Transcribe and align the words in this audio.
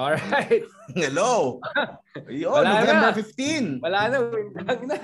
Alright. 0.00 0.64
Hello. 0.96 1.60
Yun, 2.24 2.48
Wala 2.48 2.80
November 2.80 3.10
na. 3.12 3.20
15. 3.20 3.84
Wala 3.84 4.00
na, 4.08 4.16
windang 4.32 4.82
na. 4.88 5.00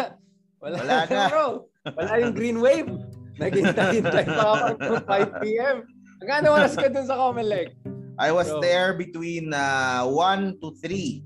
Wala, 0.57 0.77
Wala 0.81 0.97
na, 1.05 1.13
na. 1.13 1.25
bro. 1.29 1.47
Wala 1.93 2.13
yung 2.25 2.33
green 2.33 2.59
wave. 2.65 2.89
Naghintay-hintay 3.37 4.25
pa 4.25 4.45
ako 4.57 4.65
ng 4.81 5.05
5 5.05 5.43
p.m. 5.45 5.77
Hanggang 6.25 6.49
oras 6.49 6.73
ka 6.73 6.89
dun 6.89 7.05
sa 7.05 7.21
Comelec? 7.21 7.77
I 8.17 8.33
was 8.33 8.49
Bro. 8.49 8.65
there 8.65 8.97
between 8.97 9.53
uh, 9.53 10.09
1 10.09 10.65
to 10.65 10.73
3. 10.81 11.21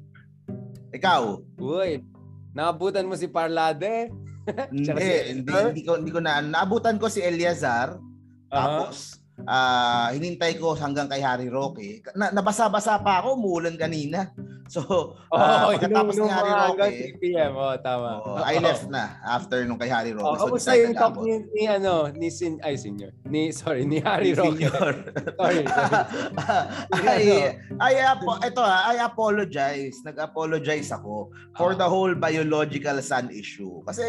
Ikaw? 0.99 1.39
Uy, 1.63 2.03
naabutan 2.51 3.07
mo 3.07 3.15
si 3.15 3.31
Parlade. 3.31 4.11
Hindi, 4.75 4.91
si 4.99 5.15
hindi, 5.31 5.53
hindi 5.53 5.83
ko 5.87 6.01
hindi 6.01 6.11
ko 6.11 6.19
na 6.19 6.43
naabutan 6.43 6.99
ko 6.99 7.07
si 7.07 7.23
Eliazar 7.23 7.95
tapos 8.51 9.20
ah 9.51 10.15
hinintay 10.15 10.55
ko 10.55 10.79
hanggang 10.79 11.11
kay 11.11 11.19
Harry 11.19 11.51
Roque. 11.51 12.07
Na, 12.15 12.31
nabasa-basa 12.31 13.03
pa 13.03 13.19
ako, 13.19 13.35
umuulan 13.35 13.75
kanina. 13.75 14.31
So, 14.71 14.87
ah, 15.35 15.67
oh, 15.67 15.75
pagkatapos 15.75 16.15
ni 16.15 16.31
Harry 16.31 16.55
Roque, 16.55 16.87
3 17.19 17.19
p.m. 17.19 17.59
Oh, 17.59 17.75
tama. 17.83 18.23
oh, 18.23 18.39
I 18.39 18.63
left 18.63 18.87
na 18.87 19.19
after 19.27 19.67
nung 19.67 19.75
kay 19.75 19.91
Harry 19.91 20.15
Oh, 20.15 20.23
Roque. 20.23 20.47
kamusta 20.47 20.79
yung 20.79 20.95
talk 20.95 21.19
ni, 21.19 21.43
ni 21.51 21.67
ano, 21.67 22.07
ni 22.15 22.31
sin 22.31 22.63
ay 22.63 22.79
senior. 22.79 23.11
Ni 23.27 23.51
sorry, 23.51 23.83
ni 23.83 23.99
Harry 23.99 24.31
Roque. 24.31 24.63
Senior. 24.63 24.95
Sorry. 25.43 25.67
I, 26.95 27.51
I, 27.83 27.95
apo, 28.15 28.39
ito 28.39 28.63
ah, 28.63 28.95
I 28.95 29.03
apologize. 29.03 30.07
Nag-apologize 30.07 30.95
ako 30.95 31.35
for 31.59 31.75
Ah. 31.75 31.79
the 31.83 31.89
whole 31.91 32.15
biological 32.15 33.03
sun 33.03 33.27
issue. 33.35 33.83
Kasi 33.83 34.07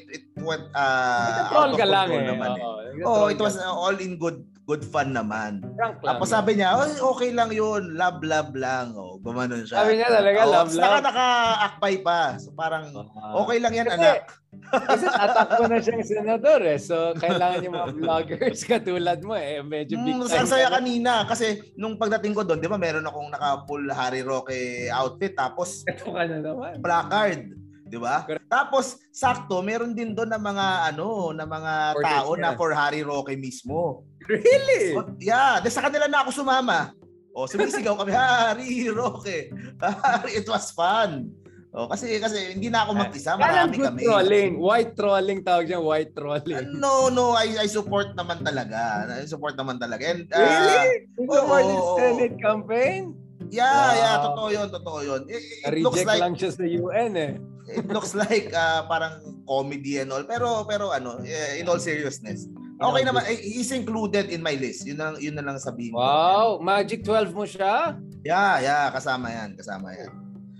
it, 0.00 0.04
it 0.08 0.24
went 0.40 0.64
uh, 0.72 1.52
out 1.52 1.72
of 1.72 1.76
ka 1.76 1.84
lang 1.84 2.08
control 2.08 2.24
eh. 2.24 2.30
naman 2.32 2.50
eh. 2.56 2.64
Oo, 2.64 2.80
Oh, 3.02 3.26
it 3.26 3.36
was 3.36 3.56
uh, 3.56 3.66
all 3.66 3.94
in 3.94 4.14
good 4.14 4.38
good 4.64 4.80
fun 4.80 5.10
naman. 5.10 5.60
prank 5.74 6.00
lang. 6.00 6.06
Tapos 6.06 6.28
sabi 6.30 6.56
niya, 6.56 6.72
"Oy, 6.74 6.96
okay 6.96 7.30
lang 7.30 7.50
'yun, 7.50 7.92
love 7.92 8.22
love 8.22 8.54
lang." 8.54 8.94
Oh, 8.94 9.18
gumanon 9.18 9.60
siya. 9.60 9.82
Sabi 9.82 9.98
niya 9.98 10.08
talaga, 10.08 10.38
Oh, 10.40 10.50
love, 10.50 10.70
love. 10.70 10.80
Naka, 10.80 10.98
naka-akbay 11.04 11.94
pa. 12.00 12.20
So 12.36 12.48
parang 12.50 12.88
Ah. 13.12 13.36
okay 13.38 13.58
lang 13.58 13.72
'yan, 13.72 13.86
Kasi- 13.86 14.00
anak. 14.00 14.20
Kasi 14.64 15.04
tatakbo 15.18 15.62
na 15.66 15.78
siyang 15.78 16.00
senador 16.00 16.62
eh. 16.62 16.78
So, 16.78 17.12
kailangan 17.14 17.60
yung 17.60 17.74
mga 17.74 17.90
vloggers 17.92 18.62
katulad 18.70 19.18
mo 19.20 19.34
eh. 19.34 19.58
Medyo 19.60 19.98
big 19.98 20.14
Mm, 20.14 20.24
time. 20.24 20.38
ang 20.38 20.48
saya 20.48 20.66
ka 20.66 20.70
na. 20.70 20.76
kanina 20.78 21.12
kasi 21.26 21.46
nung 21.74 21.98
pagdating 21.98 22.32
ko 22.32 22.40
doon, 22.40 22.56
'di 22.56 22.70
ba, 22.70 22.78
meron 22.78 23.04
akong 23.04 23.28
naka-full 23.28 23.84
Harry 23.90 24.22
Roque 24.22 24.54
outfit 24.88 25.34
tapos 25.34 25.82
Ito 25.84 26.08
ka 26.08 26.22
na 26.22 26.38
naman. 26.38 26.78
placard, 26.80 27.40
'di 27.84 27.98
ba? 27.98 28.24
Tapos 28.54 28.84
sakto, 29.10 29.58
meron 29.60 29.90
din 29.90 30.14
doon 30.14 30.30
na 30.30 30.38
mga 30.38 30.66
ano, 30.88 31.34
na 31.34 31.42
mga 31.42 31.72
Orders 31.92 32.06
tao 32.06 32.30
niya. 32.32 32.42
na 32.44 32.50
for 32.54 32.70
Harry 32.70 33.02
Roque 33.02 33.34
mismo. 33.34 34.06
Really? 34.24 34.94
Oh, 34.94 35.10
yeah, 35.18 35.58
de 35.58 35.66
sa 35.68 35.82
kanila 35.82 36.06
na 36.06 36.22
ako 36.22 36.30
sumama. 36.32 36.94
O, 37.34 37.50
sumisigaw 37.50 37.98
kami, 37.98 38.14
Harry 38.16 38.86
Roque. 38.86 39.50
Harry, 39.82 40.38
it 40.38 40.46
was 40.46 40.70
fun. 40.70 41.34
O, 41.74 41.90
kasi 41.90 42.22
kasi 42.22 42.54
hindi 42.54 42.70
na 42.70 42.86
ako 42.86 42.94
mag-isa, 42.94 43.34
Kaya 43.34 43.66
marami 43.66 43.74
good 43.74 43.86
kami. 43.90 44.00
trolling. 44.06 44.52
White 44.56 44.92
trolling 44.94 45.40
tawag 45.42 45.66
dyan. 45.66 45.82
White 45.82 46.14
trolling. 46.14 46.78
No, 46.78 47.10
no, 47.10 47.34
I, 47.34 47.58
I 47.58 47.66
support 47.66 48.14
naman 48.14 48.46
talaga. 48.46 49.10
I 49.10 49.26
support 49.26 49.58
naman 49.58 49.82
talaga. 49.82 50.06
And, 50.06 50.30
uh, 50.30 50.38
really? 50.38 51.10
You 51.18 51.26
oo, 51.26 51.56
yung 51.58 51.82
oo. 51.82 51.98
Senate 51.98 52.36
campaign? 52.38 53.18
Yeah, 53.50 53.66
yeah, 53.92 54.14
Wow. 54.14 54.24
totoo 54.30 54.48
yun, 54.48 54.68
totoo 54.70 54.98
yun. 55.02 55.20
It, 55.26 55.42
it 55.66 55.82
looks 55.82 55.98
Reject 55.98 56.06
like 56.08 56.22
lang 56.22 56.34
siya 56.38 56.50
sa 56.54 56.62
UN 56.62 57.12
eh. 57.18 57.32
It 57.66 57.86
looks 57.86 58.12
like 58.12 58.48
uh, 58.50 58.84
parang 58.84 59.18
comedy 59.44 59.98
and 59.98 60.08
all 60.08 60.22
pero 60.22 60.64
pero 60.64 60.90
ano 60.90 61.20
eh, 61.20 61.58
in 61.58 61.66
all 61.66 61.78
seriousness 61.78 62.44
okay 62.76 63.02
naman 63.02 63.24
eh, 63.24 63.38
he's 63.38 63.70
included 63.70 64.28
in 64.28 64.40
my 64.40 64.52
list 64.54 64.84
yun 64.84 64.96
na 64.96 65.14
yun 65.16 65.32
na 65.32 65.42
lang 65.42 65.56
sabihin 65.56 65.92
ko. 65.92 66.00
Wow, 66.00 66.48
Magic 66.58 67.00
12 67.02 67.30
mo 67.30 67.44
siya? 67.44 67.96
yeah 68.20 68.58
yeah 68.58 68.84
kasama 68.88 69.28
yan 69.28 69.54
kasama 69.54 69.92
yan 69.92 70.12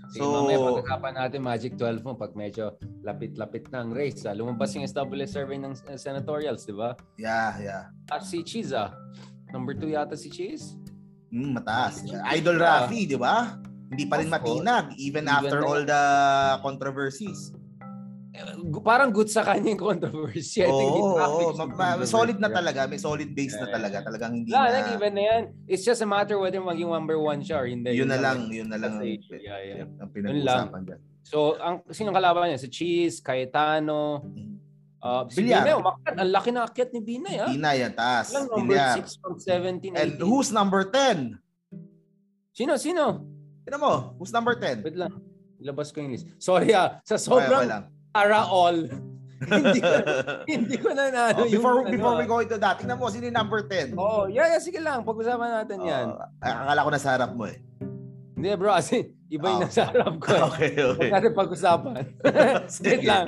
Sige, 0.05 0.21
So- 0.21 0.31
mamaya 0.31 0.57
pag-usapan 0.61 1.13
natin 1.17 1.39
Magic 1.41 1.71
12 1.75 1.99
mo 2.01 2.13
pag 2.13 2.31
medyo 2.33 2.77
lapit-lapit 3.01 3.67
na 3.67 3.83
ang 3.83 3.91
race. 3.91 4.23
Ah. 4.23 4.31
Lumabas 4.31 4.71
yung 4.71 4.81
SWS 4.81 5.33
survey 5.33 5.57
ng 5.57 5.73
uh, 5.75 5.97
senatorials, 5.97 6.63
di 6.63 6.71
ba? 6.71 6.93
yeah 7.17 7.51
yeah 7.59 7.81
Ah, 8.07 8.21
si 8.21 8.39
Cheese 8.41 8.71
ah. 8.71 8.93
Number 9.49 9.73
2 9.73 9.91
yata 9.91 10.15
si 10.15 10.29
Cheese. 10.29 10.77
mm, 11.29 11.51
mataas 11.53 12.05
idol 12.31 12.55
Rafi 12.55 13.05
di 13.05 13.17
ba 13.17 13.59
hindi 13.85 14.05
pa 14.05 14.17
rin 14.17 14.27
matinag 14.27 14.85
even, 14.95 15.23
Even 15.23 15.25
after 15.27 15.59
na- 15.59 15.67
all 15.67 15.81
the 15.83 16.03
controversies 16.61 17.53
Eh, 18.35 18.43
Parang 18.83 19.15
good 19.15 19.31
sa 19.31 19.47
kanya 19.47 19.71
yung 19.71 19.79
controversy. 19.79 20.59
I 20.59 20.67
think 20.67 20.91
oo, 20.91 21.15
traffics 21.15 21.55
ma- 21.71 22.03
solid 22.03 22.35
na 22.35 22.51
talaga 22.51 22.83
may 22.83 22.99
solid 22.99 23.31
base 23.31 23.55
na 23.55 23.63
Yeah. 23.63 23.75
talaga 23.79 23.97
talagang 24.03 24.31
hindi 24.35 24.51
Wala, 24.51 24.59
na 24.59 24.75
nag-even 24.75 25.13
na 25.15 25.23
yan. 25.23 25.43
It's 25.65 25.87
just 25.87 26.03
a 26.03 26.05
matter 26.05 26.35
whether 26.35 26.59
maging 26.59 26.91
number 26.91 27.15
one 27.15 27.39
siya 27.39 27.63
or 27.63 27.65
hindi. 27.65 27.95
yun 27.95 28.11
na 28.11 28.19
lang 28.19 28.51
yun 28.51 28.67
na 28.67 28.75
lang 28.75 28.99
ang, 28.99 29.07
Kasi, 29.07 29.39
yeah, 29.39 29.55
yeah. 29.79 29.87
ang 29.87 30.09
pinag-uusapan 30.11 30.81
dyan 30.83 30.99
So, 31.23 31.55
ang 31.57 31.87
sinong 31.87 32.11
kalaban 32.11 32.51
niya? 32.51 32.59
Si 32.59 32.67
Cheese, 32.67 33.17
Cayetano, 33.17 34.27
uh, 34.99 35.23
si. 35.25 35.39
Binay. 35.41 35.71
umakyat. 35.73 36.15
Ang 36.19 36.31
laki 36.35 36.49
na 36.51 36.61
akyat 36.67 36.89
ni 36.91 37.01
Binay, 37.01 37.35
ah. 37.39 37.47
Ina 37.49 37.71
yan 37.73 37.93
taas 37.95 38.29
Ilang 38.29 38.51
number 38.51 38.75
Villar. 38.75 38.95
6 38.99 39.15
from 39.15 39.35
17, 39.39 39.95
and 39.95 40.19
18. 40.19 40.27
who's 40.27 40.51
number 40.51 40.83
10 40.83 41.39
Sino, 42.51 42.75
sino? 42.75 43.23
Tignan 43.65 43.81
mo, 43.81 43.91
who's 44.15 44.29
number 44.29 44.53
10? 44.53 44.85
Wait 44.85 44.93
lang. 44.95 45.11
Ilabas 45.57 45.89
ko 45.89 45.99
yung 45.99 46.13
list. 46.13 46.29
Sorry 46.37 46.71
ah, 46.71 47.01
sa 47.01 47.17
sobrang 47.17 47.65
okay 47.65 47.91
para 48.15 48.47
all, 48.47 48.87
hindi 49.51 49.83
ko 49.83 49.91
hindi 50.47 50.75
ko 50.79 50.95
na 50.95 51.11
na 51.11 51.21
Oh, 51.35 51.43
yung 51.43 51.59
before 51.59 51.83
ano, 51.83 51.91
before 51.91 52.15
we 52.15 52.23
go 52.23 52.39
into 52.39 52.55
that, 52.55 52.79
tingnan 52.79 52.95
mo, 52.95 53.11
sino 53.11 53.27
yung 53.27 53.35
number 53.35 53.67
10? 53.67 53.99
Oh, 53.99 54.23
yeah, 54.31 54.47
yeah, 54.47 54.61
sige 54.63 54.79
lang. 54.79 55.03
Pag-usapan 55.03 55.65
natin 55.65 55.83
yan. 55.83 56.15
Oh, 56.15 56.23
akala 56.39 56.79
ko 56.79 56.89
nasa 56.95 57.09
harap 57.11 57.35
mo 57.35 57.43
eh. 57.43 57.59
Hindi 58.35 58.55
bro, 58.55 58.71
kasi 58.71 59.11
iba 59.27 59.51
yung 59.51 59.59
Oh. 59.59 59.67
nasa 59.67 59.91
harap 59.91 60.15
ko. 60.15 60.27
eh. 60.31 60.39
Okay, 60.47 60.69
okay. 60.79 61.09
natin 61.11 61.31
pag-usapan. 61.35 62.03
Wait 62.87 63.03
lang. 63.03 63.25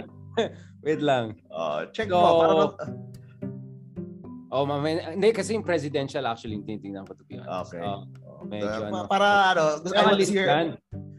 Wait 0.80 1.02
lang. 1.04 1.26
Oh, 1.52 1.84
check 1.92 2.08
So, 2.08 2.16
mo 2.16 2.40
para 2.40 2.54
mag- 2.56 2.80
Oh, 4.48 4.64
mamaya. 4.64 5.12
Hindi, 5.12 5.36
kasi 5.36 5.52
yung 5.52 5.68
presidential 5.68 6.24
actually 6.24 6.56
tinitingnan 6.64 7.04
ko 7.04 7.12
to 7.12 7.28
be 7.28 7.36
honest. 7.36 7.76
Okay. 7.76 7.84
Oh, 7.84 8.08
medyo 8.48 8.68
Uh, 8.68 8.88
ano. 8.90 9.06
para 9.06 9.28
ano, 9.52 9.64
gusto 9.84 9.94
ko 9.94 10.02
Analyst 10.02 10.32
hear. 10.32 10.48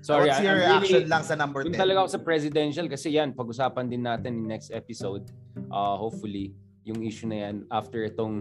Sorry, 0.01 0.31
I 0.31 0.33
want 0.33 0.39
to 0.39 0.43
hear 0.43 0.55
I'm 0.55 0.63
reaction 0.63 1.01
really, 1.05 1.11
lang 1.11 1.23
sa 1.23 1.35
number 1.35 1.61
Yung 1.63 1.75
10. 1.75 1.83
talaga 1.83 1.99
ako 2.03 2.11
sa 2.17 2.21
presidential 2.23 2.87
kasi 2.87 3.09
yan, 3.13 3.35
pag-usapan 3.35 3.85
din 3.87 4.03
natin 4.03 4.31
in 4.35 4.47
next 4.47 4.71
episode. 4.71 5.27
Uh, 5.69 5.99
hopefully, 5.99 6.55
yung 6.83 7.05
issue 7.05 7.29
na 7.29 7.45
yan 7.45 7.69
after 7.69 8.01
itong 8.03 8.41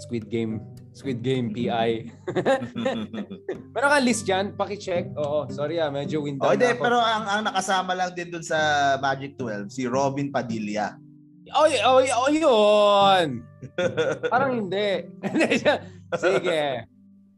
Squid 0.00 0.32
Game 0.32 0.64
Squid 0.92 1.20
Game 1.20 1.52
PI. 1.52 2.08
Meron 3.74 3.90
ka 3.92 4.00
list 4.00 4.24
dyan? 4.24 4.56
Paki-check. 4.56 5.12
Oo, 5.16 5.44
sorry 5.48 5.76
ah, 5.76 5.92
medyo 5.92 6.24
wind 6.24 6.40
oh, 6.40 6.56
hindi, 6.56 6.72
pero 6.72 6.96
ang, 6.96 7.28
ang 7.28 7.42
nakasama 7.44 7.92
lang 7.92 8.16
din 8.16 8.32
dun 8.32 8.40
sa 8.40 8.56
Magic 8.96 9.36
12, 9.36 9.68
si 9.68 9.84
Robin 9.84 10.32
Padilla. 10.32 10.96
Oh, 11.52 11.68
y- 11.68 11.84
oh, 11.84 12.00
y- 12.00 12.14
oh, 12.14 12.30
yun! 12.32 13.44
Parang 14.24 14.56
hindi. 14.56 15.04
Sige. 16.16 16.88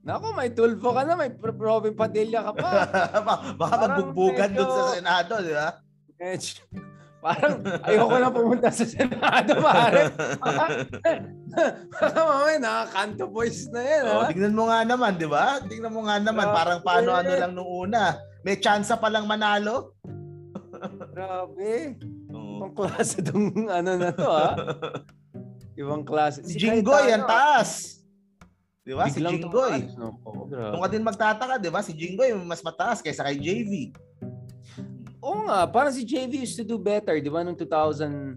Naku, 0.05 0.37
may 0.37 0.53
tulfo 0.53 0.93
ka 0.93 1.01
na, 1.03 1.17
may 1.17 1.33
Robin 1.41 1.97
Padilla 1.97 2.45
ka 2.45 2.53
pa. 2.53 2.71
Baka 3.61 3.75
magbugbugan 3.81 4.53
medyo- 4.53 4.69
sa 4.69 5.01
Senado, 5.01 5.33
di 5.41 5.53
ba? 5.57 5.81
Medyo, 6.21 6.61
parang 7.25 7.57
ayoko 7.89 8.17
na 8.21 8.29
pumunta 8.29 8.69
sa 8.69 8.85
Senado, 8.85 9.57
pare. 9.65 10.13
Baka 11.89 12.21
mamaya 12.21 12.59
nakakanto 12.61 13.25
boys 13.33 13.65
na 13.73 13.81
yan, 13.81 14.03
ha? 14.05 14.13
Oh, 14.13 14.25
tingnan 14.29 14.53
mo 14.53 14.69
nga 14.69 14.85
naman, 14.85 15.17
di 15.17 15.25
ba? 15.25 15.57
Tingnan 15.65 15.89
mo 15.89 16.05
nga 16.05 16.21
naman, 16.21 16.47
Grabe. 16.47 16.57
parang 16.61 16.81
paano 16.85 17.09
ano 17.17 17.31
lang 17.33 17.53
nung 17.57 17.89
una. 17.89 18.21
May 18.45 18.61
tsansa 18.61 19.01
pa 19.01 19.09
lang 19.09 19.25
manalo. 19.25 19.97
Grabe. 21.17 21.97
Oo. 22.29 22.61
Ibang 22.61 22.75
klase 22.77 23.25
tong 23.25 23.73
ano 23.73 23.91
na 23.97 24.13
to, 24.13 24.29
ha? 24.29 24.53
Ibang 25.81 26.05
klase. 26.05 26.45
Si 26.45 26.61
Jinggoy, 26.61 27.09
ang 27.09 27.25
taas. 27.25 28.04
Di 28.85 28.93
ba? 28.93 29.09
Si 29.09 29.25
Jinggoy. 29.25 29.97
no? 29.97 30.21
Oo, 30.29 30.45
grabe. 30.45 30.77
Kung 30.77 30.83
ka 30.85 30.89
din 30.93 31.01
magtataka, 31.01 31.55
di 31.57 31.73
ba? 31.73 31.81
Si 31.81 31.97
Jinggoy 31.97 32.37
mas 32.45 32.61
mataas 32.61 33.01
kaysa 33.01 33.25
kay 33.25 33.41
JV. 33.41 33.97
Oo 35.25 35.49
nga, 35.49 35.65
parang 35.65 35.89
si 35.89 36.05
JV 36.05 36.45
used 36.45 36.61
to 36.61 36.69
do 36.69 36.77
better, 36.77 37.17
di 37.17 37.33
ba? 37.33 37.41
Noong 37.41 37.57
2019 37.57 38.37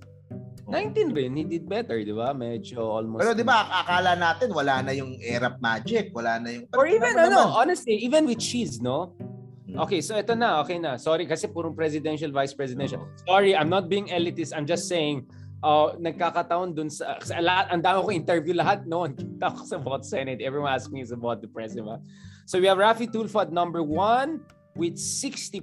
rin, 1.12 1.36
he 1.36 1.44
did 1.44 1.68
better, 1.68 2.00
di 2.00 2.16
ba? 2.16 2.32
Medyo 2.32 2.80
almost... 2.80 3.28
Pero 3.28 3.36
di 3.36 3.44
ba, 3.44 3.68
ak- 3.68 3.76
akala 3.84 4.16
natin 4.16 4.56
wala 4.56 4.80
na 4.80 4.96
yung 4.96 5.20
Erap 5.20 5.60
Magic, 5.60 6.16
wala 6.16 6.40
na 6.40 6.56
yung... 6.56 6.64
Or 6.72 6.88
even, 6.88 7.12
ano, 7.20 7.52
naman. 7.52 7.60
honestly, 7.68 8.00
even 8.00 8.24
with 8.24 8.40
cheese, 8.40 8.80
no? 8.80 9.12
Hmm. 9.68 9.84
Okay, 9.84 10.00
so 10.00 10.16
ito 10.16 10.32
na, 10.32 10.64
okay 10.64 10.80
na. 10.80 10.96
Sorry 10.96 11.28
kasi 11.28 11.52
purong 11.52 11.76
presidential, 11.76 12.32
vice 12.32 12.56
presidential. 12.56 13.04
Sorry, 13.28 13.52
I'm 13.52 13.68
not 13.68 13.92
being 13.92 14.08
elitist. 14.08 14.56
I'm 14.56 14.64
just 14.64 14.88
saying, 14.88 15.28
uh, 15.63 15.95
nagkakataon 15.98 16.75
dun 16.75 16.89
sa, 16.89 17.18
sa 17.21 17.39
lahat, 17.42 17.74
ang 17.74 17.81
dami 17.81 17.98
ko 18.04 18.09
interview 18.12 18.54
lahat 18.54 18.86
noon. 18.86 19.13
Kita 19.13 19.54
ko 19.54 19.62
sa 19.65 19.77
about 19.77 20.06
Senate. 20.06 20.42
Everyone 20.42 20.69
asks 20.69 20.92
me 20.92 21.01
is 21.01 21.12
about 21.12 21.42
the 21.42 21.50
president. 21.50 22.04
So 22.45 22.59
we 22.59 22.68
have 22.68 22.77
Rafi 22.77 23.09
Tulfo 23.09 23.42
at 23.42 23.51
number 23.51 23.81
one 23.81 24.42
with 24.75 24.95
60%. 24.95 25.62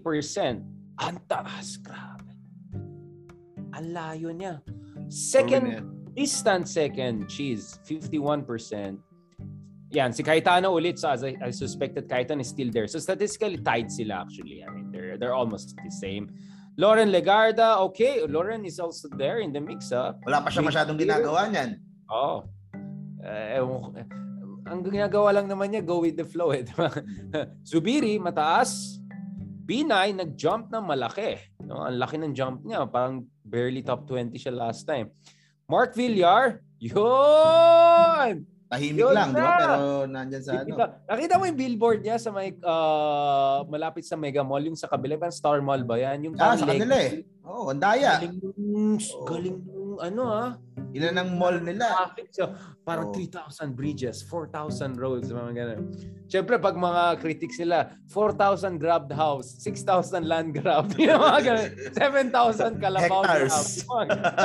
Ang 1.00 1.17
taas, 1.26 1.79
grabe. 1.82 2.31
Ang 3.75 3.87
layo 3.91 4.31
niya. 4.31 4.62
Second, 5.11 5.82
distant 6.14 6.70
second, 6.70 7.26
cheese, 7.26 7.79
51%. 7.87 8.99
yan, 9.94 10.11
si 10.12 10.23
Cayetano 10.26 10.75
ulit. 10.75 10.99
So 10.99 11.08
as 11.08 11.23
I, 11.23 11.38
I 11.38 11.50
suspected, 11.50 12.08
Cayetano 12.11 12.43
is 12.43 12.50
still 12.50 12.70
there. 12.70 12.87
So 12.90 12.99
statistically 12.99 13.58
tied 13.58 13.90
sila 13.90 14.26
actually. 14.26 14.64
I 14.67 14.70
mean, 14.75 14.90
they're, 14.90 15.17
they're 15.17 15.35
almost 15.35 15.76
the 15.79 15.90
same. 15.90 16.35
Lauren 16.75 17.11
Legarda, 17.15 17.79
okay. 17.87 18.26
Lauren 18.26 18.67
is 18.67 18.82
also 18.82 19.06
there 19.15 19.38
in 19.38 19.55
the 19.55 19.62
mix. 19.62 19.94
Ha? 19.94 20.19
Wala 20.26 20.43
pa 20.43 20.50
siya 20.50 20.67
masyadong 20.67 20.99
ginagawa 20.99 21.47
niyan. 21.47 21.79
Oo. 22.11 22.43
Oh. 22.43 23.88
Uh, 23.94 24.05
ang 24.65 24.81
ginagawa 24.81 25.31
lang 25.37 25.47
naman 25.47 25.71
niya, 25.71 25.85
go 25.85 26.03
with 26.03 26.19
the 26.19 26.26
flow. 26.26 26.50
Eh. 26.50 26.65
Zubiri, 27.69 28.19
mataas. 28.19 28.99
B9, 29.65 30.19
nag-jump 30.19 30.69
na 30.69 30.82
malaki. 30.82 31.41
No? 31.62 31.85
Ang 31.85 32.00
laki 32.00 32.17
ng 32.21 32.35
jump 32.37 32.65
niya. 32.67 32.85
Parang 32.88 33.25
barely 33.44 33.81
top 33.81 34.09
20 34.09 34.35
siya 34.37 34.53
last 34.53 34.85
time. 34.85 35.12
Mark 35.69 35.97
Villar, 35.97 36.61
yun! 36.82 38.44
Tahimik 38.75 39.00
Yun 39.06 39.15
lang, 39.15 39.31
na. 39.31 39.38
no? 39.38 39.47
Pero 39.55 39.76
nandyan 40.11 40.43
sa 40.43 40.53
ano. 40.67 40.75
Nakita 41.06 41.35
mo 41.38 41.44
yung 41.47 41.59
billboard 41.59 42.00
niya 42.03 42.19
sa 42.19 42.35
may 42.35 42.50
uh, 42.59 43.62
malapit 43.71 44.03
sa 44.03 44.19
Mega 44.19 44.43
Mall, 44.43 44.67
yung 44.67 44.75
sa 44.75 44.91
kabila, 44.91 45.15
parang 45.15 45.38
Star 45.38 45.62
Mall 45.62 45.87
ba 45.87 45.94
yan? 45.94 46.26
Yung 46.26 46.35
ah, 46.43 46.59
sa 46.59 46.67
kanila 46.67 46.99
eh. 46.99 47.23
Oo, 47.47 47.71
oh, 47.71 47.71
ang 47.71 47.79
daya. 47.79 48.19
Galing, 48.19 48.38
oh. 48.43 49.26
galing 49.31 49.59
ano 50.03 50.23
ah. 50.26 50.50
Ilan 50.94 51.19
ang 51.19 51.35
mall 51.35 51.58
nila? 51.58 51.91
Traffic. 51.91 52.31
So, 52.31 52.55
parang 52.87 53.11
oh. 53.11 53.19
3,000 53.19 53.75
bridges, 53.75 54.23
4,000 54.31 54.94
roads, 54.94 55.26
mga 55.35 55.52
ganun. 55.52 55.91
Siyempre, 56.31 56.55
pag 56.62 56.79
mga 56.79 57.19
critics 57.19 57.58
sila, 57.58 57.99
4,000 58.14 58.79
grabbed 58.79 59.11
house, 59.11 59.58
6,000 59.58 60.23
land 60.23 60.55
grab, 60.55 60.94
yung 61.02 61.19
mga 61.19 61.41
ganun, 61.43 61.70
7,000 62.31 62.79
kalabaw 62.79 63.20
grab. 63.26 63.67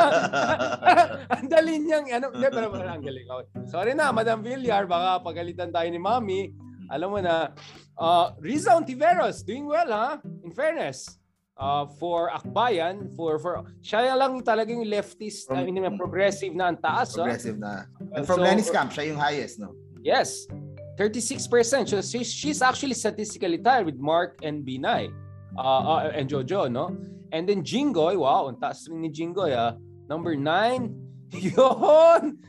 ang 1.38 1.46
dali 1.46 1.74
niyang, 1.86 2.10
ano, 2.18 2.34
hindi, 2.34 2.48
pero 2.50 2.74
ang 2.74 3.04
galing. 3.06 3.28
Okay. 3.30 3.70
Sorry 3.70 3.94
na, 3.94 4.10
Madam 4.10 4.42
Villar, 4.42 4.90
baka 4.90 5.22
pagalitan 5.22 5.70
tayo 5.70 5.86
ni 5.86 6.02
Mami. 6.02 6.50
Alam 6.90 7.14
mo 7.14 7.20
na, 7.22 7.54
uh, 8.02 8.34
Riza 8.42 8.74
Ontiveros, 8.74 9.46
doing 9.46 9.70
well, 9.70 9.94
ha? 9.94 10.18
In 10.42 10.50
fairness 10.50 11.20
uh, 11.60 11.86
for 12.00 12.32
Akbayan, 12.32 13.12
for 13.14 13.38
for 13.38 13.68
siya 13.84 14.16
lang 14.16 14.40
talaga 14.42 14.72
yung 14.72 14.88
leftist, 14.88 15.46
from, 15.46 15.60
I 15.60 15.68
mean, 15.68 15.84
progressive 16.00 16.56
na 16.56 16.72
ang 16.72 16.80
taas. 16.80 17.14
Progressive 17.14 17.60
oh. 17.60 17.64
na. 17.68 17.74
And 18.16 18.24
from 18.24 18.40
so, 18.40 18.48
Lenny's 18.48 18.72
camp, 18.72 18.96
siya 18.96 19.12
yung 19.12 19.20
highest, 19.20 19.60
no? 19.60 19.76
Yes. 20.02 20.48
36%. 20.96 21.48
So 21.88 22.04
she's, 22.04 22.28
she's 22.28 22.60
actually 22.60 22.96
statistically 22.96 23.60
tied 23.60 23.86
with 23.88 24.00
Mark 24.00 24.40
and 24.44 24.68
Binay 24.68 25.12
uh, 25.56 25.84
uh, 25.96 26.12
and 26.16 26.28
Jojo, 26.28 26.72
no? 26.72 26.96
And 27.32 27.48
then 27.48 27.64
Jingoy, 27.64 28.18
wow, 28.18 28.50
ang 28.50 28.58
taas 28.58 28.88
rin 28.90 29.04
ni 29.04 29.12
Jingoy, 29.12 29.54
ah. 29.54 29.76
Number 30.10 30.34
9, 30.34 31.32
yun! 31.54 32.40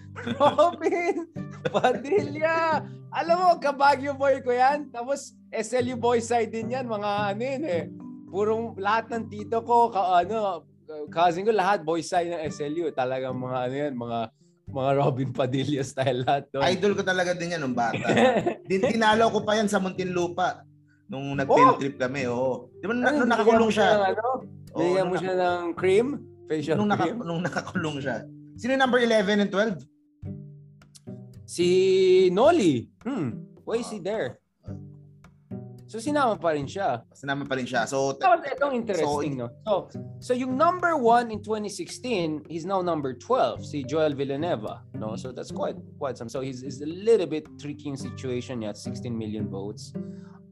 Robin 0.41 1.29
Padilla! 1.69 2.83
Alam 3.11 3.37
mo, 3.39 3.49
kabagyo 3.59 4.15
boy 4.15 4.39
ko 4.43 4.55
yan. 4.55 4.87
Tapos 4.91 5.35
SLU 5.51 5.99
boy 5.99 6.23
side 6.23 6.51
din 6.51 6.75
yan, 6.75 6.87
mga 6.87 7.11
ano 7.35 7.43
yun 7.43 7.65
eh 7.67 7.85
purong 8.31 8.79
lahat 8.79 9.11
ng 9.11 9.25
tito 9.29 9.59
ko, 9.67 9.91
ka, 9.91 10.23
ano, 10.23 10.65
cousin 11.11 11.47
ko 11.47 11.53
lahat 11.55 11.83
boy 11.83 12.01
side 12.03 12.31
ng 12.31 12.43
SLU. 12.51 12.91
Talagang 12.95 13.37
mga 13.37 13.59
ano 13.67 13.75
yan, 13.75 13.95
mga 13.95 14.19
mga 14.71 14.91
Robin 15.03 15.31
Padilla 15.35 15.83
style 15.83 16.23
lahat. 16.23 16.47
Doon. 16.55 16.63
Idol 16.71 16.95
ko 16.95 17.03
talaga 17.03 17.35
din 17.35 17.55
yan 17.59 17.61
nung 17.63 17.75
bata. 17.75 18.07
Din 18.71 18.87
tinalo 18.87 19.27
ko 19.35 19.43
pa 19.43 19.59
yan 19.59 19.67
sa 19.67 19.83
Muntinlupa 19.83 20.63
nung 21.11 21.35
nag-field 21.35 21.75
oh! 21.75 21.79
trip 21.79 21.99
kami. 21.99 22.31
Oo. 22.31 22.71
Di 22.79 22.87
ba 22.87 22.95
ano, 22.95 23.27
nung 23.27 23.31
nakakulong 23.35 23.71
siya? 23.75 24.15
Ano? 24.15 24.47
oh, 24.79 24.95
mo 25.11 25.15
siya 25.19 25.35
ng 25.35 25.75
cream? 25.75 26.23
Facial 26.47 26.79
nung 26.79 26.91
cream? 26.95 27.19
Naka, 27.19 27.27
nung 27.27 27.43
nakakulong 27.43 27.99
siya. 27.99 28.17
Sino 28.55 28.79
yung 28.79 28.83
number 28.87 29.03
11 29.03 29.43
and 29.43 29.51
12? 29.51 29.83
Si 31.51 31.67
Noli. 32.31 32.87
Hmm. 33.03 33.43
Why 33.67 33.83
is 33.83 33.91
he 33.91 33.99
there? 33.99 34.40
So 35.91 35.99
sinama 35.99 36.39
pa 36.39 36.55
rin 36.55 36.71
siya. 36.71 37.03
Sinama 37.11 37.43
pa 37.51 37.59
rin 37.59 37.67
siya. 37.67 37.83
So 37.83 38.15
so 38.15 38.31
itong 38.47 38.79
interesting 38.79 39.43
so, 39.43 39.43
no. 39.43 39.47
So 39.67 39.75
so 40.23 40.33
yung 40.39 40.55
number 40.55 40.95
one 40.95 41.35
in 41.35 41.43
2016, 41.43 42.47
he's 42.47 42.63
now 42.63 42.79
number 42.79 43.19
12, 43.19 43.67
si 43.67 43.83
Joel 43.83 44.15
Villanueva, 44.15 44.87
no? 44.95 45.19
So 45.19 45.35
that's 45.35 45.51
quite 45.51 45.75
quite 45.99 46.15
some. 46.15 46.31
So 46.31 46.47
he's 46.47 46.63
is 46.63 46.79
a 46.79 46.87
little 46.87 47.27
bit 47.27 47.51
tricky 47.59 47.91
yung 47.91 47.99
situation 47.99 48.63
niya 48.63 48.71
at 48.71 48.79
16 48.79 49.11
million 49.11 49.51
votes. 49.51 49.91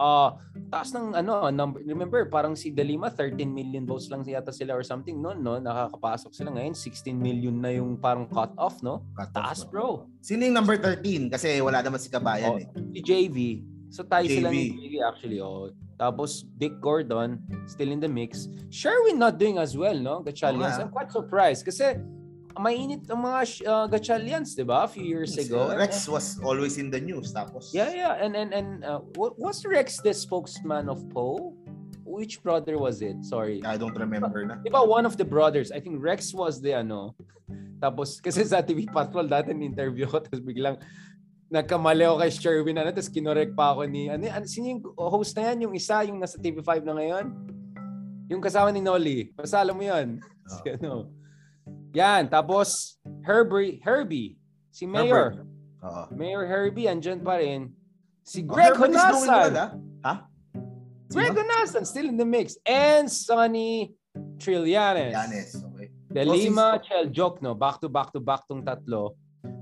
Uh, 0.02 0.34
taas 0.74 0.90
ng 0.90 1.14
ano, 1.14 1.50
number, 1.54 1.82
remember 1.86 2.26
parang 2.26 2.58
si 2.58 2.74
Dalima 2.74 3.06
13 3.06 3.46
million 3.46 3.86
votes 3.86 4.10
lang 4.10 4.26
yata 4.26 4.50
sila 4.50 4.74
or 4.74 4.82
something 4.82 5.22
noon, 5.22 5.38
no? 5.38 5.62
Nakakapasok 5.62 6.34
sila 6.34 6.50
ngayon 6.50 6.74
16 6.74 7.14
million 7.14 7.54
na 7.54 7.78
yung 7.78 7.94
parang 7.94 8.26
cut 8.26 8.50
off, 8.58 8.82
no? 8.82 9.06
Cut 9.14 9.30
taas, 9.30 9.62
off, 9.62 9.70
bro. 9.70 10.02
Sino 10.18 10.42
yung 10.42 10.58
number 10.58 10.74
13 10.82 11.30
kasi 11.30 11.62
wala 11.62 11.78
naman 11.78 12.02
si 12.02 12.10
Kabayan 12.10 12.58
oh, 12.58 12.62
eh. 12.62 12.66
Si 12.90 13.00
JV, 13.06 13.62
So 13.88 14.04
tayo 14.04 14.28
JV. 14.28 14.34
sila 14.40 14.48
ni 14.52 14.64
JV 14.76 14.94
actually. 15.00 15.40
Oh. 15.40 15.72
Tapos 15.98 16.44
Dick 16.56 16.78
Gordon 16.78 17.40
still 17.66 17.90
in 17.90 18.00
the 18.00 18.08
mix. 18.08 18.46
Sherwin 18.70 19.18
not 19.18 19.40
doing 19.40 19.58
as 19.58 19.74
well, 19.74 19.96
no? 19.96 20.22
Gachalians. 20.22 20.78
Oh, 20.78 20.86
I'm 20.86 20.92
quite 20.92 21.10
surprised 21.10 21.64
kasi 21.64 21.98
mainit 22.58 23.06
ang 23.08 23.22
mga 23.22 23.40
uh, 23.64 23.86
Gachalians, 23.86 24.52
'di 24.52 24.66
ba? 24.66 24.84
A 24.84 24.90
few 24.90 25.06
years 25.06 25.38
ago. 25.38 25.70
Rex 25.72 26.06
was 26.10 26.36
always 26.42 26.76
in 26.76 26.90
the 26.90 27.00
news 27.00 27.32
tapos. 27.32 27.70
Yeah, 27.72 27.94
yeah. 27.94 28.14
And 28.18 28.34
and 28.34 28.50
and 28.52 28.68
uh, 28.84 29.00
was 29.16 29.64
Rex 29.64 30.02
the 30.02 30.12
spokesman 30.12 30.90
of 30.90 31.06
Poe? 31.08 31.54
Which 32.08 32.42
brother 32.42 32.80
was 32.80 33.04
it? 33.04 33.20
Sorry. 33.20 33.60
I 33.62 33.76
don't 33.76 33.94
remember 33.94 34.42
na. 34.42 34.58
Di 34.64 34.72
ba 34.72 34.82
one 34.82 35.06
of 35.06 35.20
the 35.20 35.28
brothers, 35.28 35.70
I 35.70 35.78
think 35.78 36.02
Rex 36.02 36.34
was 36.34 36.58
the 36.58 36.74
ano. 36.82 37.14
Tapos 37.84 38.18
kasi 38.18 38.42
sa 38.42 38.58
TV 38.58 38.90
Patrol 38.90 39.30
dati 39.30 39.54
in-interview 39.54 40.10
ko 40.10 40.18
tapos 40.18 40.42
biglang 40.42 40.82
nagkamali 41.48 42.04
ako 42.04 42.16
kay 42.20 42.30
Sherwin 42.32 42.76
ano, 42.76 42.92
tapos 42.92 43.08
kinorek 43.08 43.56
pa 43.56 43.72
ako 43.72 43.88
ni, 43.88 44.12
ano, 44.12 44.28
ano, 44.28 44.44
sino 44.44 44.68
yung 44.68 44.82
host 44.96 45.32
na 45.36 45.52
yan? 45.52 45.68
Yung 45.68 45.74
isa, 45.74 46.04
yung 46.04 46.20
nasa 46.20 46.36
TV5 46.36 46.84
na 46.84 46.94
ngayon? 46.96 47.26
Yung 48.28 48.44
kasama 48.44 48.68
ni 48.68 48.84
Nolly. 48.84 49.32
Basta 49.32 49.64
alam 49.64 49.72
mo 49.72 49.84
yun. 49.84 50.20
Oh. 50.20 50.52
Si, 50.52 50.60
ano. 50.76 51.08
Yan, 51.96 52.28
tapos 52.28 53.00
Herbie, 53.24 53.80
Herbie, 53.80 54.36
si 54.68 54.84
Mayor. 54.84 55.48
Uh-huh. 55.80 56.06
Mayor 56.12 56.44
Herbie, 56.44 56.84
andyan 56.84 57.24
pa 57.24 57.40
rin. 57.40 57.72
Si 58.20 58.44
oh, 58.44 58.52
Greg 58.52 58.76
oh, 58.76 58.84
Honasan. 58.84 59.24
Well, 59.24 59.56
ha? 60.04 60.14
Greg 61.08 61.32
Honasan, 61.32 61.88
still 61.88 62.12
in 62.12 62.20
the 62.20 62.28
mix. 62.28 62.60
And 62.68 63.08
Sonny 63.08 63.96
Trillanes. 64.36 65.16
Trillanes, 65.16 65.50
okay. 65.64 65.88
De 66.12 66.24
Lima, 66.28 66.76
Chel 66.84 67.08
Jokno, 67.08 67.56
back 67.56 67.80
to 67.80 67.88
back 67.88 68.12
to 68.12 68.20
back 68.20 68.44
tong 68.44 68.64
tatlo. 68.64 69.16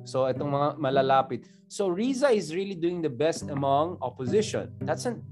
So 0.05 0.31
itong 0.31 0.55
mga 0.55 0.69
malalapit. 0.79 1.47
So 1.69 1.89
Riza 1.89 2.31
is 2.31 2.55
really 2.55 2.75
doing 2.75 3.03
the 3.03 3.11
best 3.11 3.51
among 3.51 3.99
opposition. 4.01 4.71
That's 4.81 5.07
an 5.07 5.23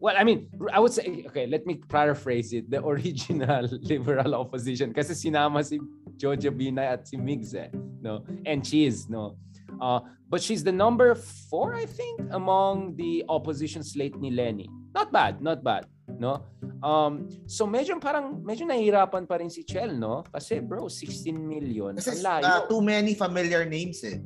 Well, 0.00 0.16
I 0.16 0.24
mean, 0.24 0.48
I 0.72 0.80
would 0.80 0.92
say, 0.92 1.24
okay, 1.28 1.46
let 1.46 1.66
me 1.66 1.76
paraphrase 1.76 2.54
it. 2.54 2.70
The 2.70 2.80
original 2.92 3.68
liberal 3.84 4.34
opposition. 4.34 4.96
Kasi 4.96 5.12
sinama 5.12 5.60
si 5.60 5.76
Jojo 6.16 6.48
Binay 6.56 6.96
at 6.96 7.06
si 7.06 7.20
Migs 7.20 7.52
eh, 7.52 7.68
no? 8.00 8.24
And 8.48 8.64
she's, 8.64 9.12
no? 9.12 9.36
Uh, 9.76 10.00
but 10.28 10.40
she's 10.40 10.64
the 10.64 10.72
number 10.72 11.14
four, 11.14 11.74
I 11.74 11.84
think, 11.84 12.32
among 12.32 12.96
the 12.96 13.24
opposition 13.28 13.84
slate 13.84 14.16
ni 14.16 14.30
Lenny. 14.30 14.72
Not 14.90 15.08
bad, 15.14 15.38
not 15.38 15.62
bad, 15.62 15.86
no? 16.18 16.42
Um, 16.82 17.30
so 17.46 17.68
medyo 17.68 17.94
parang 18.02 18.42
medyo 18.42 18.66
nahihirapan 18.66 19.28
pa 19.28 19.38
rin 19.38 19.52
si 19.52 19.62
Chel, 19.62 19.94
no? 19.94 20.26
Kasi 20.26 20.58
bro, 20.58 20.90
16 20.90 21.30
million. 21.36 21.94
Kasi 21.94 22.18
uh, 22.24 22.66
too 22.66 22.82
many 22.82 23.14
familiar 23.14 23.62
names 23.62 24.02
eh. 24.02 24.18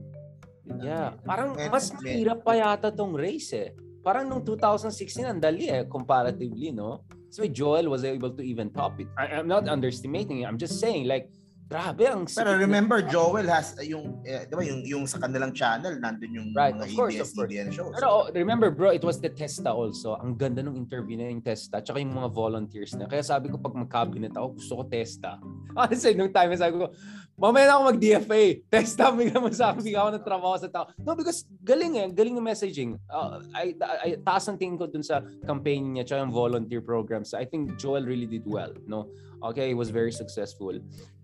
Yeah, 0.80 1.12
parang 1.28 1.52
mas 1.68 1.92
mahirap 1.92 2.40
pa 2.40 2.56
yata 2.56 2.88
tong 2.88 3.12
race 3.12 3.52
eh. 3.52 3.76
Parang 4.00 4.24
nung 4.28 4.40
2016 4.40 5.24
ang 5.24 5.40
dali 5.40 5.68
eh 5.68 5.84
comparatively, 5.84 6.72
no? 6.72 7.04
So 7.28 7.44
Joel 7.44 7.90
was 7.90 8.04
able 8.06 8.32
to 8.32 8.42
even 8.44 8.72
top 8.72 9.00
it. 9.00 9.08
I, 9.20 9.36
I'm 9.36 9.48
not 9.50 9.68
underestimating 9.68 10.44
it. 10.44 10.46
I'm 10.48 10.60
just 10.60 10.80
saying 10.80 11.04
like 11.04 11.28
Grabe 11.64 12.04
ang 12.04 12.28
Pero 12.28 12.60
remember 12.60 13.00
Joel 13.08 13.48
has 13.48 13.72
uh, 13.80 13.84
yung 13.84 14.20
uh, 14.20 14.42
'di 14.44 14.52
ba 14.52 14.62
yung 14.62 14.80
yung 14.84 15.04
sa 15.08 15.16
kanilang 15.16 15.56
channel 15.56 15.96
nandun 15.96 16.32
yung 16.36 16.48
right, 16.52 16.76
mga 16.76 16.84
of 16.84 16.90
course, 16.92 17.14
EBS, 17.16 17.24
of 17.24 17.30
course. 17.32 17.48
EBN 17.48 17.68
shows. 17.72 17.94
Pero 17.96 18.08
oh, 18.12 18.24
remember 18.36 18.68
bro, 18.68 18.92
it 18.92 19.00
was 19.00 19.16
the 19.16 19.32
Testa 19.32 19.72
also. 19.72 20.20
Ang 20.20 20.36
ganda 20.36 20.60
ng 20.60 20.76
interview 20.76 21.16
na 21.16 21.32
yung 21.32 21.40
Testa 21.40 21.80
tsaka 21.80 22.04
yung 22.04 22.12
mga 22.12 22.28
volunteers 22.36 22.92
na. 23.00 23.08
Kaya 23.08 23.24
sabi 23.24 23.48
ko 23.48 23.56
pag 23.56 23.72
mag-cabinet 23.72 24.36
ako, 24.36 24.60
gusto 24.60 24.72
ko 24.76 24.82
Testa. 24.84 25.40
Honestly, 25.78 26.12
nung 26.12 26.28
time 26.28 26.52
sabi 26.52 26.76
ko, 26.84 26.92
mamaya 27.34 27.64
na 27.66 27.72
ako 27.80 27.82
mag-DFA. 27.96 28.42
Testa, 28.70 29.10
bigla 29.10 29.38
mo 29.40 29.48
sa 29.50 29.72
akin, 29.74 29.82
ako 29.82 30.08
ng 30.14 30.26
trabaho 30.26 30.54
sa 30.60 30.68
tao. 30.70 30.84
No, 31.00 31.16
because 31.18 31.48
galing 31.64 31.98
eh, 31.98 32.06
galing 32.12 32.38
yung 32.38 32.46
messaging. 32.46 33.00
Uh, 33.10 33.42
I, 33.56 33.74
I, 34.04 34.08
taas 34.22 34.46
ang 34.46 34.60
tingin 34.60 34.78
ko 34.78 34.86
dun 34.86 35.02
sa 35.02 35.24
campaign 35.48 35.96
niya 35.96 36.04
tsaka 36.06 36.28
yung 36.28 36.34
volunteer 36.34 36.84
programs. 36.84 37.34
I 37.34 37.48
think 37.48 37.74
Joel 37.80 38.06
really 38.06 38.28
did 38.28 38.46
well, 38.46 38.70
no? 38.86 39.10
Okay, 39.44 39.68
he 39.68 39.76
was 39.76 39.90
very 39.90 40.12
successful. 40.12 40.72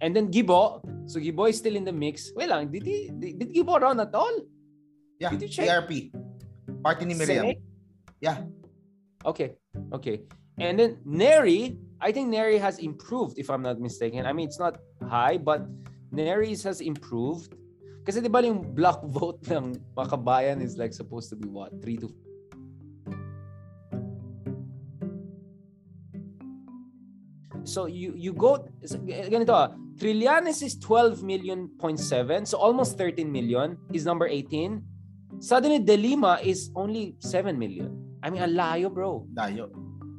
And 0.00 0.14
then 0.14 0.30
Gibo, 0.30 0.84
so 1.08 1.18
Gibo 1.18 1.48
is 1.48 1.56
still 1.56 1.74
in 1.74 1.84
the 1.84 1.92
mix. 1.92 2.32
Wait 2.36 2.48
lang, 2.48 2.68
did 2.68 2.84
he 2.84 3.08
did, 3.08 3.38
did 3.40 3.48
Gibo 3.54 3.80
run 3.80 3.98
at 4.00 4.14
all? 4.14 4.44
Yeah, 5.18 5.30
did 5.30 5.42
you 5.42 5.48
check? 5.48 5.68
ARP. 5.68 6.12
Party 6.84 7.04
ni 7.04 7.14
Miriam. 7.14 7.56
Senate? 7.56 7.60
Yeah. 8.20 8.44
Okay. 9.24 9.56
Okay. 9.92 10.20
And 10.60 10.78
then 10.78 11.00
Neri, 11.04 11.80
I 12.00 12.12
think 12.12 12.28
Neri 12.28 12.58
has 12.60 12.78
improved 12.78 13.38
if 13.38 13.48
I'm 13.48 13.62
not 13.64 13.80
mistaken. 13.80 14.26
I 14.26 14.32
mean, 14.32 14.48
it's 14.48 14.60
not 14.60 14.80
high, 15.08 15.36
but 15.36 15.64
Neris 16.12 16.64
has 16.64 16.80
improved. 16.80 17.56
Kasi 18.04 18.20
di 18.20 18.28
ba 18.28 18.44
yung 18.44 18.74
block 18.76 19.04
vote 19.16 19.40
ng 19.48 19.76
makabayan 19.96 20.60
is 20.60 20.76
like 20.76 20.92
supposed 20.92 21.32
to 21.32 21.36
be 21.36 21.48
what? 21.48 21.72
3 21.80 21.96
to 22.04 22.08
So 27.64 27.86
you 27.86 28.16
you 28.16 28.32
go 28.32 28.64
ganito 29.30 29.52
ah, 29.52 29.76
Trillanes 30.00 30.64
is 30.64 30.80
12 30.80 31.20
million 31.20 31.68
point 31.76 32.00
7, 32.00 32.48
so 32.48 32.56
almost 32.56 32.96
13 32.96 33.28
million. 33.28 33.76
Is 33.92 34.08
number 34.08 34.24
18. 34.24 34.80
Suddenly 35.44 35.84
De 35.84 35.96
Lima 35.96 36.40
is 36.40 36.72
only 36.72 37.16
7 37.20 37.56
million. 37.56 37.92
I 38.24 38.28
mean, 38.28 38.40
ang 38.40 38.56
layo, 38.56 38.88
bro. 38.92 39.28
Layo. 39.36 39.68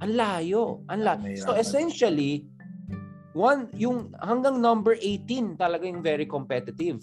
Ang 0.01 0.13
layo. 0.17 0.86
Ang 0.89 1.01
layo. 1.01 1.38
So 1.41 1.57
essentially, 1.57 2.45
one 3.33 3.74
yung 3.74 4.13
hanggang 4.21 4.62
number 4.62 4.98
18 4.98 5.57
talaga 5.57 5.86
yung 5.86 6.01
very 6.05 6.29
competitive. 6.29 7.01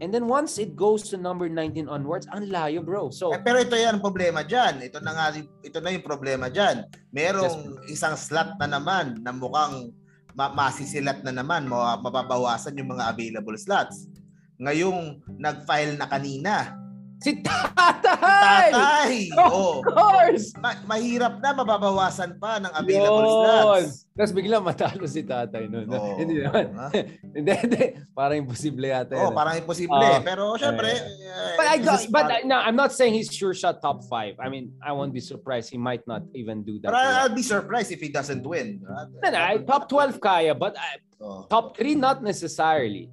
And 0.00 0.08
then 0.08 0.24
once 0.24 0.56
it 0.56 0.72
goes 0.72 1.04
to 1.12 1.20
number 1.20 1.44
19 1.44 1.84
onwards, 1.84 2.24
ang 2.32 2.48
layo, 2.48 2.80
bro. 2.80 3.12
So 3.12 3.36
Eh, 3.36 3.40
pero 3.44 3.60
ito 3.60 3.76
yan 3.76 4.00
problema 4.00 4.40
diyan. 4.40 4.80
Ito 4.80 5.04
na 5.04 5.12
nga 5.12 5.36
ito 5.36 5.78
na 5.84 5.92
yung 5.92 6.04
problema 6.04 6.48
diyan. 6.48 6.88
Merong 7.12 7.84
isang 7.92 8.16
slot 8.16 8.56
na 8.56 8.64
naman 8.64 9.20
na 9.20 9.28
mukhang 9.36 9.92
ma- 10.32 10.56
masisilat 10.56 11.20
na 11.20 11.36
naman, 11.36 11.68
ma- 11.68 12.00
mababawasan 12.00 12.80
yung 12.80 12.96
mga 12.96 13.12
available 13.12 13.56
slots. 13.60 14.08
Ngayong 14.56 15.20
nag-file 15.36 16.00
na 16.00 16.08
kanina. 16.08 16.79
Si 17.20 17.36
Tatay! 17.46 18.72
Tatay! 18.72 19.14
Of 19.36 19.52
Oh, 19.52 19.80
course! 19.84 20.52
ma- 20.56 20.80
mahirap 20.86 21.38
na 21.38 21.52
mababawasan 21.52 22.40
pa 22.40 22.56
ng 22.58 22.72
available 22.72 23.22
Yun. 23.22 23.36
slots. 23.44 23.92
Tapos 24.10 24.32
bigla 24.32 24.60
matalo 24.60 25.04
si 25.04 25.24
tatay 25.24 25.64
noon. 25.64 25.88
Oo. 25.88 26.16
Hindi 26.20 26.44
naman. 26.44 26.72
Hindi, 27.36 27.52
hindi. 27.56 27.84
Parang 28.12 28.36
imposible 28.40 28.88
yata. 28.88 29.16
Oh, 29.16 29.32
parang 29.32 29.56
imposible. 29.56 29.96
Ah. 29.96 30.20
pero 30.20 30.56
syempre, 30.56 30.92
eh, 30.92 31.56
But 31.56 31.66
I 31.68 31.76
got, 31.80 32.00
but 32.10 32.24
part- 32.28 32.44
no, 32.44 32.56
I'm 32.58 32.76
not 32.76 32.92
saying 32.92 33.14
he's 33.14 33.32
sure 33.32 33.54
shot 33.54 33.80
top 33.80 34.04
five. 34.08 34.36
I 34.36 34.48
mean, 34.52 34.72
I 34.84 34.92
won't 34.92 35.12
be 35.12 35.22
surprised. 35.22 35.70
He 35.70 35.78
might 35.80 36.04
not 36.04 36.24
even 36.34 36.64
do 36.64 36.76
that. 36.84 36.92
Pero 36.92 36.98
I'll 37.00 37.32
be 37.32 37.44
surprised 37.44 37.92
if 37.92 38.00
he 38.00 38.10
doesn't 38.10 38.44
win. 38.44 38.80
No, 38.84 39.28
no, 39.30 39.38
I- 39.40 39.62
top 39.64 39.88
12 39.88 40.20
kaya, 40.20 40.52
but 40.52 40.76
I, 40.76 41.00
Oh. 41.20 41.44
top 41.52 41.76
3 41.76 42.00
not 42.00 42.24
necessarily. 42.24 43.12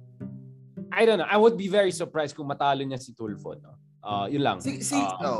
I 0.88 1.04
don't 1.04 1.20
know. 1.20 1.28
I 1.28 1.36
would 1.36 1.60
be 1.60 1.68
very 1.68 1.92
surprised 1.92 2.32
kung 2.32 2.48
matalo 2.48 2.80
niya 2.80 2.96
si 2.96 3.12
Tulfo. 3.12 3.52
No? 3.60 3.76
Uh, 4.02 4.26
yun 4.30 4.42
lang. 4.42 4.58
Si, 4.60 4.80
si, 4.80 4.96
Ah, 4.96 5.18
no. 5.20 5.34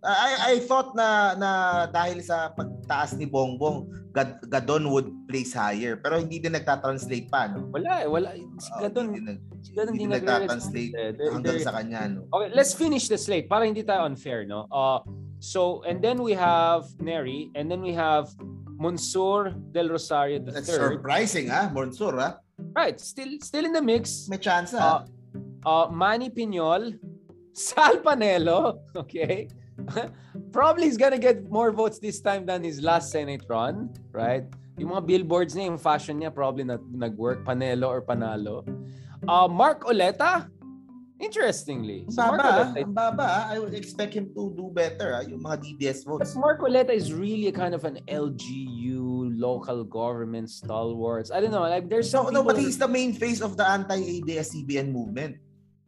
I, 0.00 0.56
I 0.56 0.64
thought 0.64 0.96
na 0.96 1.36
na 1.36 1.50
dahil 1.84 2.24
sa 2.24 2.48
pagtaas 2.56 3.20
ni 3.20 3.28
Bongbong, 3.28 3.84
Gad, 4.16 4.40
Gadon 4.48 4.88
would 4.88 5.12
place 5.28 5.52
higher. 5.52 6.00
Pero 6.00 6.16
hindi 6.16 6.40
din 6.40 6.56
nagtatranslate 6.56 7.28
pa, 7.28 7.52
no? 7.52 7.68
Wala 7.68 8.00
eh. 8.00 8.08
Wala. 8.08 8.32
Si 8.56 8.72
Oo, 8.72 8.80
Gadon, 8.80 9.12
hindi, 9.12 9.20
nag- 9.28 9.44
si 9.60 9.70
Gadon 9.76 9.92
hindi 9.92 10.08
hindi 10.08 10.16
nagtatranslate 10.16 10.92
they're- 10.96 11.32
hanggang 11.36 11.60
they're- 11.60 11.68
sa 11.68 11.76
kanya, 11.76 12.00
no? 12.08 12.24
Okay, 12.32 12.48
let's 12.56 12.72
finish 12.72 13.12
the 13.12 13.20
slate 13.20 13.44
para 13.44 13.68
hindi 13.68 13.84
tayo 13.84 14.08
unfair, 14.08 14.48
no? 14.48 14.64
Uh, 14.72 15.04
so, 15.36 15.84
and 15.84 16.00
then 16.00 16.24
we 16.24 16.32
have 16.32 16.88
Neri, 16.96 17.52
and 17.52 17.68
then 17.68 17.84
we 17.84 17.92
have 17.92 18.32
Monsur 18.80 19.52
del 19.70 19.92
Rosario 19.92 20.40
the 20.40 20.48
That's 20.56 20.72
third. 20.72 20.96
surprising, 20.96 21.52
ha? 21.52 21.68
Monsur, 21.68 22.16
ha? 22.16 22.40
Right, 22.72 22.96
still 22.96 23.36
still 23.44 23.68
in 23.68 23.76
the 23.76 23.84
mix. 23.84 24.32
May 24.32 24.40
chance, 24.40 24.72
Uh, 24.72 24.80
ha? 24.80 25.04
uh, 25.68 25.86
Manny 25.92 26.32
Piñol, 26.32 26.96
Sal 27.52 27.98
Panelo, 27.98 28.80
okay? 28.96 29.48
Probably 30.52 30.84
he's 30.84 30.96
gonna 30.96 31.18
get 31.18 31.48
more 31.50 31.72
votes 31.72 31.98
this 31.98 32.20
time 32.20 32.46
than 32.46 32.62
his 32.62 32.80
last 32.82 33.10
Senate 33.10 33.42
run, 33.48 33.90
right? 34.12 34.44
Yung 34.78 34.90
mga 34.96 35.04
billboards 35.06 35.52
niya, 35.54 35.68
yung 35.72 35.80
fashion 35.80 36.20
niya, 36.20 36.32
probably 36.32 36.64
nag- 36.64 36.88
nag-work, 36.92 37.44
Panelo 37.44 37.88
or 37.88 38.00
Panalo. 38.00 38.64
Uh, 39.28 39.48
Mark 39.48 39.84
Oleta, 39.84 40.48
interestingly. 41.20 42.08
Ang 42.08 42.16
baba, 42.16 42.32
Oleta, 42.32 42.64
ah. 42.64 42.80
ang 42.80 42.94
baba. 42.96 43.26
Ah. 43.28 43.52
I 43.52 43.56
would 43.60 43.76
expect 43.76 44.16
him 44.16 44.32
to 44.32 44.56
do 44.56 44.72
better, 44.72 45.12
ha? 45.12 45.20
Yung 45.20 45.44
mga 45.44 45.60
DDS 45.60 46.08
But 46.08 46.24
votes. 46.24 46.32
Mark 46.32 46.64
Oleta 46.64 46.92
is 46.96 47.12
really 47.12 47.48
a 47.48 47.54
kind 47.54 47.76
of 47.76 47.84
an 47.84 48.00
LGU, 48.08 49.36
local 49.36 49.84
government 49.84 50.48
stalwarts. 50.48 51.28
I 51.28 51.44
don't 51.44 51.52
know, 51.52 51.68
like 51.68 51.92
there's 51.92 52.08
So, 52.08 52.24
some 52.24 52.32
no, 52.32 52.40
but 52.40 52.56
he's 52.56 52.80
the 52.80 52.88
main 52.88 53.12
face 53.12 53.44
of 53.44 53.60
the 53.60 53.68
anti-ABS-CBN 53.68 54.92
movement. 54.92 55.36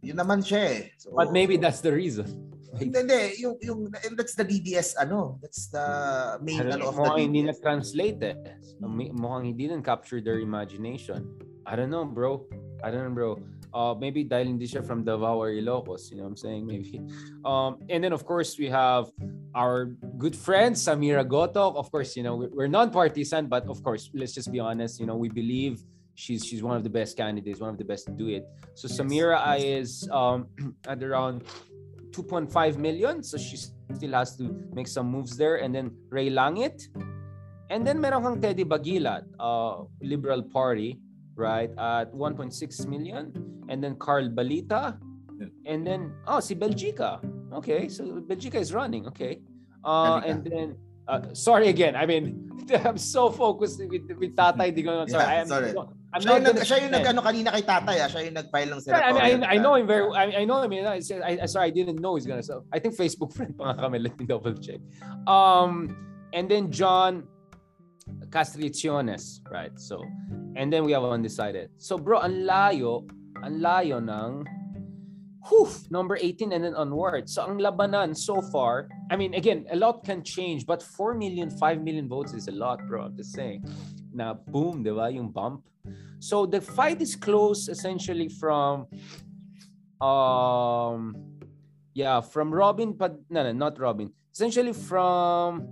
Yun 0.03 0.19
naman 0.19 0.43
siya, 0.43 0.61
eh. 0.67 0.81
So, 0.99 1.15
But 1.15 1.31
maybe 1.31 1.57
that's 1.57 1.81
the 1.81 1.95
reason. 1.95 2.27
Hindi, 2.75 2.99
hindi. 3.05 3.21
Yung, 3.39 3.57
yung, 3.63 3.81
and 3.93 4.19
that's 4.19 4.35
the 4.35 4.43
DDS, 4.43 4.99
ano. 4.99 5.39
That's 5.39 5.71
the 5.71 5.87
main, 6.43 6.67
ano, 6.67 6.91
of 6.91 6.97
the 6.97 7.03
mukhang 7.07 7.21
hindi 7.31 7.41
na-translate 7.47 8.21
eh. 8.23 8.37
So, 8.65 8.91
mukhang 8.91 9.55
hindi 9.55 9.71
na 9.71 9.79
capture 9.79 10.19
their 10.19 10.43
imagination. 10.43 11.23
I 11.63 11.77
don't 11.79 11.91
know, 11.91 12.03
bro. 12.05 12.43
I 12.83 12.91
don't 12.91 13.07
know, 13.07 13.15
bro. 13.15 13.33
Uh, 13.73 13.95
maybe 13.97 14.25
dahil 14.27 14.53
hindi 14.53 14.67
siya 14.69 14.85
from 14.85 15.01
Davao 15.01 15.41
or 15.41 15.49
Ilocos, 15.55 16.11
you 16.11 16.19
know 16.21 16.29
what 16.29 16.37
I'm 16.37 16.41
saying? 16.41 16.67
Maybe. 16.67 17.01
Um, 17.45 17.81
and 17.89 18.05
then, 18.05 18.13
of 18.13 18.27
course, 18.27 18.59
we 18.59 18.69
have 18.69 19.09
our 19.55 19.87
good 20.19 20.37
friend, 20.37 20.75
Samira 20.77 21.25
Gotok. 21.25 21.77
Of 21.77 21.89
course, 21.93 22.17
you 22.17 22.23
know, 22.25 22.37
we- 22.37 22.53
we're 22.53 22.69
non-partisan, 22.69 23.47
but 23.49 23.65
of 23.71 23.81
course, 23.81 24.11
let's 24.13 24.35
just 24.35 24.51
be 24.53 24.61
honest, 24.61 25.01
you 25.01 25.07
know, 25.07 25.17
we 25.17 25.29
believe 25.31 25.81
she's 26.15 26.45
she's 26.45 26.63
one 26.63 26.77
of 26.77 26.85
the 26.85 26.91
best 26.91 27.17
candidates, 27.17 27.61
one 27.61 27.71
of 27.71 27.79
the 27.79 27.85
best 27.85 28.07
to 28.07 28.13
do 28.13 28.29
it. 28.29 28.45
So 28.75 28.89
Samira 28.89 29.59
is 29.59 30.09
um, 30.11 30.47
at 30.87 31.03
around 31.03 31.45
2.5 32.13 32.77
million. 32.77 33.23
So 33.23 33.39
she 33.39 33.57
still 33.57 34.13
has 34.13 34.37
to 34.37 34.45
make 34.73 34.87
some 34.87 35.09
moves 35.09 35.37
there. 35.37 35.57
And 35.57 35.75
then 35.75 35.91
Ray 36.09 36.31
Langit. 36.31 36.89
And 37.71 37.87
then 37.87 38.01
meron 38.01 38.23
kang 38.23 38.41
Teddy 38.41 38.65
Bagilat, 38.65 39.25
uh, 39.41 39.85
Liberal 40.03 40.43
Party, 40.43 41.01
right? 41.35 41.71
At 41.79 42.13
1.6 42.13 42.53
million. 42.87 43.33
And 43.69 43.83
then 43.83 43.97
Carl 43.97 44.29
Balita. 44.29 44.99
And 45.65 45.87
then, 45.87 46.13
oh, 46.27 46.41
si 46.41 46.55
Belgica. 46.55 47.19
Okay, 47.53 47.89
so 47.89 48.05
Belgica 48.21 48.61
is 48.61 48.73
running. 48.73 49.07
Okay. 49.09 49.41
Uh, 49.83 50.21
and 50.25 50.45
then, 50.45 50.77
uh, 51.09 51.33
sorry 51.33 51.69
again. 51.69 51.97
I 51.97 52.05
mean, 52.05 52.53
I'm 52.85 52.99
so 52.99 53.31
focused 53.31 53.81
with, 53.81 54.05
with 54.21 54.37
Tatay. 54.37 54.75
Di 54.75 54.83
ko, 54.83 55.07
sorry. 55.07 55.25
Yeah, 55.25 55.41
I'm, 55.41 55.49
sorry. 55.49 55.73
I'm 56.13 56.21
Siya 56.21 56.37
yung, 56.37 56.45
not 56.45 56.45
nag, 56.45 56.55
gonna 56.61 56.69
siya 56.69 56.79
yung 56.85 56.93
nag, 56.93 57.07
ano, 57.09 57.21
kanina 57.25 57.49
kay 57.57 57.65
tatay, 57.65 57.97
ah. 58.05 58.09
Siya 58.13 58.21
yung 58.29 58.37
nag-file 58.37 58.69
ng 58.69 58.81
Yeah, 58.85 59.01
I 59.01 59.13
mean, 59.13 59.41
senatorial. 59.41 59.45
I, 59.49 59.55
I 59.57 59.57
know 59.57 59.75
him 59.81 59.87
very. 59.89 60.07
I, 60.13 60.25
I 60.41 60.45
know 60.45 60.59
him. 60.61 60.73
I, 60.73 61.01
I, 61.01 61.33
I 61.41 61.47
sorry, 61.49 61.67
I 61.69 61.73
didn't 61.73 62.01
know 62.05 62.17
he's 62.17 62.29
gonna. 62.29 62.45
So 62.45 62.69
I 62.69 62.79
think 62.79 62.93
Facebook 62.93 63.33
friend 63.37 63.57
pa 63.57 63.73
nga 63.73 63.89
kami. 63.89 63.97
Let 63.99 64.21
me 64.21 64.29
double 64.29 64.53
check. 64.61 64.85
Um, 65.25 65.97
and 66.37 66.53
then 66.53 66.69
John 66.69 67.25
Castriciones, 68.29 69.41
right? 69.51 69.73
So, 69.79 70.05
and 70.57 70.73
then 70.73 70.85
we 70.85 70.93
have 70.93 71.05
undecided. 71.05 71.71
So, 71.79 71.97
bro, 71.97 72.21
ang 72.21 72.45
layo, 72.45 73.09
ang 73.41 73.61
layo 73.61 74.03
ng 74.03 74.45
whew, 75.49 75.69
number 75.91 76.17
18 76.21 76.53
and 76.53 76.65
then 76.65 76.75
onward. 76.75 77.29
So, 77.29 77.45
ang 77.45 77.59
labanan 77.59 78.17
so 78.17 78.41
far, 78.53 78.89
I 79.11 79.17
mean, 79.17 79.35
again, 79.35 79.67
a 79.71 79.77
lot 79.77 80.05
can 80.05 80.23
change, 80.23 80.67
but 80.67 80.83
4 80.83 81.15
million, 81.15 81.51
5 81.51 81.83
million 81.83 82.09
votes 82.09 82.33
is 82.33 82.49
a 82.49 82.53
lot, 82.53 82.81
bro. 82.89 83.07
I'm 83.07 83.17
just 83.17 83.33
saying. 83.33 83.65
Na 84.15 84.35
boom, 84.35 84.83
di 84.83 84.91
ba? 84.91 85.09
Yung 85.11 85.31
bump. 85.31 85.65
So 86.23 86.47
the 86.47 86.61
fight 86.61 87.03
is 87.03 87.17
close 87.19 87.67
essentially 87.67 88.29
from 88.31 88.87
um 89.99 91.19
yeah, 91.95 92.21
from 92.23 92.55
Robin 92.55 92.93
but 92.93 93.19
no, 93.29 93.43
no, 93.43 93.51
not 93.51 93.75
Robin. 93.83 94.07
Essentially 94.33 94.73
from 94.73 95.67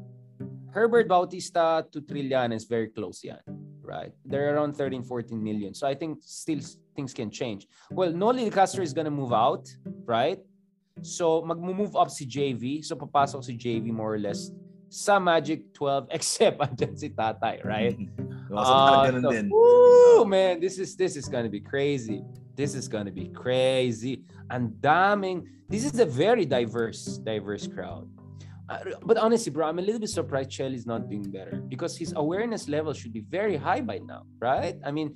Herbert 0.75 1.07
Bautista 1.07 1.87
to 1.93 2.03
Trillanes 2.03 2.69
very 2.69 2.89
close 2.89 3.23
yeah. 3.23 3.39
Right? 3.81 4.11
They're 4.25 4.57
around 4.57 4.75
13 4.75 5.05
14 5.05 5.39
million. 5.39 5.73
So 5.73 5.87
I 5.87 5.95
think 5.95 6.19
still 6.23 6.59
things 6.97 7.15
can 7.15 7.31
change. 7.31 7.69
Well, 7.93 8.11
Noli 8.11 8.51
Castro 8.51 8.83
is 8.83 8.93
gonna 8.93 9.11
move 9.11 9.33
out, 9.33 9.71
right? 10.05 10.41
So 11.01 11.43
magmo-move 11.43 11.95
up 11.95 12.11
si 12.11 12.27
JV. 12.27 12.85
So 12.85 12.97
papasok 12.97 13.45
si 13.45 13.55
JV 13.57 13.95
more 13.95 14.15
or 14.15 14.19
less 14.19 14.51
sa 14.91 15.23
Magic 15.23 15.73
12 15.75 16.11
except 16.19 16.59
andyan 16.59 16.99
si 16.99 17.09
Tatay, 17.15 17.63
right? 17.63 17.95
So, 18.51 18.59
so, 19.23 19.31
din. 19.31 19.47
Woo, 19.47 20.25
man, 20.27 20.59
this 20.59 20.79
is 20.79 20.99
this 20.99 21.15
is 21.15 21.31
gonna 21.31 21.49
be 21.49 21.63
crazy. 21.63 22.27
This 22.59 22.75
is 22.75 22.91
gonna 22.91 23.15
be 23.15 23.31
crazy. 23.31 24.27
And 24.51 24.75
damning, 24.83 25.47
this 25.71 25.87
is 25.87 25.95
a 26.03 26.05
very 26.05 26.45
diverse, 26.45 27.23
diverse 27.23 27.71
crowd. 27.71 28.11
Uh, 28.67 28.99
but 29.07 29.19
honestly, 29.19 29.51
bro, 29.51 29.67
I'm 29.67 29.79
a 29.79 29.83
little 29.83 30.03
bit 30.03 30.11
surprised 30.11 30.51
Chelly's 30.51 30.87
not 30.87 31.09
doing 31.09 31.31
better 31.31 31.63
because 31.71 31.95
his 31.99 32.13
awareness 32.15 32.69
level 32.69 32.93
should 32.93 33.13
be 33.13 33.23
very 33.23 33.57
high 33.57 33.81
by 33.81 33.99
now, 33.99 34.27
right? 34.39 34.75
I 34.83 34.91
mean, 34.91 35.15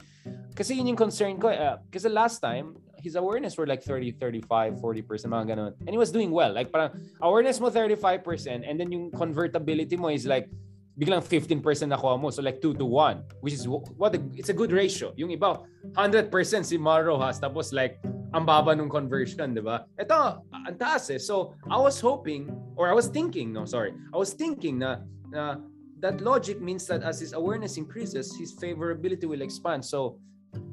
kasi 0.54 0.74
yun 0.74 0.86
yung 0.86 0.98
concern 0.98 1.38
ko. 1.38 1.50
Uh, 1.50 1.78
kasi 1.90 2.08
last 2.08 2.38
time, 2.38 2.78
his 3.02 3.14
awareness 3.14 3.58
were 3.58 3.66
like 3.66 3.82
30, 3.82 4.12
35, 4.12 4.74
40%, 4.78 5.26
mga 5.26 5.46
ganun. 5.54 5.72
And 5.86 5.90
he 5.90 5.98
was 5.98 6.10
doing 6.10 6.30
well. 6.30 6.54
Like 6.54 6.70
parang 6.70 6.98
awareness 7.20 7.58
mo 7.58 7.70
35% 7.70 8.62
and 8.62 8.78
then 8.78 8.90
yung 8.90 9.10
convertibility 9.10 9.94
mo 9.98 10.08
is 10.08 10.26
like 10.26 10.50
biglang 10.94 11.22
15% 11.22 11.60
nakuha 11.90 12.18
mo. 12.18 12.30
So 12.30 12.42
like 12.42 12.62
2 12.62 12.74
to 12.78 12.86
1, 12.86 13.42
which 13.42 13.54
is 13.54 13.66
wh- 13.66 13.82
what 13.98 14.14
a, 14.14 14.20
it's 14.34 14.48
a 14.48 14.56
good 14.56 14.70
ratio. 14.70 15.12
Yung 15.16 15.30
iba, 15.30 15.62
100% 15.98 16.30
si 16.64 16.78
Mar 16.78 17.04
Rojas, 17.04 17.38
tapos 17.42 17.74
like 17.74 17.98
ang 18.34 18.46
baba 18.46 18.74
nung 18.74 18.90
conversion, 18.90 19.54
di 19.54 19.62
ba? 19.62 19.86
Ito, 19.98 20.42
ang 20.50 20.76
taas 20.78 21.10
eh. 21.10 21.18
So 21.18 21.54
I 21.70 21.78
was 21.78 21.98
hoping, 22.02 22.50
or 22.74 22.90
I 22.90 22.94
was 22.94 23.06
thinking, 23.10 23.54
no, 23.54 23.66
sorry. 23.66 23.94
I 24.14 24.16
was 24.18 24.34
thinking 24.34 24.78
na, 24.78 25.02
na 25.30 25.62
that 26.02 26.18
logic 26.22 26.58
means 26.58 26.86
that 26.90 27.02
as 27.02 27.22
his 27.22 27.32
awareness 27.32 27.78
increases, 27.78 28.34
his 28.34 28.54
favorability 28.54 29.26
will 29.26 29.42
expand. 29.42 29.86
So 29.86 30.18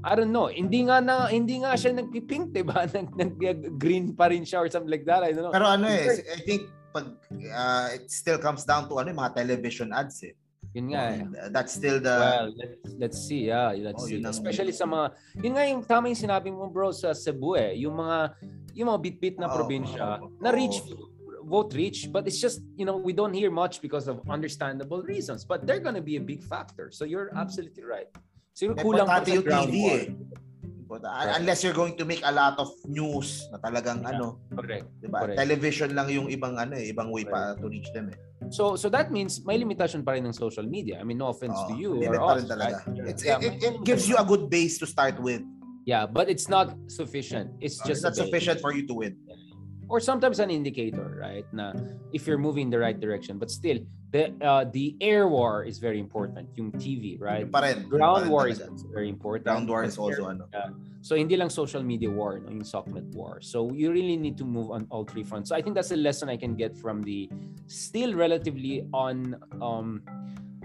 I 0.01 0.13
don't 0.13 0.33
know. 0.33 0.49
Hindi 0.49 0.89
nga 0.89 1.01
na 1.01 1.29
hindi 1.29 1.61
nga 1.61 1.73
siya 1.73 1.93
nagpipink, 1.97 2.53
'di 2.53 2.65
ba? 2.65 2.85
Nag, 2.93 3.09
nag 3.17 3.37
green 3.81 4.13
pa 4.13 4.29
rin 4.29 4.45
siya 4.45 4.65
or 4.65 4.69
something 4.69 4.89
like 4.89 5.05
that. 5.05 5.25
I 5.25 5.33
don't 5.33 5.49
know. 5.49 5.53
Pero 5.53 5.65
ano 5.65 5.89
eh, 5.89 6.21
I 6.21 6.41
think 6.45 6.69
pag 6.93 7.07
uh, 7.31 7.87
it 7.95 8.11
still 8.11 8.37
comes 8.37 8.63
down 8.67 8.87
to 8.91 8.99
ano, 8.99 9.15
mga 9.15 9.35
television 9.35 9.89
ads 9.91 10.23
eh. 10.23 10.35
Yun 10.71 10.95
nga 10.95 11.03
eh. 11.11 11.23
That's 11.51 11.75
still 11.75 11.99
the 11.99 12.15
Well, 12.15 12.47
let's, 12.55 12.77
let's 12.95 13.19
see. 13.19 13.51
Yeah, 13.51 13.75
let's 13.75 14.03
Oh, 14.03 14.07
see. 14.07 14.23
Especially 14.23 14.71
sa 14.71 14.87
mga 14.87 15.05
yun 15.43 15.53
nga 15.55 15.63
yung 15.67 15.81
tama 15.83 16.07
yung 16.07 16.21
sinabi 16.21 16.47
mo 16.47 16.71
bro 16.71 16.95
sa 16.95 17.11
Cebu 17.11 17.59
eh. 17.59 17.75
Yung 17.83 17.99
mga 17.99 18.39
yung 18.71 18.87
mga 18.87 18.99
bit-bit 19.03 19.35
na 19.35 19.51
Oo, 19.51 19.55
probinsya 19.59 20.23
oo, 20.23 20.31
na 20.39 20.51
oo. 20.51 20.55
reach 20.55 20.79
vote 21.43 21.75
reach 21.75 22.07
but 22.07 22.23
it's 22.23 22.39
just 22.39 22.63
you 22.79 22.87
know 22.87 22.95
we 22.95 23.11
don't 23.11 23.35
hear 23.35 23.51
much 23.51 23.83
because 23.83 24.07
of 24.07 24.23
understandable 24.31 25.03
reasons 25.03 25.43
but 25.43 25.67
they're 25.67 25.83
gonna 25.83 25.99
be 25.99 26.15
a 26.15 26.23
big 26.23 26.39
factor 26.39 26.87
so 26.87 27.03
you're 27.03 27.27
absolutely 27.35 27.83
right 27.83 28.07
Siguro 28.55 28.79
kulang 28.79 29.07
pa 29.07 29.19
sa 29.19 29.27
TV 29.27 29.43
groundwork. 29.43 30.07
Eh. 30.91 30.99
Importante. 30.99 31.39
Unless 31.39 31.59
you're 31.63 31.73
going 31.77 31.95
to 31.97 32.05
make 32.05 32.21
a 32.23 32.31
lot 32.31 32.59
of 32.59 32.69
news 32.87 33.47
na 33.51 33.57
talagang 33.59 34.03
Yeah. 34.03 34.11
ano, 34.15 34.39
Correct. 34.51 34.85
'di 34.99 35.07
ba? 35.07 35.19
Correct. 35.23 35.37
Television 35.39 35.89
lang 35.95 36.07
yung 36.11 36.27
ibang 36.27 36.59
ano 36.59 36.75
eh, 36.75 36.91
ibang 36.91 37.11
way 37.11 37.23
pa 37.23 37.55
to 37.55 37.67
reach 37.71 37.87
them 37.95 38.11
eh. 38.11 38.17
So 38.51 38.75
so 38.75 38.89
that 38.89 39.11
means 39.11 39.39
may 39.45 39.55
limitation 39.55 40.03
pa 40.03 40.17
rin 40.17 40.25
ng 40.27 40.35
social 40.35 40.65
media. 40.65 40.99
I 40.99 41.03
mean 41.07 41.17
no 41.21 41.31
offense 41.31 41.55
to 41.69 41.73
Oo, 41.77 41.79
you 41.79 41.91
or 42.11 42.19
us, 42.35 42.43
talaga. 42.43 42.83
right? 42.83 43.07
It's, 43.07 43.23
Yeah, 43.23 43.39
it, 43.39 43.61
it, 43.61 43.73
it 43.79 43.83
gives 43.87 44.09
you 44.09 44.17
a 44.19 44.25
good 44.25 44.49
base 44.49 44.75
to 44.81 44.87
start 44.89 45.15
with. 45.21 45.41
Yeah, 45.81 46.05
but 46.05 46.29
it's 46.29 46.45
not 46.45 46.77
sufficient. 46.85 47.57
It's 47.57 47.81
It's 47.81 47.87
just 47.87 48.01
not 48.05 48.13
a 48.13 48.21
base. 48.21 48.21
sufficient 48.29 48.57
for 48.61 48.69
you 48.69 48.85
to 48.85 48.93
win. 49.01 49.17
Or 49.91 49.99
sometimes 49.99 50.39
an 50.39 50.49
indicator, 50.49 51.19
right? 51.19 51.43
Na 51.51 51.75
if 52.15 52.23
you're 52.25 52.39
moving 52.39 52.67
in 52.67 52.71
the 52.71 52.79
right 52.79 52.95
direction, 52.95 53.35
but 53.35 53.51
still 53.51 53.83
the 54.15 54.31
uh, 54.39 54.63
the 54.71 54.95
air 55.03 55.27
war 55.27 55.67
is 55.67 55.83
very 55.83 55.99
important. 55.99 56.47
Yung 56.55 56.71
TV, 56.79 57.19
right? 57.19 57.43
Pa 57.51 57.59
rin. 57.59 57.83
Ground 57.91 58.25
pa 58.25 58.31
war 58.31 58.47
is 58.47 58.63
very 58.87 59.11
important. 59.11 59.43
Ground 59.51 59.67
war 59.67 59.83
is 59.83 59.99
also 59.99 60.31
ano. 60.31 60.47
So 61.03 61.19
hindi 61.19 61.35
lang 61.35 61.51
social 61.51 61.83
media 61.83 62.07
war, 62.07 62.39
no, 62.39 62.53
yung 62.53 62.63
SOCMED 62.63 63.11
war. 63.17 63.41
So 63.41 63.73
you 63.73 63.91
really 63.91 64.15
need 64.15 64.37
to 64.37 64.45
move 64.45 64.69
on 64.71 64.87
all 64.93 65.03
three 65.03 65.25
fronts. 65.25 65.49
So 65.49 65.57
I 65.57 65.61
think 65.61 65.75
that's 65.75 65.91
a 65.91 65.99
lesson 65.99 66.29
I 66.29 66.37
can 66.37 66.55
get 66.55 66.77
from 66.77 67.01
the 67.03 67.27
still 67.67 68.13
relatively 68.13 68.87
on 68.93 69.35
um 69.59 70.05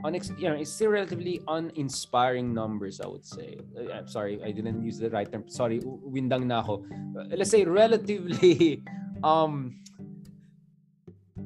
on 0.04 0.14
you 0.14 0.46
know, 0.46 0.54
it's 0.54 0.70
still 0.70 0.92
relatively 0.92 1.40
uninspiring 1.48 2.52
numbers, 2.52 3.00
I 3.00 3.08
would 3.08 3.24
say. 3.24 3.58
Uh, 3.74 3.90
I'm 3.90 4.06
sorry, 4.06 4.38
I 4.44 4.52
didn't 4.52 4.84
use 4.84 5.00
the 5.00 5.10
right 5.10 5.26
term. 5.26 5.48
Sorry, 5.48 5.80
windang 5.82 6.46
na 6.46 6.60
ako. 6.60 6.84
Uh, 7.16 7.32
let's 7.34 7.50
say 7.50 7.64
relatively 7.64 8.84
um 9.22 9.80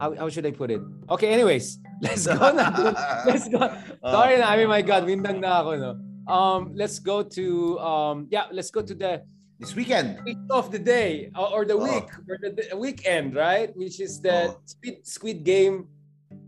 how, 0.00 0.15
how 0.17 0.29
should 0.31 0.47
I 0.47 0.53
put 0.53 0.71
it? 0.71 0.81
Okay, 1.11 1.29
anyways, 1.29 1.77
let's 2.03 2.27
go 2.27 2.53
na. 2.55 2.73
let's 3.29 3.49
go. 3.49 3.61
Sorry 4.00 4.39
na, 4.41 4.49
I 4.49 4.57
mean 4.57 4.69
my 4.73 4.81
god, 4.83 5.05
windang 5.05 5.41
na 5.45 5.61
ako 5.61 5.71
no. 5.77 5.91
Um 6.31 6.73
let's 6.75 6.99
go 6.99 7.23
to 7.23 7.45
um 7.81 8.27
yeah, 8.31 8.47
let's 8.53 8.71
go 8.71 8.81
to 8.83 8.95
the 8.95 9.21
This 9.61 9.77
weekend. 9.77 10.25
week 10.25 10.41
of 10.49 10.73
the 10.73 10.81
day 10.81 11.29
or, 11.37 11.61
or 11.61 11.62
the 11.69 11.77
Oh. 11.77 11.85
week 11.85 12.09
or 12.25 12.41
the, 12.41 12.49
the 12.57 12.77
weekend, 12.81 13.37
right? 13.37 13.69
Which 13.77 14.00
is 14.00 14.17
the 14.25 14.57
Oh. 14.57 14.61
Squid 14.65 14.97
Squid 15.05 15.39
Game 15.45 15.85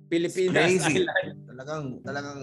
Pilipinas 0.08 0.80
Crazy. 0.80 1.04
Island. 1.04 1.36
Talagang 1.44 1.84
talagang 2.08 2.38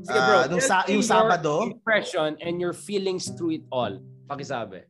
Sige 0.00 0.16
bro, 0.22 0.36
ah, 0.38 0.46
nung, 0.46 0.62
sa, 0.62 0.86
yung 0.86 1.02
your 1.02 1.10
Sabado, 1.10 1.66
impression 1.66 2.38
and 2.40 2.62
your 2.62 2.70
feelings 2.72 3.34
through 3.34 3.58
it 3.60 3.66
all. 3.74 3.98
Pakisabi. 4.30 4.86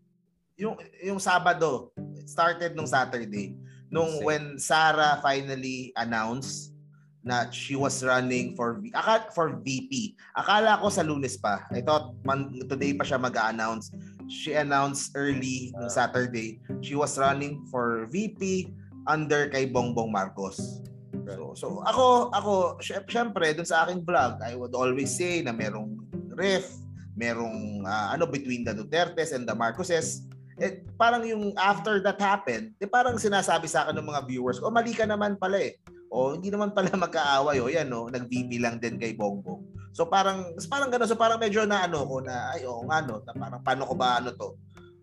Yung 0.61 0.76
yung 1.00 1.17
Sabado, 1.17 1.88
started 2.29 2.76
nung 2.76 2.87
Saturday. 2.87 3.57
Nung 3.88 4.21
Same. 4.21 4.25
when 4.29 4.45
Sarah 4.61 5.19
finally 5.25 5.90
announced 5.97 6.76
na 7.21 7.49
she 7.52 7.76
was 7.76 8.00
running 8.05 8.55
for 8.55 8.81
aka, 8.93 9.29
for 9.33 9.57
VP. 9.61 10.14
Akala 10.37 10.79
ko 10.81 10.93
sa 10.93 11.02
Lunes 11.02 11.40
pa. 11.40 11.64
I 11.73 11.81
thought 11.81 12.12
man, 12.29 12.52
today 12.69 12.93
pa 12.93 13.05
siya 13.05 13.19
mag-announce. 13.19 13.90
She 14.31 14.55
announced 14.55 15.17
early 15.17 15.75
nung 15.75 15.90
Saturday. 15.90 16.61
She 16.85 16.95
was 16.95 17.16
running 17.18 17.66
for 17.68 18.07
VP 18.12 18.70
under 19.09 19.49
kay 19.49 19.66
Bongbong 19.66 20.12
Marcos. 20.12 20.85
So, 21.27 21.55
so 21.55 21.66
ako 21.85 22.31
ako 22.33 22.53
sy- 22.81 23.05
syempre 23.11 23.53
dun 23.53 23.66
sa 23.66 23.85
aking 23.85 24.07
vlog, 24.07 24.40
I 24.40 24.55
would 24.55 24.73
always 24.73 25.12
say 25.12 25.42
na 25.42 25.53
merong 25.53 25.99
ref, 26.33 26.73
merong 27.18 27.85
ah, 27.85 28.14
ano 28.14 28.25
between 28.31 28.64
the 28.64 28.73
Dutertes 28.73 29.35
and 29.35 29.44
the 29.44 29.55
Marcoses. 29.55 30.30
Eh, 30.61 30.85
parang 30.94 31.25
yung 31.25 31.57
after 31.57 32.05
that 32.05 32.20
happened, 32.20 32.77
eh, 32.77 32.85
parang 32.85 33.16
sinasabi 33.16 33.64
sa 33.64 33.88
akin 33.88 33.96
ng 33.96 34.09
mga 34.12 34.20
viewers, 34.29 34.61
oh 34.61 34.68
mali 34.68 34.92
ka 34.92 35.09
naman 35.09 35.40
pala 35.40 35.57
eh. 35.57 35.81
O 36.12 36.37
hindi 36.37 36.53
naman 36.53 36.77
pala 36.77 36.92
magkaaway. 37.09 37.64
O 37.64 37.73
yan 37.73 37.88
no, 37.88 38.12
nag-VP 38.12 38.61
lang 38.61 38.77
din 38.77 39.01
kay 39.01 39.16
Bongbong. 39.16 39.64
So 39.96 40.07
parang 40.07 40.53
parang 40.68 40.92
gano'n. 40.92 41.09
So 41.09 41.16
parang 41.16 41.40
medyo 41.40 41.64
na 41.64 41.88
ano 41.88 42.05
ko 42.05 42.20
na 42.23 42.55
ay 42.55 42.62
oo 42.62 42.85
nga 42.87 43.01
no, 43.03 43.25
na 43.25 43.33
parang 43.33 43.61
paano 43.64 43.83
ko 43.88 43.94
ba 43.96 44.20
ano 44.20 44.31
to. 44.37 44.55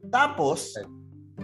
Tapos 0.07 0.77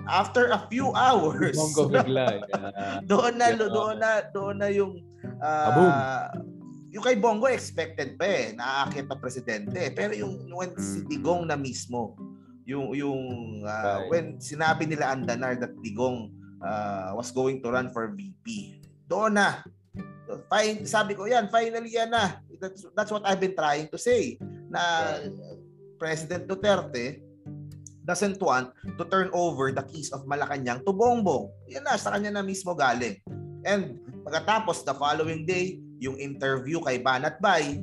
after 0.06 0.52
a 0.52 0.62
few 0.70 0.92
hours, 1.00 1.56
Bongo 1.58 1.90
bigla. 1.96 2.44
Yeah. 2.44 3.00
doon 3.08 3.34
na 3.36 3.48
Yeah. 3.52 3.68
doon 3.68 3.96
na 3.98 4.12
doon 4.30 4.56
na 4.62 4.68
yung 4.70 4.94
Kaboom. 5.42 5.94
yung 6.94 7.04
kay 7.04 7.16
Bongo 7.18 7.48
expected 7.50 8.20
pa 8.20 8.26
eh 8.28 8.54
naaakit 8.54 9.10
na 9.10 9.18
presidente 9.18 9.80
pero 9.98 10.14
yung 10.14 10.46
when 10.54 10.76
si 10.78 11.02
Digong 11.04 11.50
na 11.50 11.58
mismo 11.58 12.14
yung 12.64 12.96
yung 12.96 13.22
Right. 13.64 14.08
when 14.12 14.26
sinabi 14.44 14.88
nila 14.88 15.16
Andanar 15.16 15.56
that 15.60 15.76
Digong 15.80 16.32
ah, 16.64 17.16
was 17.16 17.32
going 17.32 17.64
to 17.64 17.72
run 17.72 17.92
for 17.92 18.12
VP 18.12 18.80
doon 19.08 19.36
na 19.40 19.64
fine 20.48 20.88
sabi 20.88 21.16
ko 21.16 21.28
yan 21.28 21.52
finally 21.52 21.92
yan 21.92 22.12
na 22.12 22.40
that's, 22.60 22.88
that's 22.96 23.12
what 23.12 23.24
I've 23.28 23.44
been 23.44 23.56
trying 23.56 23.92
to 23.92 24.00
say 24.00 24.40
na 24.72 24.82
President 26.00 26.48
Duterte 26.48 27.24
doesn't 28.04 28.40
want 28.44 28.76
to 29.00 29.04
turn 29.08 29.32
over 29.32 29.72
the 29.72 29.84
keys 29.88 30.12
of 30.12 30.28
Malacanang 30.28 30.84
to 30.84 30.92
Bongbong. 30.92 31.48
Yan 31.72 31.88
na, 31.88 31.96
sa 31.96 32.12
kanya 32.12 32.36
na 32.36 32.44
mismo 32.44 32.76
galing. 32.76 33.16
And 33.64 33.96
pagkatapos, 34.28 34.84
the 34.84 34.92
following 34.92 35.48
day, 35.48 35.80
yung 36.04 36.20
interview 36.20 36.84
kay 36.84 37.00
Banat 37.00 37.40
Bay, 37.40 37.80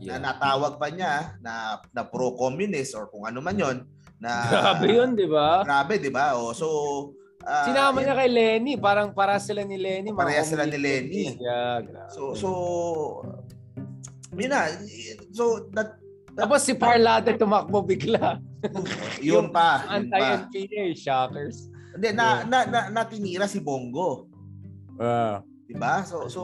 Yeah. 0.00 0.18
na 0.20 0.32
natawag 0.32 0.76
pa 0.76 0.88
niya 0.92 1.36
na, 1.40 1.80
na 1.90 2.02
pro-communist 2.04 2.96
or 2.96 3.08
kung 3.08 3.24
ano 3.24 3.40
man 3.40 3.56
yon 3.56 3.76
na 4.20 4.30
Grabe 4.52 4.86
yun, 4.88 5.10
di 5.12 5.26
ba? 5.28 5.62
Grabe, 5.64 5.94
di 6.00 6.10
ba? 6.12 6.36
O, 6.36 6.56
so, 6.56 6.66
ah, 7.44 7.68
Sinama 7.68 8.00
niya 8.00 8.16
kay 8.16 8.30
Lenny. 8.32 8.80
Parang 8.80 9.12
para 9.12 9.36
sila 9.36 9.62
ni 9.62 9.76
Lenny. 9.76 10.12
mga 10.12 10.18
Parehas 10.18 10.48
sila 10.48 10.64
ni. 10.64 10.78
Lenny. 10.80 11.36
Yeah, 11.36 11.84
grabe. 11.84 12.10
So, 12.12 12.32
so, 12.32 12.48
yun 14.32 14.50
na. 14.50 14.72
So, 15.32 15.68
that, 15.76 16.00
Tapos 16.36 16.68
si 16.68 16.76
Parlade 16.76 17.32
tumakbo 17.36 17.80
bigla. 17.80 18.40
yun 19.24 19.48
pa. 19.48 19.84
Yun 19.88 20.12
pa. 20.12 20.44
Anti-NPA, 20.44 20.92
shockers. 20.92 21.72
Hindi, 21.96 22.12
na, 22.12 22.44
na, 22.44 22.58
na, 22.68 22.80
natinira 22.92 23.48
si 23.48 23.56
Bongo. 23.56 24.28
Uh, 25.00 25.40
Diba? 25.66 26.04
So, 26.06 26.30
so 26.30 26.40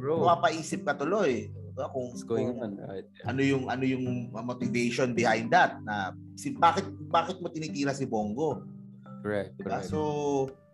mapapaisip 0.00 0.86
ka 0.86 0.96
tuloy. 0.96 1.52
Diba? 1.72 1.88
Kung, 1.88 2.12
what's 2.12 2.20
going 2.20 2.52
kung 2.52 2.60
on? 2.60 2.72
Right? 2.76 3.08
ano 3.24 3.40
yung 3.40 3.64
ano 3.72 3.84
yung 3.88 4.28
motivation 4.28 5.16
behind 5.16 5.48
that 5.48 5.80
na 5.80 6.12
si 6.36 6.52
bakit 6.52 6.84
bakit 7.08 7.40
mo 7.40 7.48
tinitira 7.48 7.96
si 7.96 8.04
Bongo 8.04 8.60
Correct, 9.24 9.56
diba 9.56 9.80
correct. 9.80 9.88
so 9.88 9.98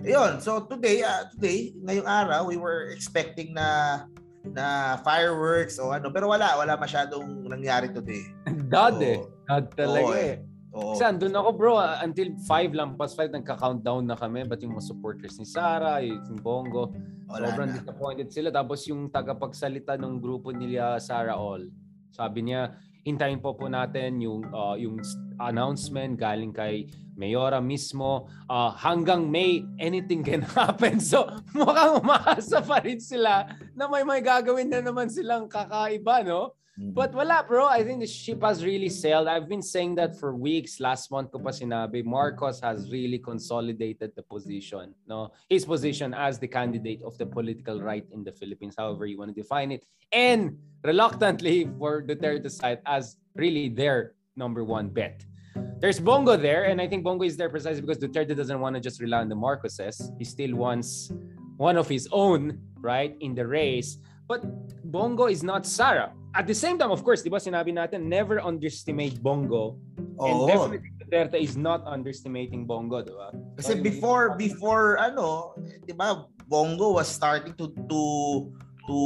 ayun 0.02 0.42
so 0.42 0.66
today 0.66 1.06
ah, 1.06 1.30
today 1.30 1.70
ngayong 1.86 2.08
araw 2.08 2.50
we 2.50 2.58
were 2.58 2.90
expecting 2.90 3.54
na 3.54 4.02
na 4.42 4.98
fireworks 5.06 5.78
o 5.78 5.94
ano 5.94 6.10
pero 6.10 6.26
wala 6.26 6.58
wala 6.58 6.74
masyadong 6.74 7.46
nangyari 7.46 7.92
today 7.94 8.24
God 8.66 8.98
Oo. 8.98 9.06
eh. 9.06 9.18
God 9.46 9.64
talaga 9.78 10.02
Oo, 10.02 10.18
eh. 10.18 10.34
Oo. 10.78 10.94
Kasi 10.94 11.02
andun 11.02 11.34
ako 11.34 11.48
bro, 11.58 11.74
ah, 11.74 11.98
until 12.06 12.30
5 12.38 12.78
lang, 12.78 12.94
pas 12.94 13.10
5 13.10 13.34
nagka-countdown 13.34 14.06
na 14.06 14.14
kami. 14.14 14.46
But 14.46 14.62
yung 14.62 14.78
mga 14.78 14.86
supporters 14.86 15.34
ni 15.36 15.46
Sarah, 15.46 15.98
yung 15.98 16.38
Bongo, 16.38 16.94
wala 17.26 17.50
sobrang 17.50 17.70
na. 17.74 17.76
disappointed 17.82 18.28
sila. 18.30 18.48
Tapos 18.54 18.86
yung 18.86 19.10
tagapagsalita 19.10 19.98
ng 19.98 20.22
grupo 20.22 20.54
nila 20.54 21.02
Sarah 21.02 21.34
All, 21.34 21.66
sabi 22.14 22.46
niya, 22.46 22.78
hintayin 23.02 23.40
po 23.42 23.56
po 23.58 23.66
natin 23.66 24.22
yung 24.22 24.46
ah, 24.54 24.78
yung 24.78 25.02
announcement 25.42 26.14
galing 26.18 26.54
kay 26.54 26.86
Mayora 27.18 27.58
mismo. 27.58 28.30
Ah, 28.46 28.70
hanggang 28.78 29.26
May, 29.26 29.66
anything 29.82 30.22
can 30.22 30.46
happen. 30.54 31.02
So 31.02 31.26
mukhang 31.50 31.98
umaasa 31.98 32.62
pa 32.62 32.78
rin 32.78 33.02
sila 33.02 33.50
na 33.74 33.90
may 33.90 34.06
may 34.06 34.22
gagawin 34.22 34.70
na 34.70 34.78
naman 34.78 35.10
silang 35.10 35.50
kakaiba, 35.50 36.22
no? 36.22 36.54
But 36.80 37.12
wala 37.12 37.44
bro, 37.46 37.66
I 37.66 37.82
think 37.82 37.98
the 37.98 38.06
ship 38.06 38.42
has 38.44 38.64
really 38.64 38.88
sailed. 38.88 39.26
I've 39.26 39.48
been 39.48 39.62
saying 39.62 39.96
that 39.96 40.14
for 40.14 40.36
weeks. 40.36 40.78
Last 40.78 41.10
month 41.10 41.32
ko 41.32 41.40
pa 41.40 41.50
sinabi, 41.50 42.04
Marcos 42.04 42.60
has 42.60 42.88
really 42.92 43.18
consolidated 43.18 44.12
the 44.14 44.22
position, 44.22 44.94
no? 45.08 45.32
His 45.50 45.64
position 45.64 46.14
as 46.14 46.38
the 46.38 46.46
candidate 46.46 47.02
of 47.02 47.18
the 47.18 47.26
political 47.26 47.82
right 47.82 48.06
in 48.12 48.22
the 48.22 48.30
Philippines, 48.30 48.76
however 48.78 49.06
you 49.06 49.18
want 49.18 49.34
to 49.34 49.42
define 49.42 49.72
it. 49.72 49.86
And 50.12 50.56
reluctantly 50.84 51.68
for 51.78 52.00
Duterte's 52.00 52.56
side 52.56 52.78
as 52.86 53.16
really 53.34 53.68
their 53.68 54.14
number 54.36 54.62
one 54.62 54.88
bet. 54.88 55.26
There's 55.80 55.98
Bongo 55.98 56.36
there, 56.36 56.70
and 56.70 56.80
I 56.80 56.86
think 56.86 57.02
Bongo 57.02 57.24
is 57.24 57.36
there 57.36 57.50
precisely 57.50 57.80
because 57.80 57.98
Duterte 57.98 58.36
doesn't 58.36 58.60
want 58.60 58.76
to 58.76 58.80
just 58.80 59.00
rely 59.00 59.18
on 59.18 59.28
the 59.28 59.34
Marcoses. 59.34 60.16
He 60.16 60.24
still 60.24 60.54
wants 60.54 61.10
one 61.56 61.76
of 61.76 61.88
his 61.88 62.08
own, 62.12 62.60
right, 62.78 63.16
in 63.18 63.34
the 63.34 63.46
race. 63.46 63.98
But 64.28 64.44
Bongo 64.84 65.26
is 65.26 65.40
not 65.42 65.64
Sarah. 65.64 66.12
At 66.36 66.46
the 66.46 66.54
same 66.54 66.76
time, 66.76 66.92
of 66.92 67.00
course, 67.02 67.24
di 67.24 67.32
ba 67.32 67.40
sinabi 67.40 67.72
natin, 67.72 68.04
never 68.06 68.38
underestimate 68.38 69.16
Bongo 69.24 69.80
And 70.18 70.36
Oo. 70.42 70.46
definitely 70.50 70.90
Duterte 70.98 71.38
is 71.38 71.54
not 71.56 71.86
underestimating 71.86 72.66
Bongo, 72.66 73.00
di 73.00 73.14
ba? 73.14 73.30
Kasi 73.56 73.78
before 73.78 74.34
before 74.34 74.98
ano, 74.98 75.54
'di 75.86 75.94
ba, 75.94 76.26
Bongo 76.50 76.98
was 76.98 77.06
starting 77.06 77.54
to 77.54 77.70
to 77.86 78.02
to 78.84 78.98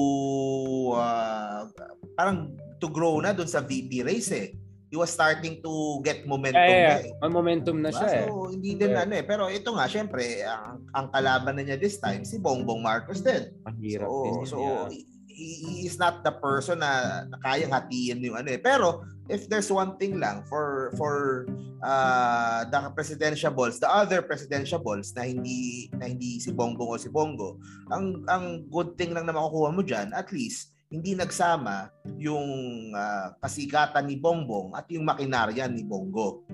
uh, 0.97 1.69
parang 2.17 2.57
to 2.81 2.89
grow 2.89 3.21
na 3.21 3.37
dun 3.37 3.47
sa 3.47 3.61
VP 3.61 4.03
race 4.03 4.33
eh. 4.33 4.57
He 4.93 4.97
was 4.97 5.09
starting 5.09 5.61
to 5.65 5.73
get 6.05 6.29
momentum 6.29 6.61
Yeah, 6.69 6.69
yeah, 6.69 6.85
na 6.85 6.97
yeah. 7.01 7.25
eh. 7.25 7.33
Momentum 7.33 7.81
na 7.81 7.89
Diba? 7.89 7.97
siya 7.97 8.09
eh. 8.13 8.27
So, 8.29 8.53
hindi 8.53 8.71
din 8.77 8.93
Yeah. 8.93 9.05
ano 9.09 9.13
eh. 9.17 9.25
Pero 9.25 9.49
ito 9.49 9.73
nga, 9.73 9.89
syempre, 9.89 10.45
ang, 10.45 10.85
ang 10.93 11.07
kalaban 11.09 11.57
na 11.57 11.65
niya 11.65 11.81
this 11.81 11.97
time, 11.97 12.29
si 12.29 12.37
Bongbong 12.37 12.85
Marcos 12.85 13.25
din. 13.25 13.57
Ang 13.65 13.77
hirap 13.81 14.05
So, 14.05 14.21
din. 14.21 14.37
so 14.45 14.57
yeah. 14.61 14.85
He, 15.33 15.89
is 15.89 15.97
not 15.97 16.21
the 16.23 16.33
person 16.37 16.85
na, 16.85 17.25
na 17.27 17.37
kayang 17.41 17.73
hatiin 17.73 18.21
yung 18.21 18.37
ano 18.37 18.53
eh. 18.53 18.61
Pero, 18.61 19.03
if 19.33 19.49
there's 19.49 19.73
one 19.73 19.97
thing 19.97 20.21
lang 20.21 20.45
for 20.47 20.93
for 21.01 21.49
uh, 21.83 22.69
the 22.69 22.79
presidential 22.93 23.51
balls, 23.51 23.81
the 23.81 23.89
other 23.89 24.21
presidential 24.23 24.79
balls 24.79 25.11
na 25.17 25.25
hindi 25.25 25.89
na 25.97 26.13
hindi 26.13 26.39
si 26.39 26.53
Bongbong 26.53 26.91
o 26.93 27.01
si 27.01 27.09
Bongo, 27.09 27.59
ang 27.91 28.23
ang 28.29 28.69
good 28.69 28.95
thing 29.01 29.17
lang 29.17 29.27
na 29.27 29.35
makukuha 29.35 29.71
mo 29.73 29.83
diyan, 29.83 30.13
at 30.13 30.31
least 30.31 30.73
hindi 30.93 31.17
nagsama 31.17 31.89
yung 32.21 32.47
ah, 32.93 33.33
kasikatan 33.41 34.05
ni 34.05 34.21
Bongbong 34.21 34.77
at 34.77 34.85
yung 34.93 35.09
makinarya 35.09 35.65
ni 35.73 35.89
Bongo. 35.89 36.45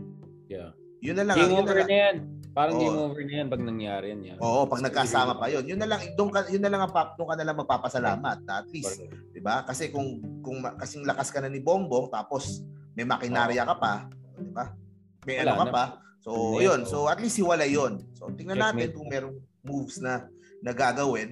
Yeah. 0.46 0.70
Yun 1.00 1.16
na 1.16 1.24
lang. 1.24 1.36
Game 1.36 1.50
yun 1.50 1.56
na 1.56 1.62
over 1.62 1.78
lang. 1.78 1.88
na 1.88 1.96
yan. 1.96 2.16
Parang 2.50 2.74
Oo. 2.74 2.82
game 2.82 2.98
over 2.98 3.22
na 3.22 3.34
yan 3.38 3.46
pag 3.46 3.62
nangyari 3.62 4.06
yan. 4.10 4.20
Yeah. 4.34 4.38
Oo, 4.42 4.66
pag 4.66 4.82
nagkasama 4.82 5.38
pa 5.38 5.46
yun. 5.46 5.62
Yun 5.62 5.78
na 5.78 5.86
lang, 5.86 6.00
doon 6.18 6.30
ka, 6.30 6.40
yun 6.50 6.58
na 6.58 6.70
lang 6.70 6.82
ang 6.82 6.90
pap, 6.90 7.14
doon 7.14 7.28
ka 7.30 7.36
na 7.38 7.46
lang 7.46 7.56
magpapasalamat 7.56 8.38
na 8.42 8.52
at 8.58 8.68
least, 8.68 8.98
'di 9.30 9.38
ba? 9.38 9.62
Kasi 9.62 9.94
kung 9.94 10.18
kung 10.42 10.58
kasing 10.74 11.06
lakas 11.06 11.30
ka 11.30 11.38
na 11.38 11.46
ni 11.46 11.62
Bongbong 11.62 12.10
tapos 12.10 12.66
may 12.98 13.06
makinarya 13.06 13.62
ka 13.62 13.78
pa, 13.78 14.10
'di 14.34 14.50
ba? 14.50 14.74
May 15.22 15.38
Wala 15.38 15.54
ano 15.54 15.54
ka 15.54 15.66
na. 15.66 15.72
pa. 15.72 15.84
So, 16.18 16.58
yun. 16.58 16.82
So, 16.82 17.06
at 17.06 17.22
least 17.22 17.38
hiwala 17.38 17.62
yun. 17.62 18.02
So, 18.18 18.26
tingnan 18.34 18.58
natin 18.58 18.90
kung 18.90 19.06
merong 19.06 19.38
moves 19.62 20.02
na 20.02 20.26
nagagawin. 20.60 21.30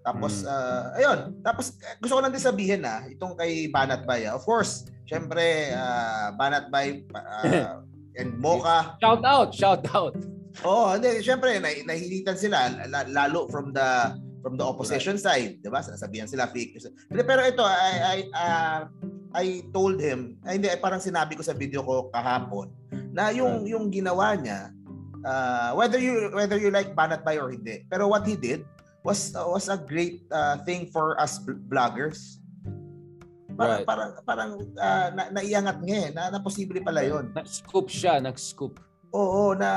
Tapos, 0.00 0.40
Mm. 0.40 0.48
ah, 0.48 0.84
ayun. 0.96 1.18
Tapos, 1.42 1.66
gusto 2.00 2.16
ko 2.16 2.20
lang 2.22 2.30
din 2.30 2.40
sabihin 2.40 2.80
na, 2.80 3.04
itong 3.10 3.34
kay 3.34 3.66
Banat 3.68 4.06
Bay, 4.06 4.24
ah, 4.24 4.38
of 4.38 4.42
course, 4.42 4.86
syempre, 5.04 5.68
ah, 5.74 6.30
Banat 6.32 6.70
Bay 6.70 7.02
ah, 7.12 7.82
and 8.16 8.36
Mocha, 8.40 8.96
Shout 9.00 9.22
out! 9.24 9.50
Shout 9.54 9.84
out! 9.94 10.16
Oh, 10.64 10.96
hindi, 10.96 11.20
syempre 11.20 11.60
na, 11.60 11.68
nahilitan 11.68 12.36
sila 12.36 12.72
la- 12.88 13.08
lalo 13.12 13.44
from 13.52 13.76
the 13.76 14.16
from 14.40 14.56
the 14.56 14.64
opposition 14.64 15.20
side, 15.20 15.60
'di 15.60 15.68
ba? 15.68 15.84
Sinasabihan 15.84 16.24
sila 16.24 16.48
fake 16.48 16.78
news. 16.78 16.88
Pero 17.12 17.40
ito 17.44 17.60
I 17.60 17.92
I 18.00 18.18
uh, 18.32 18.80
I 19.36 19.46
told 19.68 20.00
him, 20.00 20.40
ay, 20.48 20.56
hindi 20.56 20.72
parang 20.80 21.02
sinabi 21.02 21.36
ko 21.36 21.44
sa 21.44 21.52
video 21.52 21.84
ko 21.84 22.08
kahapon 22.08 22.72
na 23.12 23.28
yung 23.36 23.68
yung 23.68 23.92
ginawa 23.92 24.32
niya 24.32 24.72
uh, 25.26 25.74
whether 25.74 25.98
you 25.98 26.30
whether 26.32 26.56
you 26.56 26.70
like 26.70 26.94
Banat 26.94 27.26
Bay 27.26 27.36
or 27.42 27.50
hindi. 27.50 27.82
Pero 27.90 28.06
what 28.06 28.22
he 28.22 28.38
did 28.38 28.62
was 29.02 29.34
was 29.34 29.66
a 29.66 29.76
great 29.76 30.22
uh, 30.30 30.62
thing 30.62 30.86
for 30.94 31.18
us 31.18 31.42
bl- 31.42 31.58
vloggers. 31.66 32.38
Parang 33.56 33.80
Right. 33.80 33.86
parang 33.88 34.10
parang 34.22 34.50
uh, 34.76 35.08
na, 35.16 35.22
naiangat 35.32 35.80
niya 35.80 35.98
eh, 35.98 36.08
na, 36.12 36.28
na 36.28 36.38
posible 36.38 36.78
pala 36.84 37.00
'yon. 37.00 37.32
Nag-scoop 37.32 37.88
siya, 37.88 38.20
nag-scoop. 38.20 38.76
Oo, 39.16 39.56
na 39.56 39.70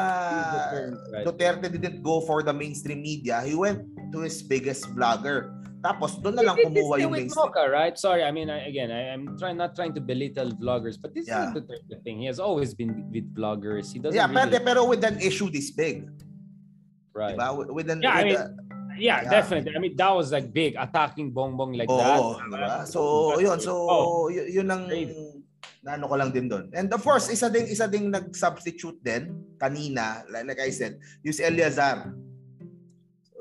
Right. 1.15 1.23
Duterte 1.23 1.71
didn't 1.71 2.03
go 2.03 2.19
for 2.19 2.43
the 2.43 2.51
mainstream 2.51 2.99
media. 2.99 3.39
He 3.39 3.55
went 3.55 3.87
to 4.11 4.19
his 4.19 4.43
biggest 4.43 4.83
vlogger. 4.91 5.55
Tapos 5.79 6.19
doon 6.19 6.35
na 6.35 6.43
lang 6.43 6.59
kumuha 6.59 6.99
yung 6.99 7.15
mainstream. 7.15 7.39
Mocha, 7.47 7.63
right? 7.71 7.95
Sorry, 7.95 8.19
I 8.27 8.35
mean, 8.35 8.51
I, 8.51 8.67
again, 8.67 8.91
I, 8.91 9.15
I'm 9.15 9.39
trying 9.39 9.55
not 9.55 9.79
trying 9.79 9.95
to 9.95 10.03
belittle 10.03 10.51
vloggers, 10.59 10.99
but 10.99 11.15
this 11.15 11.23
Yeah. 11.31 11.47
is 11.47 11.55
the 11.55 11.63
Duterte 11.63 12.03
thing. 12.03 12.19
He 12.19 12.27
has 12.27 12.35
always 12.35 12.75
been 12.75 13.07
with 13.15 13.31
vloggers. 13.31 13.95
He 13.95 14.03
doesn't 14.03 14.11
Yeah, 14.11 14.27
pero, 14.27 14.51
really, 14.51 14.59
pero 14.59 14.81
with 14.83 15.07
an 15.07 15.23
issue 15.23 15.47
this 15.47 15.71
big, 15.71 16.03
right? 17.15 17.39
diba? 17.39 17.71
With, 17.71 17.87
an 17.87 18.03
Yeah, 18.03 18.11
I 18.11 18.23
with 18.27 18.27
mean, 18.27 18.43
a- 18.43 18.51
Yeah, 18.99 19.23
Yeah. 19.23 19.31
definitely. 19.31 19.71
I 19.73 19.79
mean, 19.79 19.95
that 19.95 20.11
was 20.11 20.29
like 20.29 20.51
big, 20.51 20.75
attacking 20.75 21.31
Bongbong 21.31 21.73
like 21.73 21.87
that. 21.87 22.19
oo, 22.19 22.35
diba? 22.37 22.85
So, 22.85 22.99
yun, 23.39 23.57
so 23.59 23.73
Oh, 23.87 24.27
yun 24.29 24.67
ang 24.67 24.91
naano 25.79 26.11
ko 26.11 26.15
lang 26.19 26.29
din 26.35 26.51
doon. 26.51 26.67
And 26.75 26.91
of 26.91 26.99
course, 26.99 27.31
isa 27.31 27.47
ding 27.47 27.65
isa 27.71 27.87
ding 27.87 28.11
nag-substitute 28.11 28.99
din 28.99 29.55
kanina, 29.55 30.27
like, 30.27 30.59
I 30.59 30.69
said, 30.69 30.99
si 31.23 31.39
Eliazar. 31.39 32.11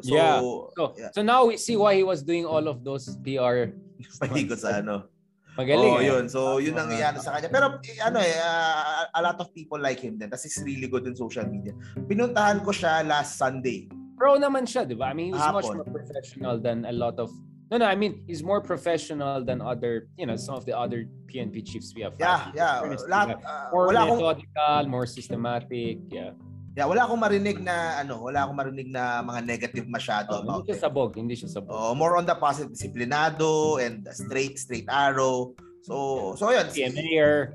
So, 0.00 0.14
Yeah. 0.14 0.38
so, 0.38 0.82
yeah. 0.94 1.10
so 1.10 1.20
now 1.26 1.50
we 1.50 1.58
see 1.58 1.74
why 1.74 1.98
he 1.98 2.06
was 2.06 2.22
doing 2.22 2.46
all 2.46 2.70
of 2.70 2.86
those 2.86 3.10
PR. 3.26 3.74
pahigot 4.22 4.62
sa 4.62 4.78
ano. 4.78 5.10
Magaling. 5.58 5.90
Oo, 5.90 5.98
eh. 5.98 6.06
yun. 6.06 6.24
So, 6.30 6.62
yun 6.62 6.78
ang 6.78 6.86
Mga- 6.86 7.02
iano 7.02 7.18
sa 7.18 7.34
kanya. 7.34 7.50
Pero, 7.50 7.82
ano 7.82 8.18
eh, 8.22 8.34
ah, 8.38 9.10
a 9.10 9.18
lot 9.18 9.42
of 9.42 9.50
people 9.50 9.74
like 9.82 9.98
him 9.98 10.14
din. 10.14 10.30
Kasi 10.30 10.46
he's 10.46 10.62
really 10.62 10.86
good 10.86 11.02
in 11.10 11.18
social 11.18 11.42
media. 11.50 11.74
Pinuntahan 12.06 12.62
ko 12.62 12.70
siya 12.70 13.02
last 13.02 13.34
Sunday. 13.34 13.90
Pro 14.18 14.35
naman 14.35 14.66
siya, 14.66 14.83
di 14.83 14.98
ba? 14.98 15.09
I 15.11 15.14
mean, 15.14 15.31
he's 15.31 15.48
much 15.54 15.70
Hapon. 15.70 15.87
more 15.87 15.90
professional 15.94 16.59
than 16.59 16.85
a 16.85 16.92
lot 16.92 17.16
of 17.22 17.31
No, 17.68 17.76
no, 17.76 17.85
I 17.85 18.00
mean, 18.00 18.24
he's 18.24 18.40
more 18.40 18.64
professional 18.64 19.44
than 19.44 19.61
other, 19.61 20.09
you 20.16 20.24
know, 20.24 20.40
some 20.40 20.57
of 20.57 20.64
the 20.64 20.72
other 20.72 21.04
PNP 21.28 21.68
chiefs 21.68 21.92
we 21.92 22.00
have. 22.00 22.16
Yeah, 22.16 22.48
yeah. 22.57 22.81
Lahat, 23.04 23.44
ah, 23.44 23.68
more 23.68 23.92
wala 23.92 24.09
akong 24.09 24.24
methodical, 24.24 24.83
more 24.88 25.04
systematic, 25.04 26.00
yeah. 26.09 26.33
yeah, 26.72 26.88
wala 26.88 27.04
akong 27.04 27.20
marinig 27.20 27.61
na 27.61 28.00
ano, 28.00 28.24
wala 28.24 28.48
akong 28.48 28.57
marinig 28.57 28.88
na 28.88 29.20
mga 29.20 29.40
negative 29.44 29.85
masyado 29.85 30.33
Oh, 30.33 30.40
about 30.40 30.64
hindi 30.64 30.72
siya 30.72 30.81
sabog, 30.81 31.11
hindi 31.12 31.35
siya 31.37 31.50
sabog. 31.61 31.76
Oh, 31.76 31.92
more 31.92 32.16
on 32.16 32.24
the 32.24 32.33
positive 32.40 32.72
disciplinado 32.72 33.76
and 33.85 34.09
straight 34.16 34.57
straight 34.57 34.88
arrow. 34.88 35.52
So, 35.85 36.33
so 36.40 36.48
yun. 36.48 36.72
PMA, 36.72 37.52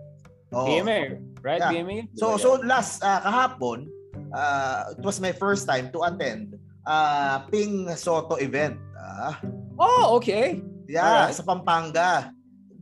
Oh. 0.53 0.69
PMA, 0.69 1.17
right? 1.41 1.57
Yeah. 1.57 1.73
PMA? 1.73 2.13
So 2.13 2.37
so 2.37 2.61
last 2.61 3.01
ah, 3.01 3.25
kahapon, 3.25 3.89
uh, 4.29 4.93
it 4.93 5.01
was 5.01 5.17
my 5.17 5.33
first 5.33 5.65
time 5.65 5.89
to 5.89 6.05
attend 6.05 6.52
uh, 6.85 7.43
Ping 7.49 7.87
Soto 7.95 8.35
event. 8.39 8.79
Ah, 8.97 9.39
Oh, 9.75 10.15
okay. 10.17 10.61
yeah, 10.87 11.27
Alright. 11.27 11.35
sa 11.35 11.43
Pampanga. 11.43 12.31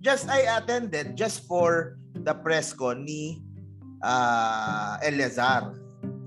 Just 0.02 0.28
I 0.30 0.50
attended 0.50 1.14
just 1.16 1.46
for 1.46 1.98
the 2.14 2.34
press 2.34 2.74
con 2.74 3.06
ni 3.06 3.42
uh, 4.02 4.98
Eleazar. 5.02 5.78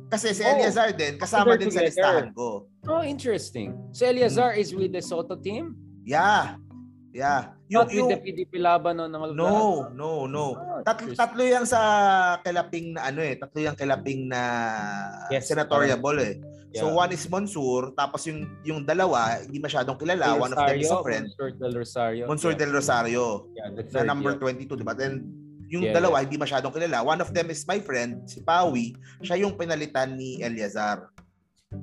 Kasi 0.08 0.30
si 0.32 0.42
Oh, 0.46 0.50
Eleazar 0.54 0.94
din 0.94 1.18
kasama 1.18 1.58
din 1.58 1.70
sa 1.70 1.82
together. 1.82 1.90
listahan 1.90 2.26
ko. 2.34 2.70
Oh, 2.86 3.02
interesting. 3.02 3.74
So 3.90 4.06
Eliazar 4.06 4.54
is 4.54 4.70
with 4.74 4.94
the 4.94 5.02
Soto 5.02 5.34
team? 5.34 5.74
Yeah. 6.06 6.54
Yeah. 7.14 7.54
Yung, 7.70 7.86
Not 7.86 7.94
with 7.94 7.98
yung, 8.02 8.10
the 8.10 8.18
PDP 8.18 8.52
Laban 8.58 8.98
and 8.98 9.14
of 9.14 9.22
that? 9.22 9.38
no, 9.38 9.86
no, 9.94 10.26
no. 10.26 10.58
Oh, 10.58 10.82
Tatlo, 10.82 11.14
tatlo 11.14 11.42
yang 11.46 11.62
sa 11.62 11.80
kilaping 12.42 12.98
na 12.98 13.06
ano 13.08 13.22
eh, 13.22 13.38
tatlo 13.38 13.62
yung 13.62 13.78
kilaping 13.78 14.26
na 14.26 14.42
Yes, 15.30 15.46
senatoriable 15.46 16.18
eh. 16.18 16.34
So 16.74 16.90
Yeah. 16.90 17.06
one 17.06 17.14
is 17.14 17.22
Monsur, 17.30 17.94
tapos 17.94 18.26
yung 18.26 18.50
yung 18.66 18.82
dalawa 18.82 19.38
hindi 19.46 19.62
masyadong 19.62 19.94
kilala, 19.94 20.34
one 20.34 20.50
of 20.50 20.58
them 20.58 20.74
is 20.82 20.90
a 20.90 20.98
friend. 21.06 21.30
Monsur 21.30 21.48
del 21.54 21.74
Rosario. 21.78 22.22
Monsur 22.26 22.50
yeah. 22.50 22.58
del 22.58 22.72
Rosario, 22.74 23.24
Yeah, 23.54 23.68
the 23.70 23.82
na 23.86 23.90
third, 23.94 24.06
number 24.10 24.32
yeah. 24.34 24.58
22, 24.66 24.82
di 24.82 24.84
ba? 24.84 24.94
Then 24.98 25.22
yung 25.70 25.86
Yeah, 25.86 25.94
dalawa 25.94 26.18
hindi 26.26 26.34
masyadong 26.34 26.74
kilala. 26.74 27.06
One 27.06 27.22
of 27.22 27.30
them 27.30 27.46
is 27.54 27.62
my 27.62 27.78
friend, 27.78 28.26
si 28.26 28.42
Pawi. 28.42 28.98
Siya 29.22 29.38
yung 29.38 29.54
pinalitan 29.54 30.18
ni 30.18 30.42
Eliazar. 30.42 31.13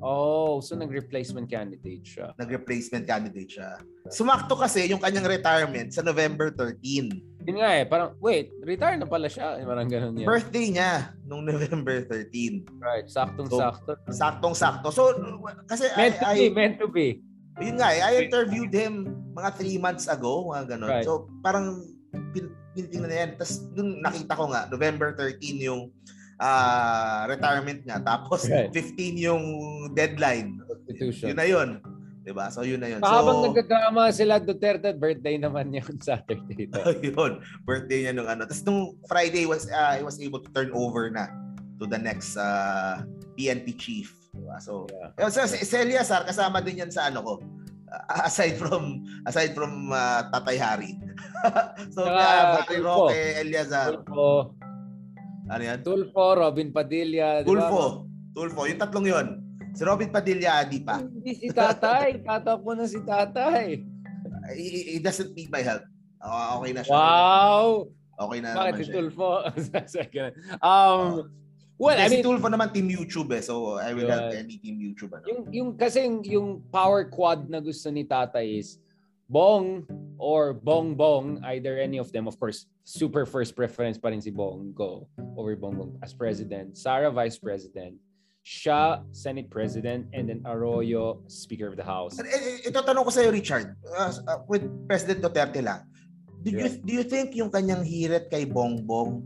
Oh, 0.00 0.62
so 0.62 0.72
nag-replacement 0.78 1.50
candidate 1.50 2.06
siya. 2.06 2.32
Nag-replacement 2.38 3.04
candidate 3.04 3.50
siya. 3.50 3.76
Sumakto 4.08 4.56
kasi 4.56 4.88
yung 4.88 5.02
kanyang 5.02 5.28
retirement 5.28 5.92
sa 5.92 6.00
November 6.00 6.48
13. 6.54 7.10
Yun 7.42 7.58
nga 7.58 7.70
eh, 7.74 7.84
parang, 7.84 8.14
wait, 8.22 8.54
retire 8.62 8.94
na 8.94 9.06
pala 9.06 9.26
siya. 9.26 9.58
Eh, 9.58 9.66
Parang 9.66 9.90
ganun 9.90 10.14
yan. 10.14 10.26
Birthday 10.30 10.66
niya 10.70 11.10
nung 11.26 11.42
November 11.42 12.06
13. 12.06 12.64
Right, 12.78 13.06
saktong-sakto. 13.10 13.98
Saktong-sakto. 14.08 14.88
So, 14.94 15.10
kasi 15.66 15.90
I, 15.92 15.98
meant 15.98 16.16
to 16.22 16.26
I, 16.26 16.34
be, 16.38 16.46
meant 16.54 16.76
to 16.78 16.88
be. 16.88 17.08
yun 17.58 17.76
nga, 17.82 17.90
eh, 17.92 18.00
I 18.00 18.12
interviewed 18.30 18.70
him 18.70 19.10
mga 19.34 19.50
three 19.58 19.76
months 19.76 20.06
ago, 20.06 20.46
mga 20.54 20.78
ganun. 20.78 20.88
Right. 20.88 21.04
So, 21.04 21.26
parang 21.42 21.82
pin- 22.30 22.54
pinitingnan 22.78 23.10
na 23.10 23.18
yan. 23.26 23.30
Tapos, 23.36 23.54
nung 23.74 23.98
nakita 24.00 24.32
ko 24.38 24.44
nga, 24.48 24.70
November 24.70 25.12
13 25.18 25.66
yung 25.66 25.90
ah, 26.42 27.22
retirement 27.30 27.80
niya. 27.86 28.02
Tapos, 28.02 28.50
Right. 28.50 28.74
15 28.74 29.14
yung 29.14 29.44
deadline. 29.94 30.58
Constitution. 30.66 31.26
Yun 31.30 31.38
na 31.38 31.46
yun. 31.46 31.68
'Di 32.22 32.30
ba? 32.30 32.46
So, 32.54 32.62
yun 32.62 32.78
na 32.78 32.88
yun. 32.90 33.00
Habang 33.02 33.42
so, 33.42 33.44
nagkagama 33.50 34.02
sila 34.14 34.38
Duterte, 34.38 34.94
birthday 34.94 35.38
naman 35.38 35.74
yun 35.74 35.98
Saturday. 36.06 36.70
yun, 37.06 37.42
birthday 37.66 38.06
niya 38.06 38.12
nung 38.14 38.30
ano. 38.30 38.46
Tapos 38.46 38.62
nung 38.62 38.94
Friday 39.10 39.44
was 39.46 39.66
uh, 39.70 39.98
he 39.98 40.02
was 40.06 40.22
able 40.22 40.38
to 40.38 40.50
turn 40.54 40.70
over 40.70 41.10
na 41.10 41.26
to 41.82 41.84
the 41.90 41.98
next 41.98 42.38
uh, 42.38 43.02
PNP 43.34 43.74
chief. 43.74 44.14
Diba? 44.32 44.56
So, 44.62 44.86
Yeah. 45.18 45.28
so 45.28 45.44
si, 45.50 45.66
si 45.66 45.74
Eliasar 45.76 46.24
kasama 46.24 46.62
din 46.62 46.86
yan 46.86 46.90
sa 46.94 47.10
ano 47.10 47.20
ko. 47.26 47.34
Uh, 47.90 48.24
aside 48.24 48.56
from 48.56 49.02
aside 49.26 49.52
from 49.52 49.90
uh, 49.90 50.24
Tatay 50.30 50.56
Hari. 50.56 50.92
so, 51.94 52.06
Saka, 52.06 52.64
uh. 52.70 52.80
Roque, 52.80 53.18
Eliasar. 53.42 53.98
Tulfo, 54.06 54.54
Ano 55.52 55.62
yan? 55.68 55.78
Tulfo, 55.84 56.24
Robin 56.32 56.72
Padilla. 56.72 57.44
di 57.44 57.46
ba? 57.46 57.48
Tulfo. 57.52 58.08
Tulfo. 58.32 58.60
Yung 58.64 58.80
tatlong 58.80 59.06
yun. 59.06 59.26
Si 59.76 59.84
Robin 59.84 60.08
Padilla, 60.08 60.64
di 60.64 60.80
pa. 60.80 61.04
Hindi 61.04 61.32
si 61.36 61.48
tatay. 61.52 62.16
Tatakbo 62.26 62.72
na 62.72 62.88
si 62.88 63.00
tatay. 63.04 63.84
He, 64.56 64.96
he 64.96 64.98
doesn't 64.98 65.36
need 65.36 65.52
my 65.52 65.60
help. 65.60 65.84
Okay 66.60 66.72
na 66.72 66.80
siya. 66.80 66.92
Wow! 66.96 67.92
Okay 68.16 68.38
na 68.40 68.48
Bakit 68.56 68.72
naman 68.72 68.80
si 68.80 68.84
siya. 68.88 68.94
Tulfo? 68.96 69.30
Um, 70.62 71.32
well, 71.76 71.98
I 71.98 72.08
mean, 72.08 72.22
si 72.22 72.24
Tulfo 72.24 72.48
naman 72.48 72.72
team 72.72 72.88
YouTube 72.88 73.28
eh. 73.36 73.44
So 73.44 73.76
I 73.76 73.92
will 73.92 74.08
Yun. 74.08 74.12
help 74.12 74.32
any 74.32 74.56
team 74.56 74.80
YouTube. 74.80 75.12
Ano. 75.12 75.24
yung, 75.28 75.42
yung, 75.52 75.68
kasi 75.76 76.08
yung, 76.08 76.18
yung 76.24 76.48
power 76.72 77.12
quad 77.12 77.44
na 77.52 77.60
gusto 77.60 77.92
ni 77.92 78.08
Tata 78.08 78.40
is 78.40 78.80
Bong 79.32 79.88
or 80.20 80.52
Bong 80.52 80.94
Bong, 80.94 81.40
either 81.48 81.80
any 81.80 81.96
of 81.96 82.12
them. 82.12 82.28
Of 82.28 82.36
course, 82.36 82.68
super 82.84 83.24
first 83.24 83.56
preference 83.56 83.96
pa 83.96 84.12
rin 84.12 84.20
si 84.20 84.28
Bongo 84.28 85.08
over 85.40 85.56
Bongbong 85.56 85.96
as 86.04 86.12
president. 86.12 86.76
Sara 86.76 87.08
vice 87.08 87.40
president. 87.40 87.96
Siya, 88.42 89.06
Senate 89.14 89.46
President, 89.46 90.10
and 90.10 90.26
then 90.26 90.42
Arroyo, 90.42 91.22
Speaker 91.30 91.70
of 91.70 91.78
the 91.78 91.86
House. 91.86 92.18
Eh, 92.18 92.26
eh, 92.26 92.68
Ito 92.74 92.82
tanong 92.82 93.06
ko 93.06 93.10
sa 93.14 93.22
iyo 93.22 93.30
Richard, 93.30 93.78
uh, 93.86 94.10
uh, 94.26 94.42
with 94.50 94.66
President 94.90 95.22
Duterte 95.22 95.62
lang. 95.62 95.86
Did 96.42 96.58
you 96.58 96.68
do 96.82 96.90
you 96.90 97.06
think 97.06 97.38
yung 97.38 97.54
kanyang 97.54 97.86
hirit 97.86 98.34
kay 98.34 98.42
Bongbong 98.42 99.22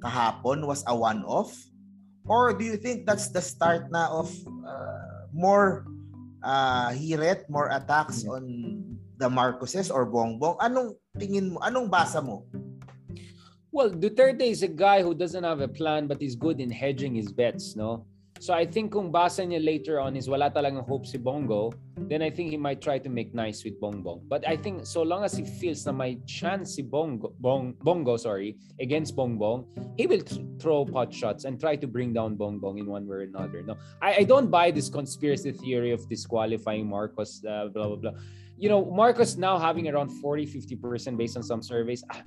kahapon 0.00 0.64
was 0.64 0.80
a 0.88 0.96
one-off? 0.96 1.52
Or 2.24 2.56
do 2.56 2.64
you 2.64 2.80
think 2.80 3.04
that's 3.04 3.28
the 3.28 3.44
start 3.44 3.92
na 3.92 4.08
of 4.08 4.32
uh, 4.64 5.28
more 5.36 5.84
uh, 6.40 6.96
hirit, 6.96 7.44
more 7.52 7.68
attacks 7.68 8.24
on 8.24 8.75
the 9.18 9.28
Marcoses 9.28 9.92
or 9.92 10.06
Bongbong? 10.06 10.58
Anong 10.60 10.96
tingin 11.16 11.52
mo? 11.52 11.58
Anong 11.60 11.90
basa 11.90 12.22
mo? 12.22 12.44
Well, 13.72 13.90
Duterte 13.90 14.48
is 14.48 14.62
a 14.62 14.72
guy 14.72 15.02
who 15.02 15.12
doesn't 15.12 15.44
have 15.44 15.60
a 15.60 15.68
plan 15.68 16.06
but 16.06 16.22
is 16.22 16.34
good 16.34 16.60
in 16.60 16.70
hedging 16.70 17.14
his 17.14 17.32
bets, 17.32 17.76
no? 17.76 18.06
So 18.38 18.52
I 18.52 18.66
think 18.68 18.92
kung 18.92 19.08
basa 19.08 19.48
niya 19.48 19.64
later 19.64 19.96
on 20.00 20.16
is 20.16 20.28
wala 20.28 20.52
talagang 20.52 20.84
hope 20.84 21.08
si 21.08 21.16
Bongo, 21.16 21.72
then 21.96 22.20
I 22.20 22.28
think 22.28 22.50
he 22.52 22.60
might 22.60 22.84
try 22.84 22.98
to 23.00 23.08
make 23.08 23.32
nice 23.32 23.64
with 23.64 23.80
Bongbong. 23.80 24.28
But 24.28 24.46
I 24.46 24.56
think 24.56 24.84
so 24.84 25.00
long 25.00 25.24
as 25.24 25.32
he 25.36 25.44
feels 25.44 25.86
na 25.88 25.92
may 25.92 26.20
chance 26.28 26.76
si 26.76 26.82
Bongo, 26.82 27.32
Bong, 27.40 27.72
Bongo 27.80 28.16
sorry, 28.16 28.60
against 28.80 29.16
Bongbong, 29.16 29.64
he 29.96 30.06
will 30.06 30.20
th- 30.20 30.44
throw 30.60 30.84
pot 30.84 31.12
shots 31.12 31.44
and 31.44 31.58
try 31.58 31.76
to 31.76 31.86
bring 31.88 32.12
down 32.12 32.36
Bongbong 32.36 32.78
in 32.78 32.86
one 32.86 33.08
way 33.08 33.24
or 33.24 33.28
another. 33.28 33.64
No, 33.64 33.80
I, 34.04 34.20
I 34.20 34.24
don't 34.24 34.50
buy 34.52 34.70
this 34.70 34.90
conspiracy 34.92 35.52
theory 35.52 35.92
of 35.92 36.06
disqualifying 36.08 36.86
Marcos, 36.88 37.40
uh, 37.44 37.68
blah, 37.72 37.88
blah, 37.88 37.96
blah. 37.96 38.16
You 38.56 38.68
know, 38.68 38.84
Marcos 38.84 39.36
now 39.36 39.58
having 39.58 39.88
around 39.88 40.08
40, 40.08 40.46
50% 40.46 41.16
based 41.16 41.36
on 41.36 41.42
some 41.42 41.62
surveys. 41.62 42.02
Ah, 42.10 42.22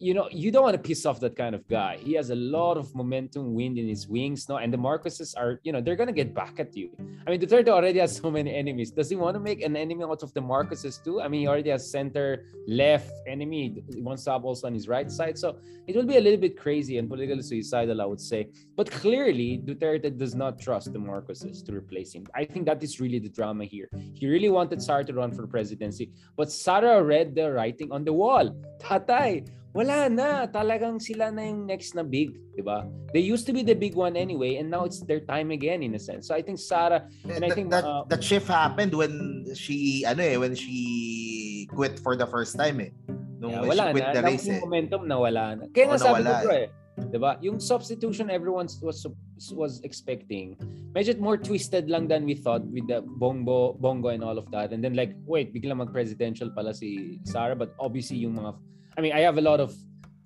You 0.00 0.14
know, 0.14 0.28
you 0.30 0.52
don't 0.52 0.62
want 0.62 0.76
to 0.76 0.82
piss 0.82 1.04
off 1.06 1.18
that 1.20 1.34
kind 1.34 1.54
of 1.54 1.66
guy. 1.66 1.96
He 1.96 2.12
has 2.14 2.30
a 2.30 2.34
lot 2.36 2.76
of 2.76 2.94
momentum, 2.94 3.52
wind 3.52 3.78
in 3.78 3.88
his 3.88 4.06
wings, 4.06 4.48
no? 4.48 4.58
And 4.58 4.72
the 4.72 4.76
Marcoses 4.76 5.34
are, 5.36 5.58
you 5.64 5.72
know, 5.72 5.80
they're 5.80 5.96
gonna 5.96 6.12
get 6.12 6.32
back 6.32 6.60
at 6.60 6.76
you. 6.76 6.90
I 7.26 7.30
mean, 7.30 7.40
Duterte 7.40 7.68
already 7.68 7.98
has 7.98 8.14
so 8.16 8.30
many 8.30 8.54
enemies. 8.54 8.92
Does 8.92 9.10
he 9.10 9.16
want 9.16 9.34
to 9.34 9.40
make 9.40 9.60
an 9.62 9.76
enemy 9.76 10.04
out 10.04 10.22
of 10.22 10.32
the 10.34 10.40
Marcoses 10.40 11.02
too? 11.02 11.20
I 11.20 11.26
mean, 11.26 11.40
he 11.40 11.48
already 11.48 11.70
has 11.70 11.90
center, 11.90 12.44
left 12.68 13.10
enemy. 13.26 13.82
He 13.92 14.00
wants 14.00 14.22
to 14.24 14.30
have 14.32 14.44
also 14.44 14.68
on 14.68 14.74
his 14.74 14.86
right 14.86 15.10
side. 15.10 15.36
So 15.36 15.58
it 15.88 15.96
will 15.96 16.06
be 16.06 16.16
a 16.16 16.20
little 16.20 16.40
bit 16.40 16.56
crazy 16.56 16.98
and 16.98 17.08
politically 17.08 17.42
suicidal, 17.42 18.00
I 18.00 18.04
would 18.04 18.20
say. 18.20 18.48
But 18.76 18.90
clearly, 18.90 19.60
Duterte 19.64 20.16
does 20.16 20.34
not 20.34 20.60
trust 20.60 20.92
the 20.92 20.98
Marcoses 20.98 21.64
to 21.66 21.72
replace 21.72 22.12
him. 22.12 22.24
I 22.34 22.44
think 22.44 22.66
that 22.66 22.82
is 22.84 23.00
really 23.00 23.18
the 23.18 23.30
drama 23.30 23.64
here. 23.64 23.88
He 24.14 24.28
really 24.28 24.48
wanted 24.48 24.80
Sara 24.80 25.04
to 25.04 25.12
run 25.12 25.32
for 25.32 25.46
presidency, 25.46 26.12
but 26.36 26.52
Sara 26.52 27.02
read 27.02 27.34
the 27.34 27.50
writing 27.50 27.90
on 27.90 28.04
the 28.04 28.12
wall. 28.12 28.54
Tatay, 28.78 29.48
wala 29.74 30.08
na. 30.08 30.46
Talagang 30.48 31.00
sila 31.00 31.30
na 31.30 31.44
yung 31.44 31.66
next 31.68 31.94
na 31.94 32.02
big, 32.02 32.36
di 32.56 32.62
ba? 32.64 32.88
They 33.12 33.20
used 33.24 33.46
to 33.48 33.52
be 33.52 33.62
the 33.62 33.76
big 33.76 33.94
one 33.94 34.16
anyway, 34.16 34.56
and 34.56 34.70
now 34.70 34.84
it's 34.84 35.00
their 35.04 35.20
time 35.20 35.50
again 35.50 35.82
in 35.82 35.94
a 35.94 36.00
sense. 36.00 36.28
So 36.28 36.34
I 36.34 36.42
think 36.42 36.58
Sara, 36.58 37.08
and 37.28 37.44
I 37.44 37.50
think 37.50 37.70
that, 37.70 37.84
uh, 37.84 38.04
that 38.08 38.24
shift 38.24 38.48
happened 38.48 38.94
when 38.94 39.44
she 39.54 40.04
ano 40.04 40.22
eh 40.22 40.36
when 40.36 40.54
she 40.54 41.68
quit 41.72 41.98
for 42.00 42.16
the 42.16 42.26
first 42.26 42.56
time 42.56 42.80
eh. 42.80 42.92
Nung 43.38 43.54
yeah, 43.54 43.62
wala 43.62 43.82
she 43.88 43.92
quit 43.94 44.06
na. 44.10 44.12
the 44.12 44.22
Yung 44.22 44.30
race 44.34 44.48
eh. 44.48 44.60
momentum 44.60 45.02
nawala 45.06 45.44
na. 45.56 45.64
Kaya 45.70 45.94
nga 45.94 45.98
Oo, 45.98 46.04
sabi 46.04 46.20
ko 46.26 46.32
bro 46.42 46.56
eh. 46.56 46.68
'di 46.98 47.18
ba? 47.22 47.38
Yung 47.38 47.62
substitution 47.62 48.26
everyone 48.26 48.66
was 48.82 49.06
was 49.54 49.78
expecting. 49.86 50.58
Medyo 50.90 51.14
more 51.22 51.38
twisted 51.38 51.86
lang 51.86 52.10
than 52.10 52.26
we 52.26 52.34
thought 52.34 52.66
with 52.74 52.90
the 52.90 52.98
bongo 53.22 53.78
bongo 53.78 54.10
and 54.10 54.26
all 54.26 54.34
of 54.34 54.50
that. 54.50 54.74
And 54.74 54.82
then 54.82 54.98
like, 54.98 55.14
wait, 55.22 55.54
biglang 55.54 55.78
mag-presidential 55.78 56.50
pala 56.50 56.74
si 56.74 57.22
Sara 57.22 57.54
but 57.54 57.78
obviously 57.78 58.18
yung 58.26 58.34
mga 58.34 58.58
I 58.98 59.00
mean, 59.00 59.12
I 59.12 59.20
have 59.20 59.38
a 59.38 59.40
lot 59.40 59.60
of 59.60 59.72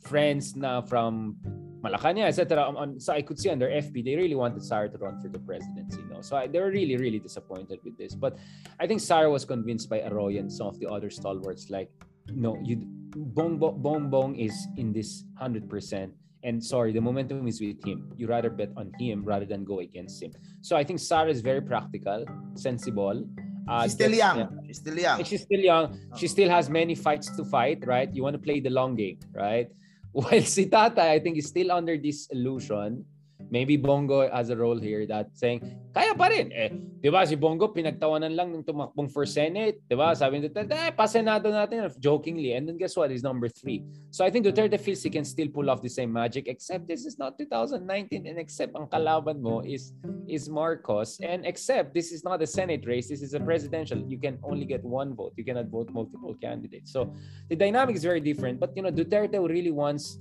friends 0.00 0.56
now 0.56 0.80
from 0.80 1.36
Malacanang, 1.84 2.24
etc. 2.24 2.62
On, 2.62 2.68
um, 2.68 2.76
on, 2.76 2.88
um, 2.88 3.00
so 3.00 3.12
I 3.12 3.20
could 3.20 3.38
see 3.38 3.50
on 3.50 3.58
their 3.58 3.68
FB, 3.68 4.02
they 4.02 4.16
really 4.16 4.34
wanted 4.34 4.64
Sara 4.64 4.88
to 4.88 4.96
run 4.96 5.20
for 5.20 5.28
the 5.28 5.38
presidency. 5.38 6.00
No? 6.08 6.22
So 6.22 6.36
I, 6.36 6.46
they 6.46 6.58
were 6.58 6.70
really, 6.70 6.96
really 6.96 7.18
disappointed 7.18 7.80
with 7.84 7.98
this. 7.98 8.14
But 8.14 8.38
I 8.80 8.86
think 8.86 9.02
Sara 9.02 9.30
was 9.30 9.44
convinced 9.44 9.90
by 9.90 10.00
Arroyo 10.00 10.40
and 10.40 10.50
some 10.50 10.68
of 10.68 10.80
the 10.80 10.88
other 10.88 11.10
stalwarts, 11.10 11.68
like, 11.68 11.90
no, 12.28 12.58
you 12.64 12.80
Bong 13.14 13.58
Bong, 13.58 14.08
Bong, 14.08 14.36
is 14.36 14.68
in 14.78 14.90
this 14.90 15.24
100%. 15.38 16.10
And 16.44 16.64
sorry, 16.64 16.92
the 16.92 17.00
momentum 17.00 17.46
is 17.46 17.60
with 17.60 17.84
him. 17.84 18.10
You 18.16 18.26
rather 18.26 18.48
bet 18.48 18.70
on 18.74 18.90
him 18.98 19.22
rather 19.22 19.44
than 19.44 19.64
go 19.64 19.80
against 19.80 20.22
him. 20.22 20.32
So 20.62 20.76
I 20.76 20.82
think 20.82 20.98
Sara 20.98 21.28
is 21.28 21.42
very 21.42 21.60
practical, 21.60 22.24
sensible. 22.54 23.22
Uh, 23.68 23.82
She's 23.84 23.92
still 23.92 24.12
young. 24.14 24.38
yeah. 24.38 24.48
She's 24.66 24.76
still 24.78 24.98
young. 24.98 25.24
She's 25.24 25.42
still 25.42 25.60
young. 25.60 26.00
She 26.16 26.26
still 26.28 26.50
has 26.50 26.68
many 26.68 26.94
fights 26.94 27.30
to 27.36 27.44
fight, 27.44 27.86
right? 27.86 28.12
You 28.12 28.22
want 28.22 28.34
to 28.34 28.42
play 28.42 28.60
the 28.60 28.70
long 28.70 28.96
game, 28.96 29.18
right? 29.32 29.68
While 30.12 30.42
si 30.42 30.66
Tata, 30.66 31.02
I 31.02 31.20
think 31.20 31.38
is 31.38 31.46
still 31.46 31.70
under 31.72 31.96
this 31.96 32.26
illusion. 32.30 33.04
Maybe 33.52 33.76
Bongo 33.76 34.24
has 34.32 34.48
a 34.48 34.56
role 34.56 34.80
here 34.80 35.04
that 35.12 35.28
saying, 35.36 35.60
kaya 35.92 36.16
pa 36.16 36.32
rin. 36.32 36.48
Eh, 36.56 36.72
di 37.04 37.12
ba 37.12 37.20
si 37.28 37.36
Bongo 37.36 37.68
pinagtawanan 37.68 38.32
lang 38.32 38.48
nung 38.48 38.64
tumakbong 38.64 39.12
for 39.12 39.28
Senate. 39.28 39.76
Di 39.84 39.92
ba? 39.92 40.16
Sabi 40.16 40.40
ni 40.40 40.48
Duterte, 40.48 40.72
eh, 40.72 40.88
pasenado 40.88 41.52
natin 41.52 41.84
jokingly. 42.00 42.56
And 42.56 42.64
then 42.64 42.80
guess 42.80 42.96
what? 42.96 43.12
He's 43.12 43.20
number 43.20 43.52
three. 43.52 43.84
So 44.08 44.24
I 44.24 44.32
think 44.32 44.48
Duterte 44.48 44.80
feels 44.80 45.04
he 45.04 45.12
can 45.12 45.28
still 45.28 45.52
pull 45.52 45.68
off 45.68 45.84
the 45.84 45.92
same 45.92 46.08
magic 46.08 46.48
except 46.48 46.88
this 46.88 47.04
is 47.04 47.20
not 47.20 47.36
2019 47.36 48.24
and 48.24 48.40
except 48.40 48.72
ang 48.72 48.88
kalaban 48.88 49.44
mo 49.44 49.60
is 49.60 49.92
is 50.24 50.48
Marcos 50.48 51.20
and 51.20 51.44
except 51.44 51.92
this 51.92 52.08
is 52.08 52.24
not 52.24 52.40
a 52.40 52.48
Senate 52.48 52.88
race, 52.88 53.12
this 53.12 53.20
is 53.20 53.36
a 53.36 53.42
presidential. 53.44 54.00
You 54.00 54.16
can 54.16 54.40
only 54.40 54.64
get 54.64 54.80
one 54.80 55.12
vote. 55.12 55.36
You 55.36 55.44
cannot 55.44 55.68
vote 55.68 55.92
multiple 55.92 56.32
candidates. 56.40 56.88
So 56.88 57.12
the 57.52 57.56
dynamic 57.60 58.00
is 58.00 58.04
very 58.04 58.24
different. 58.24 58.56
But 58.56 58.72
you 58.72 58.80
know, 58.80 58.88
Duterte 58.88 59.36
really 59.36 59.76
wants 59.76 60.16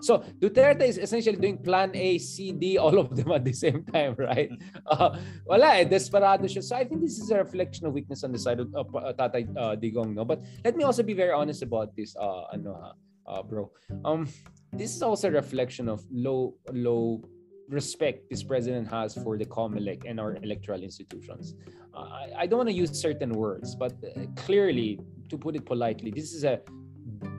So 0.00 0.18
Duterte 0.38 0.82
is 0.82 0.98
essentially 0.98 1.36
doing 1.36 1.58
plan 1.58 1.90
A, 1.94 2.18
C, 2.18 2.52
D, 2.52 2.78
all 2.78 2.98
of 2.98 3.16
them 3.16 3.32
at 3.32 3.44
the 3.44 3.52
same 3.52 3.84
time, 3.84 4.14
right? 4.18 4.50
Uh, 4.86 5.16
wala 5.46 5.80
eh, 5.80 5.84
desperado 5.84 6.44
siya. 6.44 6.62
So 6.62 6.76
I 6.76 6.84
think 6.84 7.00
this 7.00 7.18
is 7.18 7.30
a 7.30 7.38
reflection 7.38 7.86
of 7.86 7.94
weakness 7.94 8.22
on 8.22 8.32
the 8.32 8.38
side 8.38 8.60
of 8.60 8.68
uh, 8.74 8.84
uh, 8.98 9.12
Tatay 9.14 9.48
uh, 9.56 9.74
Digong, 9.76 10.14
no? 10.14 10.24
But 10.24 10.44
let 10.64 10.76
me 10.76 10.84
also 10.84 11.02
be 11.02 11.14
very 11.14 11.32
honest 11.32 11.62
about 11.62 11.96
this, 11.96 12.14
uh, 12.16 12.52
ano 12.52 12.76
ha, 12.76 12.92
uh, 13.26 13.42
bro. 13.42 13.72
Um, 14.04 14.28
this 14.72 14.94
is 14.94 15.02
also 15.02 15.28
a 15.28 15.30
reflection 15.32 15.88
of 15.88 16.04
low, 16.12 16.54
low 16.70 17.24
respect 17.68 18.28
this 18.30 18.42
president 18.42 18.88
has 18.88 19.14
for 19.14 19.38
the 19.38 19.44
COMELEC 19.46 20.02
and 20.06 20.20
our 20.20 20.36
electoral 20.42 20.82
institutions. 20.82 21.54
Uh, 21.94 22.00
I, 22.00 22.30
I 22.40 22.46
don't 22.46 22.58
want 22.58 22.68
to 22.68 22.74
use 22.74 23.00
certain 23.00 23.32
words, 23.32 23.74
but 23.74 23.92
uh, 24.04 24.26
clearly, 24.36 25.00
to 25.30 25.38
put 25.38 25.56
it 25.56 25.64
politely, 25.64 26.10
this 26.10 26.32
is 26.32 26.44
a 26.44 26.60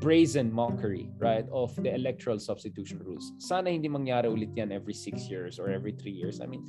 brazen 0.01 0.51
mockery, 0.51 1.09
right, 1.17 1.45
of 1.51 1.75
the 1.81 1.93
electoral 1.93 2.39
substitution 2.39 2.99
rules. 3.03 3.33
Sana 3.37 3.69
hindi 3.69 3.89
mangyari 3.89 4.29
ulit 4.29 4.53
yan 4.57 4.71
every 4.71 4.93
six 4.93 5.29
years 5.29 5.59
or 5.59 5.69
every 5.69 5.93
three 5.93 6.13
years. 6.13 6.41
I 6.41 6.45
mean, 6.45 6.65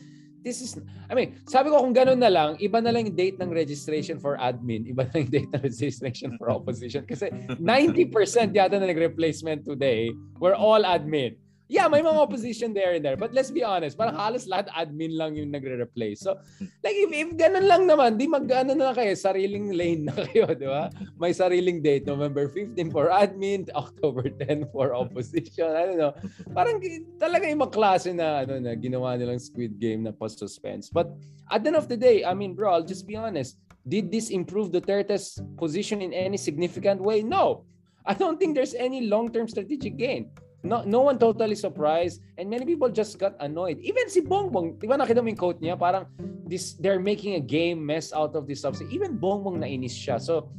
this 0.47 0.63
is, 0.63 0.79
I 1.11 1.15
mean, 1.19 1.43
sabi 1.51 1.75
ko 1.75 1.83
kung 1.83 1.91
ganun 1.91 2.23
na 2.23 2.31
lang, 2.31 2.55
iba 2.63 2.79
na 2.79 2.95
lang 2.95 3.11
yung 3.11 3.19
date 3.19 3.39
ng 3.43 3.51
registration 3.51 4.23
for 4.23 4.39
admin, 4.39 4.87
iba 4.87 5.03
na 5.11 5.15
yung 5.19 5.33
date 5.33 5.51
ng 5.51 5.63
registration 5.67 6.39
for 6.39 6.55
opposition. 6.55 7.03
Kasi 7.03 7.35
90% 7.59 8.55
yata 8.55 8.79
na 8.79 8.87
nag-replacement 8.87 9.67
today 9.67 10.15
were 10.39 10.55
all 10.55 10.87
admin. 10.87 11.35
Yeah, 11.67 11.91
may 11.91 11.99
mga 11.99 12.15
opposition 12.15 12.71
there 12.71 12.95
and 12.95 13.03
there. 13.03 13.19
But 13.19 13.35
let's 13.35 13.51
be 13.51 13.67
honest, 13.67 13.99
parang 13.99 14.15
halos 14.15 14.47
lahat 14.47 14.71
admin 14.71 15.19
lang 15.19 15.35
yung 15.35 15.51
nagre-replace. 15.51 16.23
So, 16.23 16.39
like, 16.63 16.95
if, 16.95 17.11
if 17.11 17.35
ganun 17.35 17.67
lang 17.67 17.91
naman, 17.91 18.15
di 18.15 18.31
mag-ano 18.31 18.71
na 18.79 18.95
kayo, 18.95 19.11
sariling 19.19 19.75
lane 19.75 20.07
na 20.07 20.15
kayo, 20.15 20.47
di 20.55 20.63
ba? 20.63 20.95
May 21.19 21.35
sariling 21.35 21.83
date, 21.83 22.07
November 22.07 22.47
15 22.47 22.79
for 22.95 23.11
admin, 23.11 23.67
October 23.75 24.31
10 24.31 24.71
for 24.71 24.95
opposition. 24.95 25.75
I 25.75 25.91
don't 25.91 25.99
know. 25.99 26.15
Parang 26.55 26.79
talaga 27.19 27.51
yung 27.51 27.59
klase 27.67 28.15
na, 28.15 28.47
ano, 28.47 28.63
na 28.63 28.79
ginawa 28.79 29.19
nilang 29.19 29.43
Squid 29.43 29.83
Game 29.83 30.07
na 30.07 30.15
post-suspense. 30.15 30.87
But 30.87 31.11
at 31.51 31.67
the 31.67 31.75
end 31.75 31.79
of 31.83 31.91
the 31.91 31.99
day, 31.99 32.23
I 32.23 32.31
mean, 32.31 32.55
bro, 32.55 32.79
I'll 32.79 32.87
just 32.87 33.11
be 33.11 33.19
honest. 33.19 33.59
Did 33.91 34.15
this 34.15 34.31
improve 34.31 34.71
Duterte's 34.71 35.43
position 35.59 35.99
in 35.99 36.15
any 36.15 36.39
significant 36.39 37.03
way? 37.03 37.27
No. 37.27 37.67
I 38.07 38.15
don't 38.15 38.39
think 38.39 38.55
there's 38.55 38.75
any 38.79 39.11
long-term 39.11 39.51
strategic 39.51 39.99
gain. 39.99 40.31
No, 40.67 40.83
no 40.83 41.01
one 41.07 41.19
totally 41.19 41.55
surprised 41.55 42.27
and 42.37 42.51
many 42.51 42.67
people 42.67 42.91
just 42.91 43.19
got 43.23 43.39
annoyed. 43.39 43.79
Even 43.79 44.11
si 44.11 44.21
Bongbong, 44.21 44.83
di 44.83 44.91
ba 44.91 44.99
nakita 44.99 45.23
mo 45.23 45.31
yung 45.31 45.39
quote 45.39 45.63
niya? 45.63 45.79
Parang 45.79 46.11
this, 46.43 46.75
they're 46.83 46.99
making 46.99 47.39
a 47.39 47.43
game 47.43 47.79
mess 47.79 48.11
out 48.11 48.35
of 48.35 48.51
this 48.51 48.67
subsidy. 48.67 48.91
Even 48.91 49.15
Bongbong 49.15 49.63
nainis 49.63 49.95
siya. 49.95 50.19
So, 50.19 50.51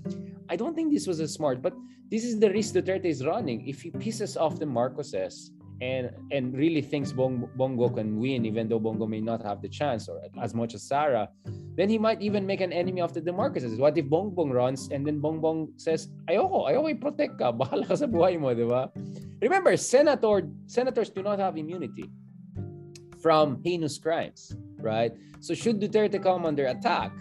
I 0.48 0.56
don't 0.56 0.76
think 0.76 0.96
this 0.96 1.08
was 1.08 1.20
a 1.20 1.28
smart, 1.28 1.62
but 1.62 1.76
this 2.08 2.24
is 2.24 2.40
the 2.40 2.48
risk 2.48 2.72
Duterte 2.74 3.06
is 3.06 3.28
running. 3.28 3.68
If 3.68 3.84
he 3.84 3.92
pisses 3.92 4.40
off 4.40 4.56
the 4.56 4.66
Marcoses 4.66 5.52
and 5.82 6.10
and 6.32 6.58
really 6.58 6.82
thinks 6.82 7.12
Bong, 7.12 7.50
Bongo 7.56 7.90
can 7.90 8.20
win, 8.20 8.46
even 8.46 8.68
though 8.68 8.80
Bongo 8.80 9.06
may 9.06 9.22
not 9.22 9.44
have 9.44 9.62
the 9.62 9.70
chance 9.70 10.10
or 10.10 10.22
as 10.42 10.54
much 10.54 10.74
as 10.74 10.84
Sarah, 10.84 11.30
then 11.76 11.90
he 11.90 11.98
might 11.98 12.22
even 12.22 12.46
make 12.46 12.62
an 12.62 12.74
enemy 12.74 13.02
of 13.02 13.14
the 13.14 13.22
DeMarcuses. 13.22 13.78
What 13.78 13.98
if 13.98 14.06
Bongbong 14.06 14.52
runs 14.52 14.90
and 14.90 15.06
then 15.06 15.22
Bongbong 15.22 15.70
says, 15.78 16.10
ayoko, 16.28 16.66
ayoko 16.66 16.90
i-protect 16.90 17.38
ka, 17.38 17.52
bahala 17.60 17.88
ka 17.88 17.96
sa 17.96 18.06
buhay 18.06 18.40
mo, 18.40 18.54
di 18.54 18.66
ba? 18.66 18.90
Remember, 19.42 19.78
senator, 19.78 20.50
senators 20.66 21.10
do 21.10 21.22
not 21.22 21.38
have 21.38 21.58
immunity 21.58 22.10
from 23.22 23.62
heinous 23.64 24.00
crimes, 24.00 24.58
right? 24.82 25.12
So 25.40 25.54
should 25.54 25.80
Duterte 25.80 26.22
come 26.22 26.46
under 26.46 26.66
attack, 26.66 27.12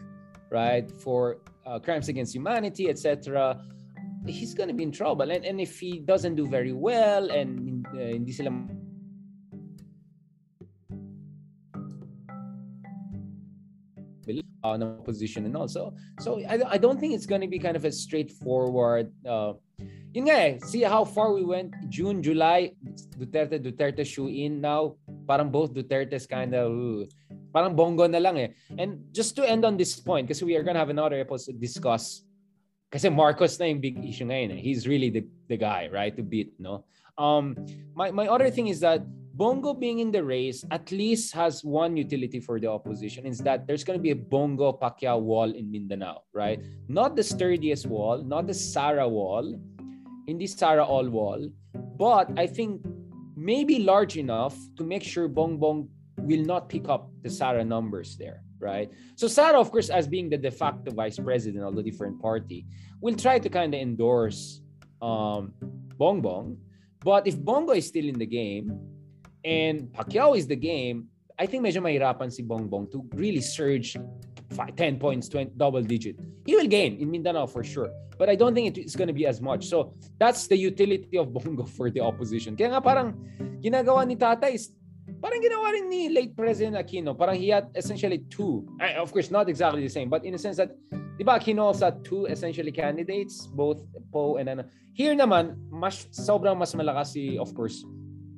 right, 0.51 0.88
for 1.05 1.45
uh, 1.66 1.79
crimes 1.79 2.09
against 2.09 2.35
humanity, 2.35 2.88
etc., 2.88 3.61
he's 4.29 4.55
going 4.55 4.69
to 4.69 4.75
be 4.75 4.83
in 4.83 4.93
trouble. 4.93 5.31
And, 5.31 5.45
and 5.45 5.61
if 5.61 5.79
he 5.79 5.99
doesn't 6.01 6.37
do 6.37 6.47
very 6.47 6.73
well 6.73 7.31
and 7.31 7.51
in 7.69 7.87
uh, 7.95 8.12
hindi 8.12 8.33
sila 8.33 8.51
on 14.67 14.83
a 14.83 14.99
position 15.07 15.47
and 15.47 15.57
also 15.57 15.95
So, 16.19 16.43
I, 16.43 16.59
I 16.75 16.79
don't 16.79 16.99
think 16.99 17.15
it's 17.15 17.27
going 17.27 17.41
to 17.41 17.47
be 17.47 17.59
kind 17.59 17.77
of 17.77 17.85
a 17.85 17.93
straightforward. 17.93 19.12
Uh, 19.23 19.55
yun 20.11 20.29
eh, 20.29 20.59
see 20.67 20.83
how 20.83 21.05
far 21.05 21.33
we 21.33 21.45
went. 21.45 21.71
June, 21.89 22.23
July, 22.23 22.75
Duterte, 23.15 23.62
Duterte 23.62 24.03
shoe 24.03 24.27
in 24.27 24.61
now. 24.61 24.97
Parang 25.29 25.51
both 25.51 25.71
Duterte's 25.73 26.27
kind 26.27 26.55
of, 26.55 27.07
parang 27.55 27.77
bongo 27.77 28.11
na 28.11 28.19
lang 28.19 28.39
eh. 28.39 28.51
And 28.75 29.07
just 29.15 29.37
to 29.37 29.47
end 29.47 29.65
on 29.65 29.77
this 29.77 29.95
point, 30.01 30.27
because 30.27 30.43
we 30.43 30.57
are 30.57 30.65
going 30.67 30.75
to 30.75 30.83
have 30.83 30.91
another 30.91 31.21
episode 31.21 31.61
discuss 31.61 32.26
kasi 32.90 33.11
Marcos 33.11 33.59
na 33.59 33.66
yung 33.66 33.81
big 33.81 33.99
issue 34.05 34.25
ngayon 34.25 34.57
eh. 34.57 34.61
He's 34.62 34.87
really 34.87 35.11
the, 35.11 35.27
the 35.49 35.57
guy, 35.57 35.90
right, 35.90 36.14
to 36.16 36.22
beat, 36.22 36.55
no? 36.59 36.85
Um, 37.18 37.57
my, 37.94 38.11
my 38.11 38.29
other 38.29 38.51
thing 38.51 38.68
is 38.68 38.81
that 38.81 39.03
Bongo 39.37 39.75
being 39.75 39.99
in 39.99 40.11
the 40.11 40.25
race 40.25 40.64
at 40.70 40.90
least 40.92 41.35
has 41.35 41.64
one 41.64 41.96
utility 41.96 42.40
for 42.40 42.61
the 42.61 42.68
opposition 42.68 43.27
is 43.27 43.38
that 43.40 43.66
there's 43.66 43.85
going 43.85 43.99
to 43.99 44.03
be 44.03 44.12
a 44.12 44.16
Bongo 44.16 44.72
Pacquiao 44.72 45.20
wall 45.20 45.51
in 45.53 45.70
Mindanao, 45.70 46.22
right? 46.33 46.62
Not 46.88 47.16
the 47.16 47.22
sturdiest 47.22 47.87
wall, 47.87 48.22
not 48.22 48.46
the 48.46 48.55
Sara 48.55 49.09
wall, 49.09 49.44
in 50.27 50.38
the 50.38 50.46
Sara 50.46 50.85
all 50.85 51.09
wall, 51.09 51.51
but 51.99 52.31
I 52.38 52.46
think 52.46 52.81
maybe 53.37 53.81
large 53.81 54.16
enough 54.16 54.57
to 54.77 54.85
make 54.85 55.03
sure 55.03 55.29
Bongbong 55.29 55.88
will 56.18 56.44
not 56.44 56.68
pick 56.68 56.88
up 56.88 57.11
the 57.22 57.31
Sara 57.31 57.64
numbers 57.64 58.16
there 58.16 58.45
right? 58.59 58.90
So 59.14 59.29
Sara, 59.29 59.61
of 59.61 59.71
course, 59.71 59.90
as 59.90 60.07
being 60.07 60.29
the 60.29 60.38
de 60.38 60.51
facto 60.51 60.92
vice 60.92 61.19
president 61.19 61.64
of 61.64 61.75
the 61.75 61.83
different 61.83 62.21
party, 62.21 62.66
will 63.01 63.14
try 63.14 63.38
to 63.38 63.49
kind 63.49 63.75
of 63.75 63.81
endorse 63.81 64.61
um, 65.03 65.53
Bongbong. 65.99 66.57
But 67.05 67.27
if 67.27 67.38
Bongo 67.38 67.73
is 67.73 67.87
still 67.87 68.09
in 68.09 68.19
the 68.19 68.27
game 68.27 68.73
and 69.45 69.88
Pacquiao 69.92 70.37
is 70.37 70.47
the 70.47 70.57
game, 70.57 71.09
I 71.38 71.47
think 71.47 71.64
medyo 71.64 71.85
mahirapan 71.85 72.33
si 72.33 72.42
Bongbong 72.42 72.90
to 72.92 73.05
really 73.14 73.40
surge 73.40 73.97
five, 74.51 74.75
10 74.75 74.99
points, 74.99 75.29
20, 75.29 75.53
double 75.57 75.83
digit. 75.83 76.16
He 76.47 76.57
will 76.57 76.66
gain 76.66 76.97
in 76.97 77.11
Mindanao 77.11 77.47
for 77.47 77.62
sure. 77.62 77.90
But 78.19 78.31
I 78.31 78.35
don't 78.35 78.55
think 78.55 78.77
it's 78.79 78.97
going 78.97 79.09
to 79.09 79.14
be 79.14 79.27
as 79.27 79.40
much. 79.40 79.66
So 79.66 79.92
that's 80.19 80.47
the 80.47 80.57
utility 80.57 81.19
of 81.19 81.33
Bongo 81.33 81.64
for 81.77 81.90
the 81.90 82.01
opposition. 82.01 82.57
Kaya 82.57 82.73
nga 82.73 82.81
parang 82.81 83.12
ginagawa 83.61 84.07
ni 84.09 84.16
Tata 84.16 84.49
is 84.49 84.73
parang 85.21 85.40
ginawa 85.42 85.73
rin 85.73 85.87
ni 85.88 86.09
late 86.09 86.35
President 86.35 86.77
Aquino. 86.77 87.16
Parang 87.16 87.37
he 87.37 87.49
had 87.49 87.71
essentially 87.75 88.25
two. 88.31 88.66
Of 88.99 89.12
course, 89.12 89.31
not 89.31 89.49
exactly 89.49 89.83
the 89.83 89.92
same, 89.92 90.11
but 90.11 90.25
in 90.25 90.35
a 90.35 90.40
sense 90.40 90.57
that, 90.57 90.75
di 91.19 91.25
ba, 91.25 91.38
Aquino 91.38 91.71
also 91.71 91.92
had 91.92 92.05
two 92.05 92.27
essentially 92.27 92.73
candidates, 92.73 93.47
both 93.47 93.83
Poe 94.12 94.37
and 94.37 94.49
ano. 94.49 94.64
Here 94.95 95.14
naman, 95.14 95.57
mas, 95.71 96.09
sobrang 96.11 96.57
mas 96.57 96.75
malakas 96.75 97.12
si, 97.12 97.37
of 97.38 97.53
course, 97.55 97.85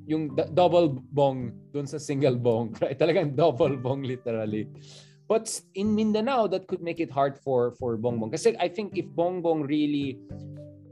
yung 0.09 0.35
d- 0.35 0.49
double 0.57 0.89
bong 1.13 1.53
dun 1.73 1.87
sa 1.87 2.01
single 2.01 2.37
bong. 2.37 2.73
Right? 2.81 2.99
Talagang 2.99 3.37
double 3.37 3.77
bong 3.77 4.03
literally. 4.03 4.67
But 5.29 5.53
in 5.77 5.95
Mindanao, 5.95 6.49
that 6.49 6.67
could 6.67 6.81
make 6.81 7.05
it 7.05 7.13
hard 7.13 7.37
for 7.37 7.77
for 7.77 8.01
Bongbong. 8.01 8.33
Kasi 8.33 8.57
I 8.57 8.73
think 8.73 8.97
if 8.97 9.05
Bongbong 9.13 9.69
really 9.69 10.17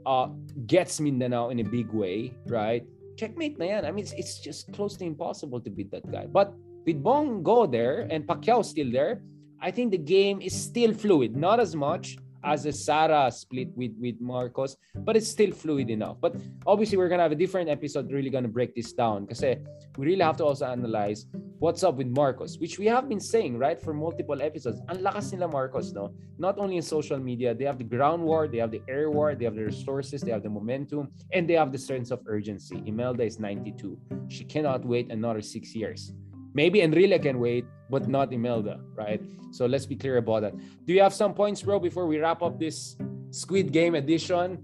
uh, 0.05 0.29
gets 0.69 1.01
Mindanao 1.01 1.49
in 1.49 1.59
a 1.59 1.65
big 1.65 1.89
way, 1.89 2.37
right? 2.45 2.85
Checkmate 3.17 3.57
na 3.57 3.65
yan. 3.65 3.83
I 3.85 3.91
mean, 3.91 4.05
it's, 4.05 4.13
it's 4.13 4.39
just 4.39 4.71
close 4.71 4.95
to 4.97 5.05
impossible 5.05 5.59
to 5.61 5.69
beat 5.69 5.91
that 5.91 6.05
guy. 6.09 6.25
But 6.29 6.53
with 6.85 7.01
Bongo 7.03 7.65
there 7.65 8.07
and 8.09 8.25
Pacquiao 8.25 8.63
still 8.63 8.91
there, 8.91 9.21
I 9.59 9.71
think 9.71 9.91
the 9.91 9.97
game 9.97 10.39
is 10.39 10.53
still 10.53 10.93
fluid. 10.93 11.35
Not 11.35 11.59
as 11.59 11.75
much 11.75 12.17
as 12.43 12.65
a 12.65 12.71
Sara 12.71 13.31
split 13.31 13.69
with 13.75 13.93
with 13.99 14.19
Marcos, 14.19 14.77
but 14.95 15.15
it's 15.15 15.27
still 15.27 15.51
fluid 15.51 15.89
enough. 15.89 16.17
But 16.19 16.35
obviously, 16.65 16.97
we're 16.97 17.09
gonna 17.09 17.23
have 17.23 17.31
a 17.31 17.41
different 17.43 17.69
episode 17.69 18.11
really 18.11 18.29
gonna 18.29 18.47
break 18.47 18.75
this 18.75 18.93
down 18.93 19.25
because 19.25 19.43
eh, 19.43 19.55
we 19.97 20.05
really 20.05 20.23
have 20.23 20.37
to 20.37 20.45
also 20.45 20.65
analyze 20.65 21.25
what's 21.59 21.83
up 21.83 21.95
with 21.95 22.07
Marcos, 22.07 22.59
which 22.59 22.77
we 22.77 22.85
have 22.85 23.09
been 23.09 23.19
saying 23.19 23.57
right 23.57 23.79
for 23.79 23.93
multiple 23.93 24.41
episodes. 24.41 24.79
Ang 24.89 24.99
lakas 24.99 25.33
nila 25.33 25.47
Marcos, 25.47 25.91
no? 25.93 26.13
Not 26.37 26.59
only 26.59 26.77
in 26.77 26.83
social 26.83 27.17
media, 27.17 27.53
they 27.53 27.65
have 27.65 27.77
the 27.77 27.83
ground 27.83 28.21
war, 28.23 28.47
they 28.47 28.59
have 28.59 28.71
the 28.71 28.81
air 28.87 29.09
war, 29.09 29.33
they 29.33 29.45
have 29.45 29.55
the 29.55 29.65
resources, 29.65 30.21
they 30.21 30.31
have 30.31 30.43
the 30.43 30.49
momentum, 30.49 31.09
and 31.33 31.49
they 31.49 31.55
have 31.55 31.71
the 31.71 31.77
sense 31.77 32.11
of 32.11 32.21
urgency. 32.27 32.83
Imelda 32.85 33.23
is 33.23 33.39
92. 33.39 33.97
She 34.29 34.43
cannot 34.45 34.85
wait 34.85 35.11
another 35.11 35.41
six 35.41 35.73
years. 35.73 36.13
Maybe 36.57 36.81
Enrile 36.81 37.21
can 37.21 37.37
wait, 37.37 37.69
but 37.85 38.09
not 38.09 38.33
Imelda, 38.33 38.81
right? 38.97 39.21
So 39.53 39.69
let's 39.69 39.85
be 39.85 39.93
clear 39.93 40.17
about 40.17 40.41
that. 40.41 40.57
Do 40.57 40.91
you 40.91 41.05
have 41.05 41.13
some 41.13 41.37
points, 41.37 41.61
bro, 41.61 41.77
before 41.77 42.09
we 42.09 42.17
wrap 42.17 42.41
up 42.41 42.57
this 42.57 42.97
Squid 43.29 43.69
Game 43.69 43.93
edition? 43.93 44.57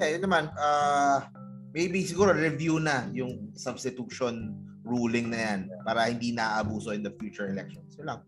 Yeah, 0.00 0.16
yun 0.16 0.24
naman. 0.24 0.48
Uh, 0.56 1.20
maybe 1.76 2.00
siguro 2.00 2.32
review 2.32 2.80
na 2.80 3.12
yung 3.12 3.52
substitution 3.52 4.56
ruling 4.88 5.28
na 5.28 5.36
yan 5.36 5.60
para 5.84 6.08
hindi 6.08 6.32
naabuso 6.32 6.96
in 6.96 7.04
the 7.04 7.12
future 7.20 7.52
elections. 7.52 8.00
Yun 8.00 8.08
lang. 8.08 8.20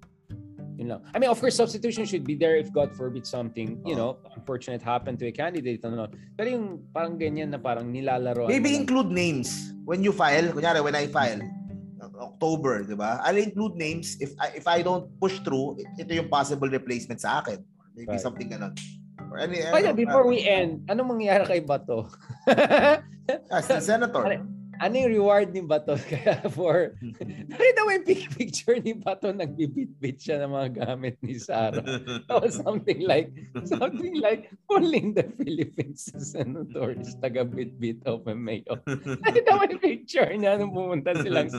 Yun 0.77 0.89
lang. 0.93 1.01
I 1.17 1.25
mean, 1.25 1.33
of 1.33 1.41
course, 1.41 1.57
substitution 1.57 2.05
should 2.05 2.29
be 2.29 2.37
there 2.37 2.61
if 2.61 2.69
God 2.69 2.93
forbid 2.93 3.25
something, 3.25 3.81
you 3.89 3.97
know, 3.97 4.21
unfortunate 4.37 4.85
happened 4.85 5.17
to 5.25 5.27
a 5.29 5.33
candidate. 5.33 5.81
Ano, 5.89 6.05
pero 6.37 6.53
yung 6.53 6.85
parang 6.93 7.17
ganyan 7.17 7.49
na 7.49 7.57
parang 7.57 7.89
nilalaro. 7.89 8.45
Maybe 8.45 8.77
include 8.77 9.09
names 9.09 9.73
when 9.89 10.05
you 10.05 10.13
file. 10.13 10.53
Kunyari, 10.53 10.85
when 10.85 10.93
I 10.93 11.09
file, 11.09 11.41
October, 12.01 12.83
di 12.85 12.97
ba? 12.97 13.21
I'll 13.25 13.37
include 13.37 13.77
names 13.77 14.17
if 14.21 14.33
I, 14.41 14.53
if 14.57 14.65
I 14.65 14.81
don't 14.81 15.09
push 15.21 15.41
through, 15.45 15.81
ito 16.01 16.11
yung 16.13 16.29
possible 16.33 16.69
replacement 16.69 17.21
sa 17.21 17.45
akin. 17.45 17.61
Maybe 17.93 18.17
right. 18.17 18.23
something 18.23 18.49
ganun. 18.49 18.75
Or 19.31 19.39
any, 19.39 19.63
Wait, 19.71 19.87
ano, 19.87 19.95
before 19.95 20.25
uh, 20.25 20.31
we 20.33 20.43
end, 20.43 20.89
anong 20.89 21.17
mangyayari 21.17 21.45
kay 21.47 21.61
Bato? 21.63 22.09
as 23.53 23.69
the 23.69 23.79
senator. 23.81 24.43
Ano 24.81 24.95
yung 24.97 25.13
reward 25.21 25.53
ni 25.53 25.63
Bato? 25.63 25.95
Kaya 26.11 26.41
for 26.49 26.97
nakita 27.53 27.81
mo 27.85 27.91
yung 27.93 28.07
picture 28.09 28.81
ni 28.81 28.97
Bato? 28.97 29.29
Nagbibit-bit 29.31 30.17
siya 30.17 30.43
ng 30.43 30.53
mga 30.57 30.69
gamit 30.81 31.21
ni 31.21 31.37
Sarah. 31.37 31.85
Or 32.33 32.49
something 32.49 33.05
like 33.05 33.31
something 33.69 34.17
like 34.17 34.49
only 34.73 34.99
in 34.99 35.13
the 35.13 35.29
Philippines 35.37 36.09
ano 36.37 36.65
tourist 36.71 37.21
taga 37.21 37.45
bit-bit 37.45 38.01
of 38.07 38.25
a 38.27 38.35
mayo 38.35 38.81
nakita 39.25 39.57
mo 39.57 39.63
yung 39.67 39.83
picture 39.83 40.31
niya 40.33 40.57
nung 40.57 40.73
pumunta 40.73 41.13
silang 41.21 41.51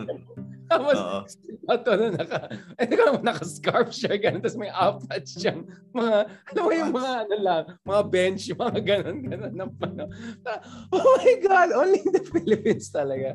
tapos 0.71 0.97
uh 0.99 1.23
Bato 1.62 1.93
na 1.93 2.10
naka 2.17 2.49
ano 2.51 2.93
ka 2.97 3.05
naka-scarf 3.21 3.93
siya 3.93 4.17
ganun 4.17 4.41
tapos 4.41 4.57
may 4.57 4.73
apat 4.73 5.23
siyang 5.23 5.62
mga 5.93 6.15
ano 6.25 6.57
mo 6.57 6.71
yung 6.73 6.91
mga 6.91 7.12
ano 7.21 7.36
lang 7.38 7.63
mga 7.86 8.01
bench 8.10 8.43
mga 8.57 8.79
ganun 8.81 9.17
ganun 9.23 9.53
ng 9.55 9.71
pano 9.77 10.03
oh 10.89 11.05
my 11.21 11.34
god 11.39 11.69
only 11.77 12.01
in 12.01 12.12
the 12.12 12.23
Philippines 12.34 12.89
talaga 12.89 13.12
talaga. 13.12 13.29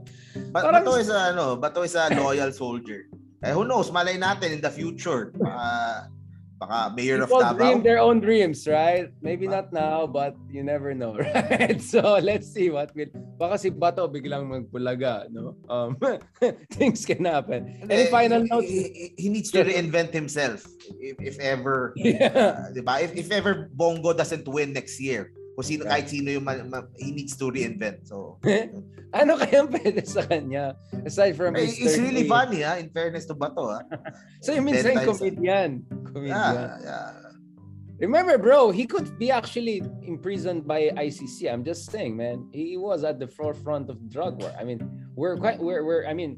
Ba- 0.51 0.63
Parang, 0.65 0.85
Bato 0.85 0.93
is 1.01 1.09
a, 1.09 1.21
ano, 1.33 1.57
Bato 1.57 1.85
is 1.85 1.95
a 1.95 2.09
loyal 2.17 2.51
soldier. 2.53 3.05
Eh, 3.45 3.53
who 3.53 3.69
knows, 3.69 3.93
malay 3.93 4.17
natin 4.17 4.57
in 4.57 4.61
the 4.65 4.73
future. 4.73 5.33
Uh, 5.45 6.09
baka 6.57 6.93
mayor 6.97 7.21
People 7.21 7.41
of 7.41 7.53
Davao. 7.53 7.59
dream 7.61 7.79
their 7.85 8.01
own 8.01 8.21
dreams, 8.21 8.65
right? 8.67 9.13
Maybe 9.21 9.47
not 9.47 9.73
now, 9.73 10.09
but 10.09 10.37
you 10.49 10.65
never 10.65 10.97
know, 10.97 11.17
right? 11.21 11.81
So, 11.81 12.17
let's 12.21 12.49
see 12.49 12.73
what 12.73 12.95
will... 12.97 13.13
Baka 13.37 13.59
si 13.61 13.71
Bato 13.71 14.09
biglang 14.09 14.49
magpulaga, 14.49 15.29
no? 15.29 15.57
Um, 15.69 15.97
things 16.73 17.05
can 17.05 17.25
happen. 17.25 17.85
Any 17.89 18.09
final 18.09 18.45
note? 18.49 18.65
He, 18.65 19.13
he, 19.17 19.29
needs 19.29 19.53
to 19.53 19.65
reinvent 19.65 20.13
himself 20.13 20.65
if, 21.01 21.17
if 21.21 21.37
ever, 21.39 21.93
yeah. 22.01 22.33
uh, 22.33 22.73
diba? 22.73 23.05
If, 23.05 23.13
if 23.17 23.29
ever 23.31 23.69
Bongo 23.73 24.13
doesn't 24.13 24.49
win 24.49 24.73
next 24.73 25.01
year 25.01 25.36
kung 25.57 25.65
sino, 25.65 25.89
kahit 25.89 26.13
sino 26.13 26.29
yung 26.29 26.45
ma, 26.45 26.53
ma, 26.69 26.85
he 27.01 27.17
needs 27.17 27.33
to 27.33 27.49
reinvent. 27.49 28.05
So, 28.05 28.37
ano 29.17 29.41
kaya 29.41 29.65
pwede 29.65 30.05
sa 30.05 30.21
kanya? 30.29 30.77
Aside 31.01 31.33
from 31.33 31.57
his 31.57 31.81
It's 31.81 31.97
really 31.97 32.29
funny, 32.29 32.61
ha? 32.61 32.77
In 32.77 32.93
fairness 32.93 33.25
to 33.33 33.35
Bato, 33.35 33.73
ha? 33.73 33.81
so, 34.45 34.53
yung 34.53 34.69
minsan 34.69 35.01
comedian. 35.01 35.81
Comedian. 36.13 36.37
Yeah, 36.37 36.77
yeah. 36.85 37.11
Remember, 37.97 38.37
bro, 38.37 38.69
he 38.69 38.85
could 38.85 39.17
be 39.17 39.33
actually 39.33 39.81
imprisoned 40.05 40.69
by 40.69 40.93
ICC. 40.93 41.49
I'm 41.49 41.65
just 41.65 41.89
saying, 41.89 42.13
man. 42.13 42.45
He 42.53 42.77
was 42.77 43.09
at 43.09 43.17
the 43.17 43.27
forefront 43.27 43.89
of 43.89 43.97
drug 44.13 44.37
war. 44.45 44.53
I 44.61 44.65
mean, 44.69 44.85
we're 45.17 45.41
quite, 45.41 45.57
we're, 45.57 45.81
we're 45.81 46.05
I 46.05 46.13
mean, 46.13 46.37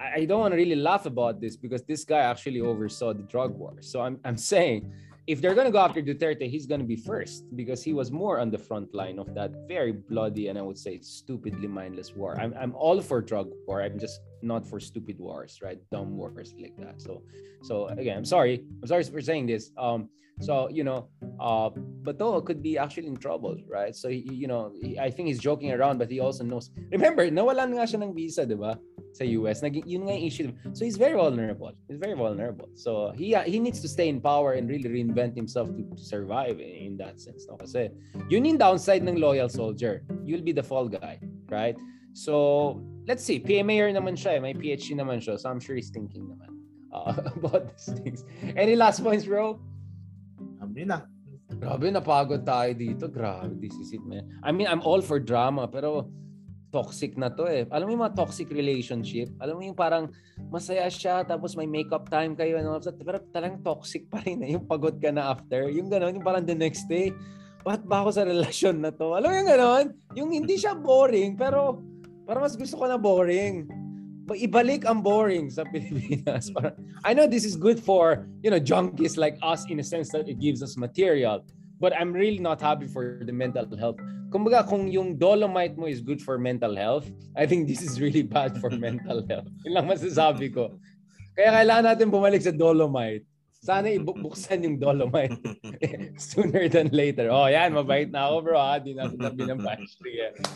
I 0.00 0.24
don't 0.24 0.40
want 0.40 0.52
to 0.52 0.56
really 0.56 0.80
laugh 0.80 1.04
about 1.04 1.42
this 1.42 1.60
because 1.60 1.82
this 1.84 2.04
guy 2.08 2.24
actually 2.24 2.62
oversaw 2.64 3.12
the 3.12 3.28
drug 3.28 3.52
war. 3.52 3.76
So 3.80 4.00
I'm, 4.00 4.16
I'm 4.24 4.38
saying 4.38 4.90
if 5.28 5.42
they're 5.42 5.54
gonna 5.54 5.70
go 5.70 5.78
after 5.78 6.00
Duterte, 6.00 6.48
he's 6.48 6.64
gonna 6.64 6.90
be 6.94 6.96
first 6.96 7.44
because 7.54 7.82
he 7.82 7.92
was 7.92 8.10
more 8.10 8.40
on 8.40 8.50
the 8.50 8.56
front 8.56 8.94
line 8.94 9.18
of 9.18 9.34
that 9.34 9.52
very 9.68 9.92
bloody 9.92 10.48
and 10.48 10.58
I 10.58 10.62
would 10.62 10.78
say 10.78 10.98
stupidly 11.02 11.68
mindless 11.68 12.16
war. 12.16 12.40
I'm 12.40 12.54
I'm 12.58 12.74
all 12.74 12.98
for 13.02 13.20
drug 13.20 13.50
war. 13.66 13.82
I'm 13.82 13.98
just 13.98 14.20
not 14.40 14.66
for 14.66 14.80
stupid 14.80 15.18
wars, 15.18 15.60
right? 15.62 15.78
Dumb 15.92 16.16
wars 16.16 16.54
like 16.58 16.76
that. 16.78 17.02
So 17.02 17.22
so 17.62 17.88
again, 17.88 18.16
I'm 18.16 18.24
sorry. 18.24 18.64
I'm 18.80 18.88
sorry 18.88 19.04
for 19.04 19.20
saying 19.20 19.46
this. 19.46 19.70
Um, 19.76 20.08
so 20.40 20.68
you 20.68 20.84
know, 20.84 21.08
uh, 21.40 21.70
Bato 22.02 22.44
could 22.44 22.62
be 22.62 22.78
actually 22.78 23.06
in 23.06 23.16
trouble, 23.16 23.56
right? 23.68 23.94
So 23.94 24.08
he, 24.08 24.26
you 24.32 24.46
know, 24.46 24.72
he, 24.80 24.98
I 24.98 25.10
think 25.10 25.28
he's 25.28 25.38
joking 25.38 25.72
around, 25.72 25.98
but 25.98 26.10
he 26.10 26.20
also 26.20 26.44
knows. 26.44 26.70
Remember, 26.90 27.28
nawalan 27.30 27.74
nga 27.74 27.84
siya 27.86 28.02
ng 28.02 28.14
visa, 28.14 28.46
di 28.46 28.54
ba? 28.54 28.78
Sa 29.12 29.24
US, 29.24 29.62
naging 29.62 29.82
yun 29.86 30.06
nga 30.06 30.14
yung 30.14 30.26
issue. 30.26 30.52
So 30.72 30.84
he's 30.84 30.96
very 30.96 31.14
vulnerable. 31.14 31.72
He's 31.88 31.98
very 31.98 32.14
vulnerable. 32.14 32.68
So 32.74 33.12
he 33.16 33.34
he 33.46 33.58
needs 33.58 33.80
to 33.80 33.88
stay 33.88 34.08
in 34.08 34.20
power 34.20 34.54
and 34.54 34.68
really 34.68 34.88
reinvent 34.88 35.34
himself 35.34 35.68
to, 35.74 35.82
to 35.82 36.04
survive 36.04 36.60
in, 36.60 36.94
in 36.94 36.96
that 36.98 37.20
sense. 37.20 37.46
No? 37.48 37.56
Kasi 37.56 37.90
yun 38.28 38.44
yung 38.44 38.58
downside 38.58 39.02
ng 39.02 39.18
loyal 39.18 39.48
soldier. 39.48 40.04
You'll 40.24 40.44
be 40.44 40.52
the 40.52 40.62
fall 40.62 40.86
guy, 40.86 41.18
right? 41.50 41.76
So 42.14 42.78
let's 43.06 43.24
see. 43.24 43.40
PMAer 43.40 43.90
naman 43.94 44.14
siya. 44.14 44.38
Eh. 44.38 44.40
May 44.40 44.54
PhD 44.54 44.94
naman 44.94 45.18
siya. 45.18 45.40
So 45.40 45.50
I'm 45.50 45.58
sure 45.58 45.74
he's 45.74 45.90
thinking 45.90 46.28
naman 46.28 46.58
uh, 46.92 47.14
about 47.38 47.70
these 47.74 47.98
things. 48.00 48.24
Any 48.56 48.76
last 48.76 49.02
points, 49.02 49.24
bro? 49.24 49.60
Yun 50.78 50.94
na. 50.94 51.02
Grabe, 51.48 51.90
napagod 51.90 52.46
tayo 52.46 52.70
dito. 52.76 53.10
Grabe, 53.10 53.58
this 53.58 53.74
is 53.82 53.90
it, 53.90 54.04
man. 54.06 54.22
I 54.44 54.54
mean, 54.54 54.70
I'm 54.70 54.84
all 54.86 55.02
for 55.02 55.18
drama, 55.18 55.66
pero 55.66 56.06
toxic 56.68 57.16
na 57.16 57.32
to 57.32 57.48
eh. 57.48 57.64
Alam 57.72 57.88
mo 57.88 57.90
yung 57.96 58.04
mga 58.04 58.16
toxic 58.20 58.52
relationship? 58.52 59.32
Alam 59.40 59.54
mo 59.56 59.62
yung 59.64 59.78
parang 59.78 60.12
masaya 60.52 60.84
siya, 60.92 61.24
tapos 61.24 61.56
may 61.56 61.64
makeup 61.64 62.06
time 62.12 62.36
kayo, 62.36 62.60
and 62.60 62.68
pero 63.00 63.18
talagang 63.32 63.64
toxic 63.64 64.06
pa 64.12 64.20
rin 64.22 64.44
eh. 64.44 64.54
Yung 64.54 64.68
pagod 64.68 65.00
ka 65.00 65.08
na 65.08 65.32
after. 65.32 65.72
Yung 65.72 65.88
gano'n, 65.88 66.20
yung 66.20 66.26
parang 66.26 66.44
the 66.44 66.54
next 66.54 66.84
day, 66.86 67.10
bakit 67.64 67.88
ba 67.88 68.04
ako 68.04 68.10
sa 68.12 68.28
relasyon 68.28 68.84
na 68.84 68.92
to? 68.92 69.16
Alam 69.16 69.32
mo 69.32 69.36
yung 69.40 69.50
gano'n? 69.50 69.84
Yung 70.20 70.30
hindi 70.30 70.60
siya 70.60 70.76
boring, 70.76 71.34
pero 71.34 71.80
parang 72.28 72.44
mas 72.44 72.54
gusto 72.60 72.76
ko 72.76 72.84
na 72.84 73.00
boring 73.00 73.64
ibalik 74.36 74.84
ang 74.84 75.00
boring 75.00 75.48
sa 75.48 75.64
Pilipinas. 75.64 76.52
I 77.06 77.14
know 77.14 77.24
this 77.30 77.46
is 77.46 77.56
good 77.56 77.78
for, 77.80 78.26
you 78.42 78.50
know, 78.50 78.60
junkies 78.60 79.16
like 79.16 79.38
us 79.40 79.64
in 79.70 79.80
a 79.80 79.86
sense 79.86 80.10
that 80.12 80.28
it 80.28 80.42
gives 80.42 80.60
us 80.60 80.76
material. 80.76 81.44
But 81.78 81.94
I'm 81.94 82.12
really 82.12 82.42
not 82.42 82.60
happy 82.60 82.90
for 82.90 83.22
the 83.22 83.32
mental 83.32 83.64
health. 83.78 84.02
Kumbaga, 84.28 84.66
kung 84.66 84.90
yung 84.90 85.16
dolomite 85.16 85.78
mo 85.78 85.86
is 85.86 86.02
good 86.02 86.20
for 86.20 86.36
mental 86.36 86.74
health, 86.74 87.08
I 87.32 87.46
think 87.46 87.70
this 87.70 87.80
is 87.80 88.02
really 88.02 88.26
bad 88.26 88.58
for 88.60 88.68
mental 88.86 89.24
health. 89.24 89.48
Yun 89.64 89.72
lang 89.78 89.86
masasabi 89.86 90.52
ko. 90.52 90.76
Kaya 91.38 91.62
kailangan 91.62 91.94
natin 91.94 92.10
bumalik 92.10 92.42
sa 92.42 92.50
dolomite. 92.50 93.22
Sana 93.68 93.92
ibuksan 93.92 94.62
yung 94.64 94.80
Dolomite 94.80 95.36
sooner 96.16 96.72
than 96.72 96.88
later. 96.88 97.28
Oh, 97.28 97.44
yan. 97.44 97.76
Mabait 97.76 98.08
na 98.08 98.32
ako, 98.32 98.36
bro. 98.40 98.56
Ha? 98.56 98.80
Di 98.80 98.96
na 98.96 99.12
sinabi 99.12 99.44
ng 99.44 99.60
bash. 99.60 99.92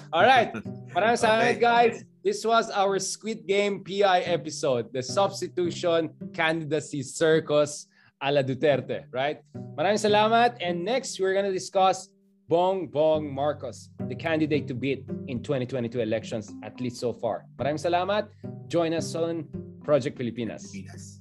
Alright. 0.08 0.56
Maraming 0.96 1.20
salamat, 1.20 1.60
guys. 1.60 2.08
This 2.24 2.40
was 2.40 2.72
our 2.72 2.96
Squid 2.96 3.44
Game 3.44 3.84
PI 3.84 4.24
episode. 4.24 4.88
The 4.96 5.04
substitution 5.04 6.08
candidacy 6.32 7.04
circus 7.04 7.84
a 8.24 8.32
la 8.32 8.40
Duterte. 8.40 9.04
Right? 9.12 9.44
Maraming 9.76 10.00
salamat. 10.00 10.56
And 10.64 10.80
next, 10.80 11.20
we're 11.20 11.36
gonna 11.36 11.52
discuss 11.52 12.08
Bong 12.48 12.88
Bong 12.88 13.28
Marcos, 13.28 13.92
the 14.08 14.16
candidate 14.16 14.64
to 14.72 14.74
beat 14.74 15.04
in 15.28 15.44
2022 15.44 16.00
elections, 16.00 16.48
at 16.64 16.80
least 16.80 16.96
so 16.96 17.12
far. 17.12 17.44
Maraming 17.60 17.76
salamat. 17.76 18.32
Join 18.72 18.96
us 18.96 19.12
on 19.12 19.44
Project 19.84 20.16
Pilipinas. 20.16 20.72
Pilipinas. 20.72 21.20